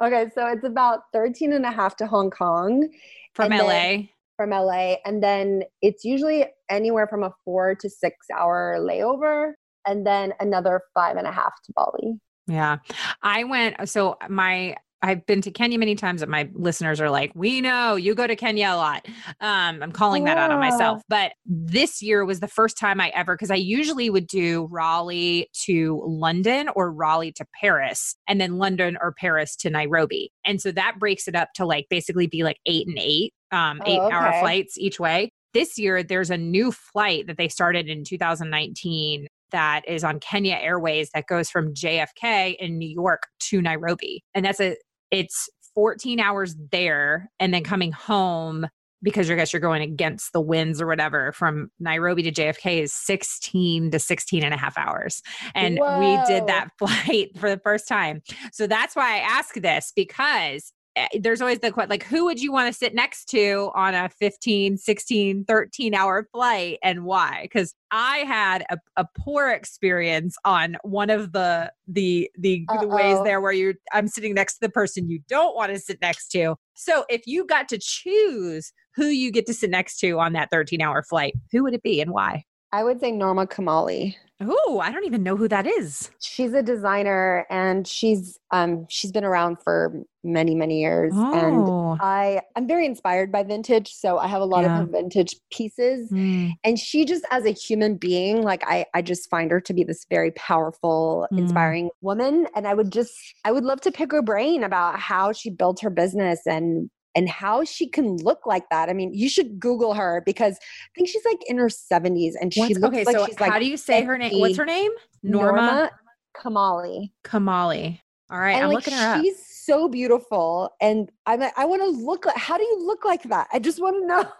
Okay, 0.00 0.26
so 0.34 0.48
it's 0.48 0.64
about 0.64 1.02
13 1.12 1.52
and 1.52 1.64
a 1.64 1.70
half 1.70 1.94
to 1.98 2.06
Hong 2.08 2.30
Kong. 2.30 2.88
From 3.32 3.52
LA? 3.52 4.08
from 4.36 4.50
LA. 4.50 4.96
And 5.04 5.22
then 5.22 5.62
it's 5.82 6.04
usually 6.04 6.46
anywhere 6.68 7.06
from 7.06 7.22
a 7.22 7.32
four 7.44 7.76
to 7.76 7.88
six 7.88 8.26
hour 8.36 8.78
layover 8.80 9.52
and 9.86 10.04
then 10.06 10.34
another 10.40 10.82
five 10.94 11.16
and 11.16 11.28
a 11.28 11.32
half 11.32 11.52
to 11.64 11.72
Bali. 11.76 12.18
Yeah. 12.46 12.78
I 13.22 13.44
went, 13.44 13.88
so 13.88 14.16
my, 14.28 14.76
I've 15.04 15.26
been 15.26 15.42
to 15.42 15.50
Kenya 15.50 15.78
many 15.78 15.96
times 15.96 16.22
and 16.22 16.30
my 16.30 16.48
listeners 16.54 17.00
are 17.00 17.10
like, 17.10 17.32
we 17.34 17.60
know 17.60 17.96
you 17.96 18.14
go 18.14 18.26
to 18.26 18.36
Kenya 18.36 18.68
a 18.68 18.76
lot. 18.76 19.04
Um, 19.40 19.82
I'm 19.82 19.90
calling 19.90 20.24
that 20.24 20.38
out 20.38 20.52
on 20.52 20.60
myself. 20.60 21.02
But 21.08 21.32
this 21.44 22.00
year 22.00 22.24
was 22.24 22.38
the 22.38 22.46
first 22.46 22.78
time 22.78 23.00
I 23.00 23.08
ever, 23.08 23.34
because 23.34 23.50
I 23.50 23.56
usually 23.56 24.10
would 24.10 24.28
do 24.28 24.68
Raleigh 24.70 25.48
to 25.64 26.00
London 26.06 26.68
or 26.76 26.92
Raleigh 26.92 27.32
to 27.32 27.44
Paris 27.60 28.14
and 28.28 28.40
then 28.40 28.58
London 28.58 28.96
or 29.00 29.12
Paris 29.12 29.56
to 29.56 29.70
Nairobi. 29.70 30.30
And 30.44 30.60
so 30.60 30.70
that 30.70 31.00
breaks 31.00 31.26
it 31.26 31.34
up 31.34 31.48
to 31.54 31.66
like 31.66 31.86
basically 31.90 32.28
be 32.28 32.44
like 32.44 32.58
eight 32.66 32.86
and 32.86 32.98
eight, 32.98 33.34
um, 33.50 33.82
oh, 33.84 33.90
eight 33.90 33.98
okay. 33.98 34.14
hour 34.14 34.40
flights 34.40 34.78
each 34.78 35.00
way. 35.00 35.32
This 35.52 35.78
year, 35.78 36.02
there's 36.02 36.30
a 36.30 36.38
new 36.38 36.70
flight 36.70 37.26
that 37.26 37.36
they 37.36 37.48
started 37.48 37.88
in 37.88 38.04
2019 38.04 39.26
that 39.52 39.82
is 39.88 40.04
on 40.04 40.20
Kenya 40.20 40.56
Airways 40.56 41.10
that 41.14 41.26
goes 41.26 41.50
from 41.50 41.74
JFK 41.74 42.56
in 42.56 42.78
New 42.78 42.88
York 42.88 43.26
to 43.40 43.62
Nairobi. 43.62 44.24
And 44.34 44.44
that's 44.44 44.60
a 44.60 44.76
it's 45.10 45.48
14 45.74 46.20
hours 46.20 46.56
there 46.70 47.30
and 47.38 47.52
then 47.52 47.64
coming 47.64 47.92
home 47.92 48.66
because 49.02 49.30
I 49.30 49.34
guess 49.34 49.52
you're 49.52 49.60
going 49.60 49.82
against 49.82 50.32
the 50.32 50.40
winds 50.40 50.80
or 50.80 50.86
whatever 50.86 51.32
from 51.32 51.70
Nairobi 51.80 52.22
to 52.22 52.32
JFK 52.32 52.82
is 52.82 52.92
16 52.92 53.90
to 53.90 53.98
16 53.98 54.44
and 54.44 54.54
a 54.54 54.56
half 54.56 54.78
hours. 54.78 55.22
And 55.54 55.78
Whoa. 55.78 55.98
we 55.98 56.26
did 56.26 56.46
that 56.46 56.68
flight 56.78 57.36
for 57.38 57.50
the 57.50 57.60
first 57.62 57.88
time. 57.88 58.22
So 58.52 58.66
that's 58.66 58.94
why 58.94 59.16
I 59.16 59.18
ask 59.18 59.54
this 59.56 59.92
because 59.94 60.72
Eh, 60.94 61.08
there's 61.20 61.40
always 61.40 61.58
the 61.60 61.70
question 61.70 61.88
like 61.88 62.04
who 62.04 62.24
would 62.24 62.40
you 62.40 62.52
want 62.52 62.70
to 62.70 62.78
sit 62.78 62.94
next 62.94 63.24
to 63.24 63.70
on 63.74 63.94
a 63.94 64.10
15 64.10 64.76
16 64.76 65.44
13 65.44 65.94
hour 65.94 66.28
flight 66.32 66.78
and 66.82 67.04
why? 67.04 67.40
Because 67.42 67.74
i 67.90 68.18
had 68.18 68.64
a, 68.68 68.76
a 68.96 69.06
poor 69.16 69.50
experience 69.50 70.36
on 70.44 70.76
one 70.82 71.08
of 71.08 71.32
the 71.32 71.72
the 71.88 72.30
the, 72.36 72.66
the 72.80 72.86
ways 72.86 73.18
there 73.24 73.40
where 73.40 73.52
you're 73.52 73.74
i'm 73.92 74.06
sitting 74.06 74.34
next 74.34 74.54
to 74.54 74.60
the 74.60 74.68
person 74.68 75.08
you 75.08 75.20
don't 75.28 75.56
want 75.56 75.72
to 75.72 75.78
sit 75.78 76.00
next 76.02 76.28
to. 76.28 76.56
So 76.74 77.04
if 77.08 77.22
you 77.26 77.46
got 77.46 77.68
to 77.70 77.78
choose 77.78 78.72
who 78.94 79.06
you 79.06 79.30
get 79.30 79.46
to 79.46 79.54
sit 79.54 79.70
next 79.70 79.98
to 80.00 80.18
on 80.18 80.34
that 80.34 80.50
13 80.50 80.82
hour 80.82 81.02
flight 81.02 81.34
who 81.52 81.62
would 81.62 81.74
it 81.74 81.82
be 81.82 82.02
and 82.02 82.10
why? 82.10 82.44
I 82.70 82.84
would 82.84 83.00
say 83.00 83.12
Norma 83.12 83.46
Kamali. 83.46 84.16
Oh 84.48 84.80
i 84.82 84.90
don't 84.90 85.04
even 85.04 85.22
know 85.22 85.36
who 85.36 85.48
that 85.48 85.66
is. 85.66 86.10
She's 86.20 86.52
a 86.52 86.62
designer 86.62 87.46
and 87.50 87.86
she's 87.86 88.38
um 88.50 88.86
she's 88.88 89.12
been 89.12 89.24
around 89.24 89.56
for 89.62 89.92
many 90.24 90.54
many 90.54 90.80
years 90.80 91.12
and 91.14 91.68
oh. 91.68 91.96
I 92.00 92.40
I'm 92.56 92.66
very 92.66 92.86
inspired 92.86 93.30
by 93.30 93.42
vintage 93.42 93.92
so 93.92 94.18
I 94.18 94.26
have 94.28 94.40
a 94.40 94.44
lot 94.44 94.64
Yeah. 94.64 94.82
of 94.82 94.88
vintage 94.90 95.36
pieces. 95.52 96.10
Mm, 96.10 96.52
and 96.64 96.78
she 96.78 97.04
just 97.04 97.24
as 97.30 97.44
a 97.44 97.50
human 97.50 97.96
being 97.96 98.42
like 98.42 98.62
I 98.66 98.86
I 98.94 99.02
just 99.02 99.28
find 99.30 99.50
her 99.50 99.60
to 99.60 99.72
be 99.74 99.84
this 99.84 100.06
very 100.10 100.30
powerful 100.32 101.26
Mm. 101.32 101.38
inspiring 101.38 101.90
woman. 102.00 102.46
And 102.54 102.66
I 102.66 102.74
would 102.74 102.90
just 102.92 103.14
I 103.44 103.52
would 103.52 103.64
love 103.64 103.80
to 103.82 103.92
pick 103.92 104.10
her 104.12 104.22
brain 104.22 104.64
about 104.64 104.98
how 104.98 105.32
she 105.32 105.50
built 105.50 105.80
her 105.80 105.90
business 105.90 106.40
and 106.46 106.90
and 107.14 107.28
how 107.28 107.64
she 107.64 107.86
can 107.88 108.16
look 108.18 108.46
like 108.46 108.68
that. 108.70 108.88
I 108.88 108.92
mean, 108.92 109.12
you 109.14 109.28
should 109.28 109.58
Google 109.60 109.94
her 109.94 110.22
because 110.24 110.56
I 110.60 110.88
think 110.94 111.08
she's 111.08 111.24
like 111.24 111.40
in 111.46 111.58
her 111.58 111.68
70s 111.68 112.32
and 112.40 112.52
she 112.52 112.60
What's- 112.60 112.78
looks 112.78 112.94
okay 112.96 113.04
like 113.04 113.16
so 113.16 113.26
she's 113.26 113.36
how 113.38 113.44
like 113.44 113.52
How 113.52 113.58
do 113.58 113.66
you 113.66 113.76
say 113.76 114.02
her 114.02 114.16
name 114.18 114.38
what's 114.40 114.56
her 114.56 114.64
name? 114.64 114.90
Norma, 115.22 115.90
Kamali. 116.36 117.12
kamali. 117.24 117.98
All 118.30 118.38
right 118.38 118.52
and 118.54 118.64
i'm 118.64 118.68
like 118.72 118.86
looking 118.86 118.94
her 118.98 119.14
up. 119.16 119.20
she's 119.22 119.44
so 119.46 119.88
beautiful 119.88 120.70
and 120.80 121.10
i'm 121.26 121.40
like 121.40 121.52
i 121.58 121.66
want 121.66 121.82
to 121.82 121.88
look 121.88 122.24
like 122.24 122.36
how 122.36 122.56
do 122.56 122.64
you 122.64 122.86
look 122.86 123.04
like 123.04 123.22
that? 123.24 123.46
I 123.52 123.58
just 123.58 123.80
want 123.80 123.96
to 124.00 124.06
know. 124.06 124.24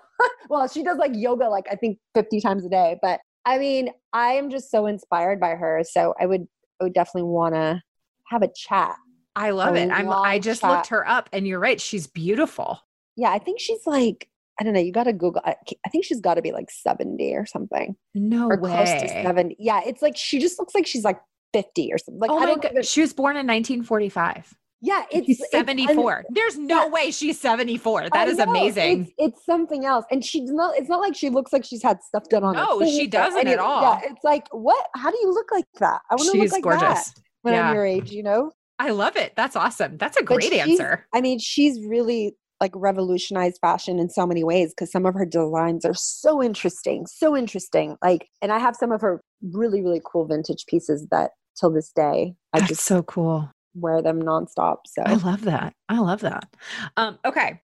Well 0.49 0.69
she 0.69 0.85
does 0.85 0.99
like 0.99 1.11
yoga 1.15 1.49
like 1.49 1.65
i 1.69 1.75
think 1.75 1.99
50 2.15 2.41
times 2.41 2.65
a 2.65 2.69
day 2.69 2.97
but 3.03 3.19
i 3.45 3.59
mean 3.59 3.91
i 4.13 4.33
am 4.35 4.51
just 4.51 4.71
so 4.71 4.87
inspired 4.87 5.41
by 5.41 5.57
her 5.57 5.83
so 5.85 6.15
i 6.21 6.27
would 6.27 6.47
i 6.81 6.85
would 6.85 6.93
definitely 6.95 7.29
want 7.29 7.57
to 7.57 7.83
have 8.29 8.43
a 8.43 8.49
chat 8.55 8.95
I 9.35 9.51
love 9.51 9.77
it. 9.77 9.91
I'm 9.91 10.09
I 10.11 10.39
just 10.39 10.61
shot. 10.61 10.71
looked 10.73 10.87
her 10.89 11.09
up 11.09 11.29
and 11.33 11.47
you're 11.47 11.59
right, 11.61 11.81
she's 11.81 12.07
beautiful. 12.07 12.81
yeah 13.17 13.31
i 13.31 13.39
think 13.39 13.61
she's 13.61 13.87
like 13.87 14.29
i 14.61 14.65
don't 14.65 14.73
know 14.75 14.81
you 14.81 14.93
got 14.93 15.05
to 15.05 15.13
google 15.13 15.41
I, 15.45 15.55
I 15.87 15.89
think 15.91 16.05
she's 16.05 16.21
got 16.21 16.35
to 16.35 16.43
be 16.43 16.53
like 16.53 16.71
70 16.71 17.35
or 17.35 17.47
something 17.47 17.97
No 18.15 18.49
or 18.49 18.57
close 18.59 18.89
to 18.91 19.07
way. 19.07 19.23
70 19.23 19.57
yeah 19.59 19.81
it's 19.87 20.03
like 20.03 20.17
she 20.17 20.39
just 20.39 20.59
looks 20.59 20.75
like 20.75 20.87
she's 20.87 21.05
like 21.05 21.21
50 21.53 21.91
or 21.93 21.99
something 21.99 22.21
like 22.21 22.31
oh 22.31 22.37
i 22.37 22.41
my 22.41 22.47
don't 22.47 22.63
god, 22.63 22.73
even, 22.73 22.83
she 22.83 23.01
was 23.03 23.13
born 23.13 23.37
in 23.37 23.47
1945. 23.47 24.55
yeah 24.81 25.05
it's 25.11 25.27
She's 25.27 25.41
it's 25.41 25.51
74. 25.51 26.25
There's 26.31 26.57
no 26.59 26.85
yeah. 26.85 26.89
way 26.89 27.11
she's 27.11 27.39
74. 27.41 28.03
I 28.05 28.09
That 28.13 28.29
is 28.29 28.39
know, 28.39 28.45
amazing. 28.45 29.03
It's, 29.03 29.13
it's 29.37 29.45
something 29.47 29.85
else, 29.85 30.05
and 30.11 30.25
she's 30.25 30.51
not. 30.51 30.77
It's 30.77 30.89
not 30.89 31.01
like 31.01 31.15
she 31.15 31.29
looks 31.31 31.53
like 31.53 31.65
she's 31.65 31.83
had 31.83 32.03
stuff 32.03 32.25
done 32.29 32.43
on 32.45 32.55
her. 32.57 32.63
No, 32.65 32.81
she 32.87 33.07
doesn't 33.07 33.47
at 33.47 33.59
all. 33.59 33.83
Yeah, 33.83 34.01
it's 34.11 34.25
like 34.25 34.49
what? 34.51 34.85
How 34.97 35.11
do 35.11 35.19
you 35.23 35.31
look 35.33 35.51
like 35.53 35.67
that? 35.79 36.01
I 36.11 36.15
want 36.17 36.31
to 36.33 36.39
look 36.39 36.51
like 36.53 36.63
gorgeous. 36.65 37.11
that 37.11 37.21
when 37.43 37.55
Yeah. 37.55 37.69
I'm 37.69 37.75
your 37.77 37.87
age. 37.87 38.11
You 38.11 38.23
know. 38.25 38.51
I 38.79 38.91
love 38.91 39.17
it. 39.17 39.35
That's 39.37 39.57
awesome. 39.57 39.97
That's 39.97 40.17
a 40.17 40.23
great 40.23 40.53
answer. 40.53 41.07
I 41.15 41.21
mean, 41.21 41.39
she's 41.39 41.85
really 41.87 42.37
like 42.61 42.73
revolutionized 42.75 43.59
fashion 43.61 43.99
in 43.99 44.09
so 44.09 44.27
many 44.27 44.45
ways 44.45 44.73
because 44.73 44.91
some 44.91 45.05
of 45.05 45.15
her 45.15 45.27
designs 45.27 45.85
are 45.85 45.95
so 45.95 46.43
interesting, 46.43 47.07
so 47.07 47.37
interesting. 47.37 47.97
Like, 48.03 48.29
and 48.41 48.53
I 48.53 48.59
have 48.59 48.77
some 48.77 48.93
of 48.93 49.01
her 49.01 49.21
really, 49.43 49.83
really 49.83 50.01
cool 50.05 50.27
vintage 50.27 50.67
pieces 50.67 51.07
that 51.11 51.33
till 51.59 51.71
this 51.71 51.91
day 51.91 52.35
I 52.53 52.61
That's 52.61 52.71
just 52.71 52.85
so 52.85 53.03
cool. 53.03 53.51
wear 53.75 54.01
them 54.01 54.23
nonstop. 54.23 54.79
So 54.87 55.03
I 55.05 55.15
love 55.15 55.43
that. 55.43 55.75
I 55.89 55.99
love 55.99 56.21
that. 56.21 56.49
Um, 56.97 57.19
okay. 57.25 57.61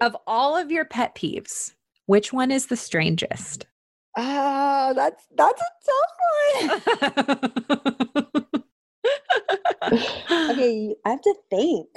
Of 0.00 0.16
all 0.26 0.56
of 0.56 0.70
your 0.70 0.84
pet 0.84 1.14
peeves, 1.14 1.72
which 2.06 2.32
one 2.32 2.50
is 2.50 2.66
the 2.66 2.76
strangest? 2.76 3.66
ah, 4.16 4.92
that's 4.94 5.24
that's 5.34 5.62
a 5.62 6.70
tough 7.00 7.82
one. 8.30 8.44
okay, 10.30 10.94
I 11.04 11.10
have 11.10 11.22
to 11.22 11.34
think. 11.50 11.88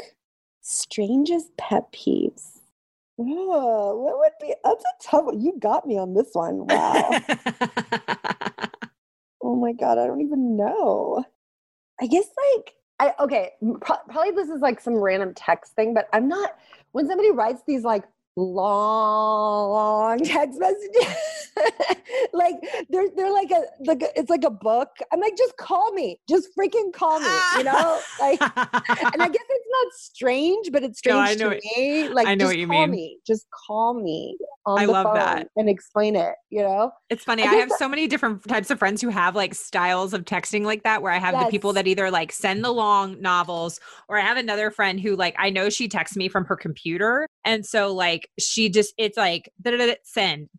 Strangest 0.62 1.56
pet 1.58 1.92
peeves. 1.92 2.60
Oh, 3.20 3.96
what 3.98 4.18
would 4.20 4.32
be? 4.42 4.54
That's 4.64 4.84
a 4.84 5.04
tough 5.04 5.26
one. 5.26 5.40
You 5.40 5.54
got 5.60 5.88
me 5.88 5.98
on 5.98 6.14
this 6.14 6.30
one. 6.34 6.66
Wow. 6.68 7.20
oh 9.44 9.56
my 9.56 9.74
god, 9.74 9.98
I 9.98 10.08
don't 10.08 10.22
even 10.22 10.58
know. 10.58 11.24
I 12.02 12.08
guess 12.08 12.26
like 12.56 12.74
I 13.00 13.14
okay, 13.24 13.52
pro- 13.82 13.98
probably 14.10 14.32
this 14.32 14.50
is 14.50 14.62
like 14.62 14.80
some 14.82 14.96
random 14.96 15.34
text 15.36 15.74
thing, 15.74 15.94
but 15.94 16.08
I'm 16.14 16.28
not. 16.28 16.58
When 16.92 17.08
somebody 17.08 17.32
writes 17.32 17.62
these 17.68 17.84
like 17.84 18.04
long 18.36 20.20
text 20.20 20.60
messages, 20.60 21.52
like 22.34 22.56
they're 22.90 23.10
they're 23.16 23.32
like 23.32 23.52
a 23.52 23.64
like 23.86 24.04
it's 24.16 24.30
like 24.30 24.44
a 24.44 24.50
book. 24.50 24.90
I'm 25.12 25.20
like, 25.20 25.38
just 25.38 25.58
call 25.58 25.92
me, 25.94 26.20
just 26.28 26.50
freaking 26.58 26.94
call 26.94 27.20
me, 27.20 27.28
you 27.58 27.64
know, 27.64 27.74
ah. 27.76 28.02
like. 28.20 28.42
And 29.14 29.22
I 29.22 29.28
guess 29.36 29.46
it's 29.50 29.65
not 29.84 29.94
strange, 29.94 30.72
but 30.72 30.84
it's 30.84 31.00
No, 31.06 31.18
I 31.20 31.34
strange 31.34 31.40
know 31.42 31.50
to 31.52 31.60
me. 31.78 32.10
Like, 32.10 32.28
I 32.28 32.36
know 32.36 32.46
just 32.46 32.50
what 32.54 32.58
you 32.60 32.68
mean. 32.68 32.92
me. 32.92 33.20
Just 33.26 33.46
call 33.68 33.94
me 33.94 34.38
on 34.66 34.80
I 34.80 34.86
the 34.86 34.92
love 34.92 35.06
phone 35.06 35.16
that. 35.16 35.48
and 35.56 35.70
explain 35.70 36.16
it. 36.16 36.34
You 36.50 36.64
know? 36.64 36.92
It's 37.10 37.24
funny. 37.24 37.44
I 37.44 37.48
I, 37.48 37.56
have 37.56 37.70
that- 37.70 37.78
so 37.80 37.88
many 37.88 38.08
different 38.08 38.48
types 38.48 38.70
of 38.72 38.80
friends 38.80 39.02
who 39.02 39.10
have 39.10 39.36
like 39.36 39.54
styles 39.54 40.14
of 40.14 40.26
texting 40.26 40.64
like 40.64 40.84
that, 40.84 41.02
where 41.02 41.12
I 41.12 41.20
have 41.20 41.38
the 41.40 41.50
people 41.52 41.74
that 41.74 41.88
either 41.88 42.10
like 42.10 42.32
send 42.32 42.64
the 42.64 42.72
long 42.72 43.22
novels, 43.22 43.80
or 44.10 44.18
I 44.18 44.22
have 44.22 44.38
another 44.38 44.72
friend 44.72 45.00
who 45.00 45.16
like 45.16 45.36
I 45.38 45.50
know 45.50 45.70
she 45.70 45.88
texts 45.88 46.16
me 46.18 46.30
from 46.30 46.46
her 46.46 46.56
computer. 46.56 47.28
And 47.44 47.66
so 47.66 47.94
like 47.94 48.30
she 48.40 48.70
just 48.70 48.94
it's 48.98 49.18
like 49.18 49.52
send, 50.04 50.50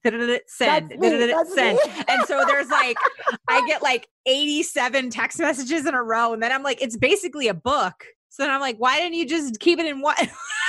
send, 0.46 0.92
send. 0.98 1.78
And 2.08 2.26
so 2.26 2.44
there's 2.46 2.68
like 2.70 2.96
I 3.48 3.66
get 3.66 3.82
like 3.82 4.06
87 4.26 5.10
text 5.10 5.38
messages 5.38 5.86
in 5.86 5.94
a 5.94 6.02
row, 6.02 6.32
and 6.32 6.42
then 6.42 6.52
I'm 6.52 6.62
like, 6.62 6.82
it's 6.82 6.96
basically 6.96 7.48
a 7.48 7.54
book. 7.54 8.04
So 8.36 8.42
then 8.42 8.50
I'm 8.52 8.60
like, 8.60 8.76
why 8.76 8.98
didn't 9.00 9.14
you 9.14 9.26
just 9.26 9.58
keep 9.60 9.78
it 9.78 9.86
in 9.86 10.02
one? 10.02 10.14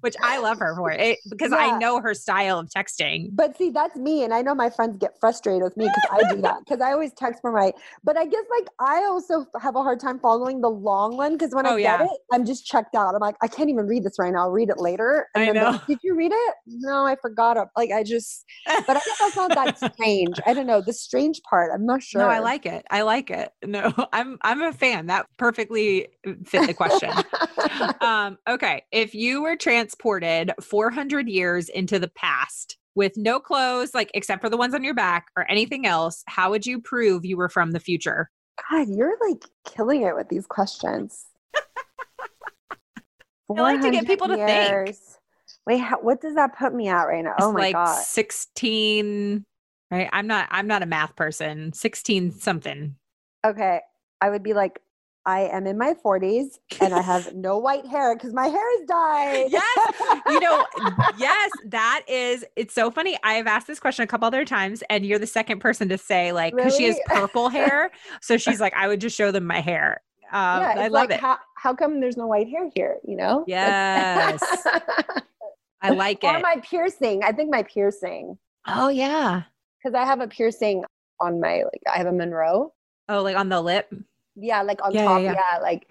Which 0.00 0.14
I 0.22 0.38
love 0.38 0.58
her 0.58 0.74
for 0.76 0.90
it 0.90 1.18
because 1.30 1.52
I 1.52 1.78
know 1.78 2.00
her 2.00 2.14
style 2.14 2.58
of 2.58 2.68
texting. 2.68 3.28
But 3.32 3.56
see, 3.56 3.70
that's 3.70 3.96
me, 3.96 4.22
and 4.24 4.34
I 4.34 4.42
know 4.42 4.54
my 4.54 4.70
friends 4.70 4.96
get 4.98 5.12
frustrated 5.20 5.62
with 5.62 5.76
me 5.76 5.86
because 5.86 6.10
I 6.26 6.34
do 6.34 6.40
that 6.42 6.58
because 6.66 6.80
I 6.80 6.92
always 6.92 7.12
text 7.14 7.40
from 7.40 7.54
my. 7.54 7.72
But 8.02 8.16
I 8.16 8.26
guess 8.26 8.44
like 8.50 8.68
I 8.80 9.04
also 9.04 9.46
have 9.60 9.76
a 9.76 9.82
hard 9.82 10.00
time 10.00 10.18
following 10.18 10.60
the 10.60 10.70
long 10.70 11.16
one 11.16 11.32
because 11.32 11.54
when 11.54 11.66
Oh, 11.66 11.70
I 11.76 11.80
get 11.82 12.00
yeah. 12.00 12.04
it, 12.06 12.10
I'm 12.32 12.44
just 12.44 12.66
checked 12.66 12.94
out. 12.94 13.14
I'm 13.14 13.20
like, 13.20 13.36
I 13.42 13.48
can't 13.48 13.70
even 13.70 13.86
read 13.86 14.04
this 14.04 14.16
right 14.18 14.32
now. 14.32 14.40
I'll 14.40 14.50
read 14.50 14.68
it 14.68 14.78
later. 14.78 15.26
I 15.34 15.46
then 15.46 15.54
know. 15.54 15.70
like, 15.70 15.86
Did 15.86 15.98
you 16.02 16.14
read 16.14 16.32
it? 16.34 16.54
No, 16.66 17.06
I 17.06 17.16
forgot 17.20 17.56
it. 17.56 17.68
Like 17.76 17.90
I 17.90 18.02
just. 18.02 18.44
But 18.66 18.90
I 18.96 19.00
guess 19.00 19.18
that's 19.20 19.36
not 19.36 19.54
that 19.54 19.78
strange. 19.94 20.36
I 20.46 20.54
don't 20.54 20.66
know 20.66 20.80
the 20.80 20.92
strange 20.92 21.40
part. 21.48 21.70
I'm 21.74 21.86
not 21.86 22.02
sure. 22.02 22.20
No, 22.20 22.28
I 22.28 22.40
like 22.40 22.66
it. 22.66 22.84
I 22.90 23.02
like 23.02 23.30
it. 23.30 23.50
No, 23.64 23.92
I'm 24.12 24.38
I'm 24.42 24.62
a 24.62 24.72
fan. 24.72 25.06
That 25.06 25.26
perfectly 25.38 26.08
fit 26.44 26.66
the 26.66 26.74
question. 26.74 27.10
um, 28.00 28.38
okay, 28.48 28.82
if 28.92 29.14
you 29.14 29.42
were 29.42 29.56
transported 29.84 30.50
400 30.62 31.28
years 31.28 31.68
into 31.68 31.98
the 31.98 32.08
past 32.08 32.78
with 32.94 33.16
no 33.16 33.38
clothes, 33.38 33.92
like 33.92 34.10
except 34.14 34.40
for 34.40 34.48
the 34.48 34.56
ones 34.56 34.74
on 34.74 34.82
your 34.82 34.94
back 34.94 35.26
or 35.36 35.50
anything 35.50 35.86
else, 35.86 36.22
how 36.26 36.50
would 36.50 36.64
you 36.64 36.80
prove 36.80 37.24
you 37.24 37.36
were 37.36 37.50
from 37.50 37.72
the 37.72 37.80
future? 37.80 38.30
God, 38.70 38.88
you're 38.88 39.16
like 39.28 39.44
killing 39.66 40.02
it 40.02 40.14
with 40.14 40.28
these 40.30 40.46
questions. 40.46 41.26
I 43.50 43.60
like 43.60 43.82
to 43.82 43.90
get 43.90 44.06
people 44.06 44.28
to 44.28 44.36
think. 44.36 44.70
years. 44.70 45.18
Wait, 45.66 45.78
how, 45.78 46.00
what 46.00 46.20
does 46.22 46.34
that 46.34 46.56
put 46.56 46.74
me 46.74 46.88
at 46.88 47.02
right 47.02 47.24
now? 47.24 47.34
Oh 47.40 47.50
It's 47.50 47.54
my 47.54 47.60
like 47.60 47.74
god! 47.74 48.02
16. 48.02 49.44
Right, 49.90 50.08
I'm 50.12 50.26
not. 50.26 50.48
I'm 50.50 50.66
not 50.66 50.82
a 50.82 50.86
math 50.86 51.14
person. 51.14 51.72
16 51.74 52.32
something. 52.32 52.96
Okay, 53.44 53.80
I 54.22 54.30
would 54.30 54.42
be 54.42 54.54
like, 54.54 54.80
I 55.26 55.42
am 55.42 55.66
in 55.66 55.78
my 55.78 55.94
40s 55.94 56.58
and 56.80 56.92
I 56.92 57.00
have 57.00 57.34
no 57.34 57.58
white 57.58 57.86
hair 57.86 58.14
because 58.14 58.32
my 58.32 58.46
hair 58.46 58.80
is 58.80 58.86
dyed. 58.86 59.46
Yes, 59.50 59.94
you 60.28 60.40
know, 60.40 60.66
yes, 61.18 61.50
that 61.66 62.02
is. 62.08 62.44
It's 62.56 62.74
so 62.74 62.90
funny. 62.90 63.16
I 63.22 63.34
have 63.34 63.46
asked 63.46 63.66
this 63.66 63.80
question 63.80 64.02
a 64.02 64.06
couple 64.06 64.26
other 64.26 64.44
times, 64.44 64.82
and 64.90 65.06
you're 65.06 65.18
the 65.18 65.26
second 65.26 65.60
person 65.60 65.88
to 65.88 65.98
say 65.98 66.32
like 66.32 66.54
because 66.54 66.76
she 66.76 66.84
has 66.84 66.98
purple 67.06 67.48
hair, 67.50 67.90
so 68.20 68.36
she's 68.36 68.60
like, 68.60 68.74
I 68.74 68.88
would 68.88 69.00
just 69.00 69.16
show 69.16 69.30
them 69.30 69.46
my 69.46 69.60
hair. 69.60 70.02
Um, 70.32 70.62
yeah, 70.62 70.74
I 70.76 70.88
love 70.88 71.08
like, 71.08 71.10
it. 71.10 71.20
How, 71.20 71.38
how 71.56 71.74
come 71.74 72.00
there's 72.00 72.16
no 72.16 72.26
white 72.26 72.48
hair 72.48 72.68
here? 72.74 72.98
You 73.06 73.16
know? 73.16 73.44
Yes. 73.46 74.42
I 75.80 75.90
like 75.90 76.24
or 76.24 76.34
it. 76.34 76.36
Or 76.36 76.40
my 76.40 76.56
piercing. 76.62 77.22
I 77.22 77.32
think 77.32 77.50
my 77.50 77.62
piercing 77.62 78.38
oh 78.66 78.88
yeah. 78.88 79.42
because 79.78 79.94
I 79.94 80.04
have 80.04 80.20
a 80.20 80.28
piercing 80.28 80.82
on 81.20 81.40
my 81.40 81.62
like 81.62 81.82
I 81.92 81.98
have 81.98 82.06
a 82.06 82.12
Monroe. 82.12 82.72
Oh, 83.08 83.22
like 83.22 83.36
on 83.36 83.48
the 83.48 83.60
lip. 83.60 83.92
Yeah, 84.36 84.62
like 84.62 84.84
on 84.84 84.92
Yeah, 84.92 85.04
top. 85.04 85.22
yeah. 85.22 85.32
Yeah, 85.34 85.58
like 85.60 85.86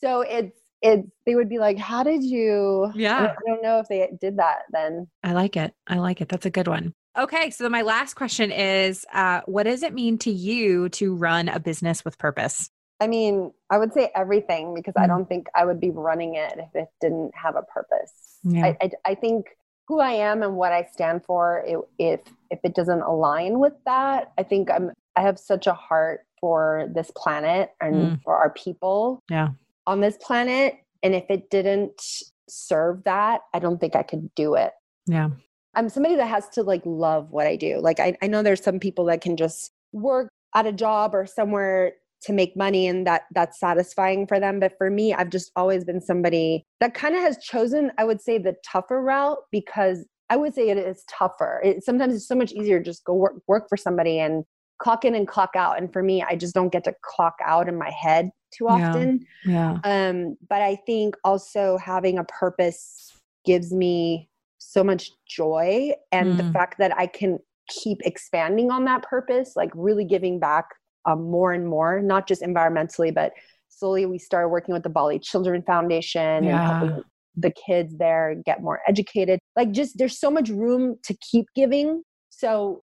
so 0.00 0.20
it's 0.22 0.56
it's 0.80 1.08
they 1.26 1.34
would 1.34 1.48
be 1.48 1.58
like, 1.58 1.78
how 1.78 2.02
did 2.02 2.22
you? 2.22 2.90
Yeah. 2.94 3.34
I 3.36 3.48
don't 3.48 3.62
know 3.62 3.80
if 3.80 3.88
they 3.88 4.08
did 4.20 4.36
that 4.38 4.60
then. 4.70 5.08
I 5.24 5.32
like 5.32 5.56
it. 5.56 5.74
I 5.86 5.98
like 5.98 6.20
it. 6.20 6.28
That's 6.28 6.46
a 6.46 6.50
good 6.50 6.68
one. 6.68 6.94
Okay, 7.18 7.50
so 7.50 7.68
my 7.68 7.82
last 7.82 8.14
question 8.14 8.52
is, 8.52 9.04
uh, 9.12 9.40
what 9.46 9.64
does 9.64 9.82
it 9.82 9.92
mean 9.92 10.18
to 10.18 10.30
you 10.30 10.88
to 10.90 11.16
run 11.16 11.48
a 11.48 11.58
business 11.58 12.04
with 12.04 12.16
purpose? 12.16 12.70
I 13.00 13.08
mean, 13.08 13.50
I 13.70 13.78
would 13.78 13.92
say 13.92 14.10
everything 14.14 14.74
because 14.74 14.94
Mm. 14.94 15.02
I 15.02 15.06
don't 15.08 15.28
think 15.28 15.48
I 15.54 15.64
would 15.64 15.80
be 15.80 15.90
running 15.90 16.36
it 16.36 16.54
if 16.58 16.74
it 16.74 16.88
didn't 17.00 17.32
have 17.34 17.56
a 17.56 17.62
purpose. 17.62 18.38
Yeah. 18.44 18.66
I, 18.66 18.76
I, 18.80 18.90
I 19.04 19.14
think 19.16 19.46
who 19.88 19.98
I 20.00 20.12
am 20.12 20.44
and 20.44 20.54
what 20.56 20.72
I 20.72 20.84
stand 20.92 21.24
for, 21.24 21.64
it, 21.66 21.78
if 21.98 22.20
if 22.50 22.60
it 22.62 22.74
doesn't 22.76 23.02
align 23.02 23.58
with 23.58 23.72
that, 23.84 24.32
I 24.38 24.44
think 24.44 24.70
I'm 24.70 24.92
I 25.16 25.22
have 25.22 25.38
such 25.40 25.66
a 25.66 25.74
heart 25.74 26.20
for 26.40 26.88
this 26.94 27.10
planet 27.16 27.70
and 27.80 27.94
Mm. 27.94 28.22
for 28.22 28.36
our 28.36 28.50
people 28.50 29.22
Yeah. 29.30 29.48
on 29.86 30.00
this 30.00 30.16
planet. 30.18 30.76
And 31.02 31.14
if 31.14 31.24
it 31.30 31.50
didn't 31.50 32.00
serve 32.48 33.04
that, 33.04 33.42
I 33.54 33.58
don't 33.58 33.78
think 33.78 33.94
I 33.96 34.02
could 34.02 34.34
do 34.34 34.54
it. 34.54 34.72
Yeah. 35.06 35.30
I'm 35.74 35.88
somebody 35.88 36.16
that 36.16 36.26
has 36.26 36.48
to 36.50 36.62
like 36.62 36.82
love 36.84 37.30
what 37.30 37.46
I 37.46 37.56
do. 37.56 37.78
Like 37.78 38.00
I, 38.00 38.16
I 38.22 38.26
know 38.26 38.42
there's 38.42 38.62
some 38.62 38.80
people 38.80 39.04
that 39.06 39.20
can 39.20 39.36
just 39.36 39.70
work 39.92 40.28
at 40.54 40.66
a 40.66 40.72
job 40.72 41.14
or 41.14 41.26
somewhere 41.26 41.92
to 42.22 42.32
make 42.32 42.56
money 42.56 42.88
and 42.88 43.06
that 43.06 43.22
that's 43.32 43.60
satisfying 43.60 44.26
for 44.26 44.40
them. 44.40 44.58
But 44.58 44.76
for 44.76 44.90
me, 44.90 45.14
I've 45.14 45.30
just 45.30 45.52
always 45.54 45.84
been 45.84 46.00
somebody 46.00 46.64
that 46.80 46.94
kind 46.94 47.14
of 47.14 47.20
has 47.22 47.38
chosen, 47.38 47.92
I 47.96 48.04
would 48.04 48.20
say, 48.20 48.38
the 48.38 48.56
tougher 48.66 49.00
route 49.00 49.38
because 49.52 50.04
I 50.30 50.36
would 50.36 50.52
say 50.54 50.68
it 50.68 50.78
is 50.78 51.04
tougher. 51.08 51.60
It, 51.64 51.84
sometimes 51.84 52.14
it's 52.14 52.26
so 52.26 52.34
much 52.34 52.52
easier 52.52 52.78
to 52.80 52.84
just 52.84 53.04
go 53.04 53.14
work 53.14 53.34
work 53.46 53.68
for 53.68 53.76
somebody 53.76 54.18
and 54.18 54.44
clock 54.78 55.04
in 55.04 55.14
and 55.14 55.26
clock 55.26 55.50
out. 55.56 55.78
And 55.78 55.92
for 55.92 56.02
me, 56.02 56.22
I 56.22 56.36
just 56.36 56.54
don't 56.54 56.72
get 56.72 56.84
to 56.84 56.94
clock 57.02 57.36
out 57.44 57.68
in 57.68 57.76
my 57.76 57.90
head 57.90 58.30
too 58.52 58.68
often. 58.68 59.26
Yeah. 59.44 59.78
Um, 59.84 60.36
but 60.48 60.62
I 60.62 60.76
think 60.86 61.16
also 61.24 61.76
having 61.78 62.18
a 62.18 62.24
purpose 62.24 63.12
gives 63.44 63.72
me 63.72 64.28
so 64.58 64.82
much 64.82 65.10
joy. 65.26 65.92
And 66.12 66.38
the 66.38 66.44
Mm. 66.44 66.52
fact 66.52 66.78
that 66.78 66.96
I 66.96 67.06
can 67.06 67.38
keep 67.68 67.98
expanding 68.04 68.70
on 68.70 68.84
that 68.86 69.02
purpose, 69.02 69.54
like 69.56 69.70
really 69.74 70.04
giving 70.04 70.38
back 70.38 70.66
um, 71.04 71.30
more 71.30 71.52
and 71.52 71.66
more, 71.66 72.00
not 72.02 72.26
just 72.26 72.42
environmentally, 72.42 73.14
but 73.14 73.32
slowly 73.68 74.04
we 74.06 74.18
started 74.18 74.48
working 74.48 74.74
with 74.74 74.82
the 74.82 74.88
Bali 74.88 75.18
Children 75.18 75.62
Foundation 75.62 76.44
Yeah. 76.44 76.50
and 76.50 76.60
helping 76.60 77.02
the 77.36 77.50
kids 77.50 77.96
there 77.98 78.34
get 78.44 78.62
more 78.62 78.80
educated. 78.88 79.38
Like, 79.54 79.70
just 79.70 79.96
there's 79.98 80.18
so 80.18 80.30
much 80.30 80.48
room 80.48 80.96
to 81.04 81.14
keep 81.30 81.46
giving. 81.54 82.02
So 82.30 82.82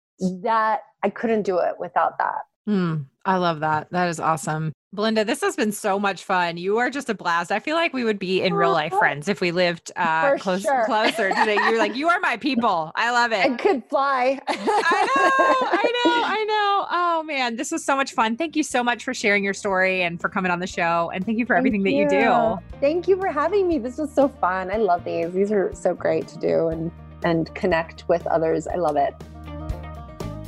that 0.42 0.80
I 1.02 1.10
couldn't 1.10 1.42
do 1.42 1.58
it 1.58 1.74
without 1.78 2.18
that. 2.18 2.42
Mm, 2.68 3.06
I 3.24 3.36
love 3.36 3.60
that. 3.60 3.88
That 3.90 4.08
is 4.08 4.20
awesome. 4.20 4.72
Belinda, 4.92 5.24
this 5.24 5.42
has 5.42 5.54
been 5.54 5.72
so 5.72 5.98
much 5.98 6.24
fun. 6.24 6.56
You 6.56 6.78
are 6.78 6.88
just 6.88 7.10
a 7.10 7.14
blast. 7.14 7.52
I 7.52 7.60
feel 7.60 7.76
like 7.76 7.92
we 7.92 8.04
would 8.04 8.18
be 8.18 8.42
in 8.42 8.54
real 8.54 8.72
life 8.72 8.92
friends 8.92 9.28
if 9.28 9.40
we 9.40 9.50
lived 9.50 9.92
uh, 9.96 10.36
close, 10.36 10.62
sure. 10.62 10.84
closer 10.86 11.28
today. 11.28 11.56
You're 11.56 11.78
like, 11.78 11.94
you 11.94 12.08
are 12.08 12.18
my 12.20 12.38
people. 12.38 12.90
I 12.94 13.10
love 13.10 13.32
it. 13.32 13.44
I 13.44 13.54
could 13.56 13.84
fly. 13.84 14.40
I 14.48 14.54
know, 14.56 15.68
I 15.68 15.92
know, 16.04 16.22
I 16.24 16.44
know. 16.44 16.86
Oh 16.90 17.22
man, 17.22 17.56
this 17.56 17.70
was 17.70 17.84
so 17.84 17.96
much 17.96 18.12
fun. 18.12 18.36
Thank 18.36 18.56
you 18.56 18.62
so 18.62 18.82
much 18.82 19.04
for 19.04 19.12
sharing 19.12 19.44
your 19.44 19.54
story 19.54 20.02
and 20.02 20.18
for 20.18 20.30
coming 20.30 20.50
on 20.50 20.60
the 20.60 20.66
show. 20.66 21.10
And 21.12 21.24
thank 21.24 21.38
you 21.38 21.44
for 21.44 21.54
everything 21.54 21.82
that 21.82 21.92
you 21.92 22.08
do. 22.08 22.58
Thank 22.80 23.08
you 23.08 23.18
for 23.18 23.28
having 23.28 23.68
me. 23.68 23.78
This 23.78 23.98
was 23.98 24.10
so 24.10 24.28
fun. 24.28 24.70
I 24.70 24.78
love 24.78 25.04
these. 25.04 25.32
These 25.32 25.52
are 25.52 25.74
so 25.74 25.94
great 25.94 26.28
to 26.28 26.38
do 26.38 26.68
and 26.68 26.90
and 27.24 27.54
connect 27.54 28.08
with 28.08 28.26
others. 28.26 28.66
I 28.66 28.76
love 28.76 28.96
it. 28.96 29.14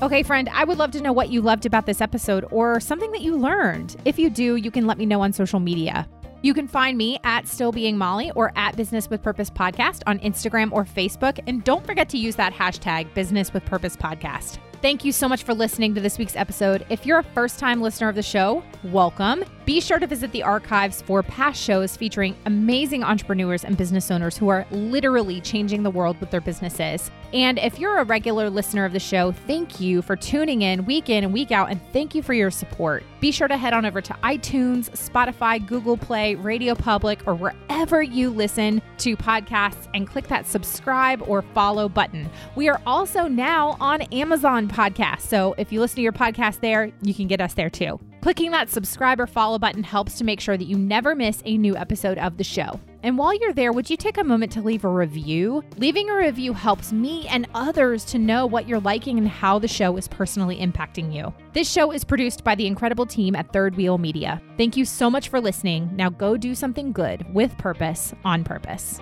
Okay, 0.02 0.22
friend, 0.22 0.48
I 0.50 0.64
would 0.64 0.78
love 0.78 0.92
to 0.92 1.02
know 1.02 1.12
what 1.12 1.28
you 1.28 1.42
loved 1.42 1.66
about 1.66 1.84
this 1.84 2.00
episode 2.00 2.46
or 2.50 2.80
something 2.80 3.12
that 3.12 3.20
you 3.20 3.36
learned. 3.36 3.96
If 4.06 4.18
you 4.18 4.30
do, 4.30 4.56
you 4.56 4.70
can 4.70 4.86
let 4.86 4.96
me 4.96 5.04
know 5.04 5.20
on 5.20 5.30
social 5.34 5.60
media. 5.60 6.08
You 6.40 6.54
can 6.54 6.66
find 6.66 6.96
me 6.96 7.18
at 7.22 7.46
Still 7.46 7.70
Being 7.70 7.98
Molly 7.98 8.30
or 8.30 8.50
at 8.56 8.78
Business 8.78 9.10
with 9.10 9.22
Purpose 9.22 9.50
Podcast 9.50 10.02
on 10.06 10.18
Instagram 10.20 10.72
or 10.72 10.86
Facebook. 10.86 11.38
And 11.46 11.62
don't 11.64 11.84
forget 11.84 12.08
to 12.08 12.18
use 12.18 12.34
that 12.36 12.54
hashtag 12.54 13.12
Business 13.12 13.52
with 13.52 13.62
Purpose 13.66 13.94
Podcast. 13.94 14.56
Thank 14.80 15.04
you 15.04 15.12
so 15.12 15.28
much 15.28 15.42
for 15.42 15.52
listening 15.52 15.94
to 15.94 16.00
this 16.00 16.16
week's 16.16 16.34
episode. 16.34 16.86
If 16.88 17.04
you're 17.04 17.18
a 17.18 17.22
first 17.22 17.58
time 17.58 17.82
listener 17.82 18.08
of 18.08 18.14
the 18.14 18.22
show, 18.22 18.62
welcome. 18.84 19.44
Be 19.66 19.82
sure 19.82 19.98
to 19.98 20.06
visit 20.06 20.32
the 20.32 20.42
archives 20.42 21.02
for 21.02 21.22
past 21.22 21.60
shows 21.60 21.94
featuring 21.94 22.34
amazing 22.46 23.04
entrepreneurs 23.04 23.64
and 23.64 23.76
business 23.76 24.10
owners 24.10 24.38
who 24.38 24.48
are 24.48 24.66
literally 24.70 25.42
changing 25.42 25.82
the 25.82 25.90
world 25.90 26.18
with 26.20 26.30
their 26.30 26.40
businesses. 26.40 27.10
And 27.32 27.58
if 27.58 27.78
you're 27.78 27.98
a 27.98 28.04
regular 28.04 28.50
listener 28.50 28.84
of 28.84 28.92
the 28.92 29.00
show, 29.00 29.32
thank 29.32 29.80
you 29.80 30.02
for 30.02 30.16
tuning 30.16 30.62
in 30.62 30.84
week 30.84 31.08
in 31.08 31.24
and 31.24 31.32
week 31.32 31.52
out, 31.52 31.70
and 31.70 31.80
thank 31.92 32.14
you 32.14 32.22
for 32.22 32.34
your 32.34 32.50
support. 32.50 33.04
Be 33.20 33.30
sure 33.30 33.48
to 33.48 33.56
head 33.56 33.72
on 33.72 33.86
over 33.86 34.00
to 34.00 34.12
iTunes, 34.24 34.90
Spotify, 34.90 35.64
Google 35.64 35.96
Play, 35.96 36.34
Radio 36.34 36.74
Public, 36.74 37.26
or 37.26 37.34
wherever 37.34 38.02
you 38.02 38.30
listen 38.30 38.82
to 38.98 39.16
podcasts 39.16 39.88
and 39.94 40.08
click 40.08 40.26
that 40.28 40.46
subscribe 40.46 41.22
or 41.26 41.42
follow 41.42 41.88
button. 41.88 42.28
We 42.56 42.68
are 42.68 42.80
also 42.86 43.28
now 43.28 43.76
on 43.80 44.02
Amazon 44.02 44.68
Podcast. 44.68 45.20
So 45.20 45.54
if 45.58 45.70
you 45.70 45.80
listen 45.80 45.96
to 45.96 46.02
your 46.02 46.12
podcast 46.12 46.60
there, 46.60 46.90
you 47.02 47.14
can 47.14 47.28
get 47.28 47.40
us 47.40 47.54
there 47.54 47.70
too. 47.70 48.00
Clicking 48.20 48.50
that 48.50 48.68
subscribe 48.68 49.18
or 49.18 49.26
follow 49.26 49.58
button 49.58 49.82
helps 49.82 50.18
to 50.18 50.24
make 50.24 50.40
sure 50.40 50.58
that 50.58 50.66
you 50.66 50.76
never 50.76 51.14
miss 51.14 51.42
a 51.46 51.56
new 51.56 51.74
episode 51.74 52.18
of 52.18 52.36
the 52.36 52.44
show. 52.44 52.78
And 53.02 53.16
while 53.16 53.32
you're 53.32 53.54
there, 53.54 53.72
would 53.72 53.88
you 53.88 53.96
take 53.96 54.18
a 54.18 54.24
moment 54.24 54.52
to 54.52 54.60
leave 54.60 54.84
a 54.84 54.88
review? 54.88 55.64
Leaving 55.78 56.10
a 56.10 56.16
review 56.16 56.52
helps 56.52 56.92
me 56.92 57.26
and 57.28 57.48
others 57.54 58.04
to 58.06 58.18
know 58.18 58.44
what 58.44 58.68
you're 58.68 58.78
liking 58.80 59.16
and 59.16 59.26
how 59.26 59.58
the 59.58 59.66
show 59.66 59.96
is 59.96 60.06
personally 60.06 60.58
impacting 60.58 61.14
you. 61.14 61.32
This 61.54 61.70
show 61.70 61.92
is 61.92 62.04
produced 62.04 62.44
by 62.44 62.54
the 62.54 62.66
incredible 62.66 63.06
team 63.06 63.34
at 63.34 63.50
Third 63.54 63.74
Wheel 63.74 63.96
Media. 63.96 64.42
Thank 64.58 64.76
you 64.76 64.84
so 64.84 65.10
much 65.10 65.30
for 65.30 65.40
listening. 65.40 65.88
Now 65.96 66.10
go 66.10 66.36
do 66.36 66.54
something 66.54 66.92
good 66.92 67.24
with 67.32 67.56
purpose 67.56 68.12
on 68.22 68.44
purpose. 68.44 69.00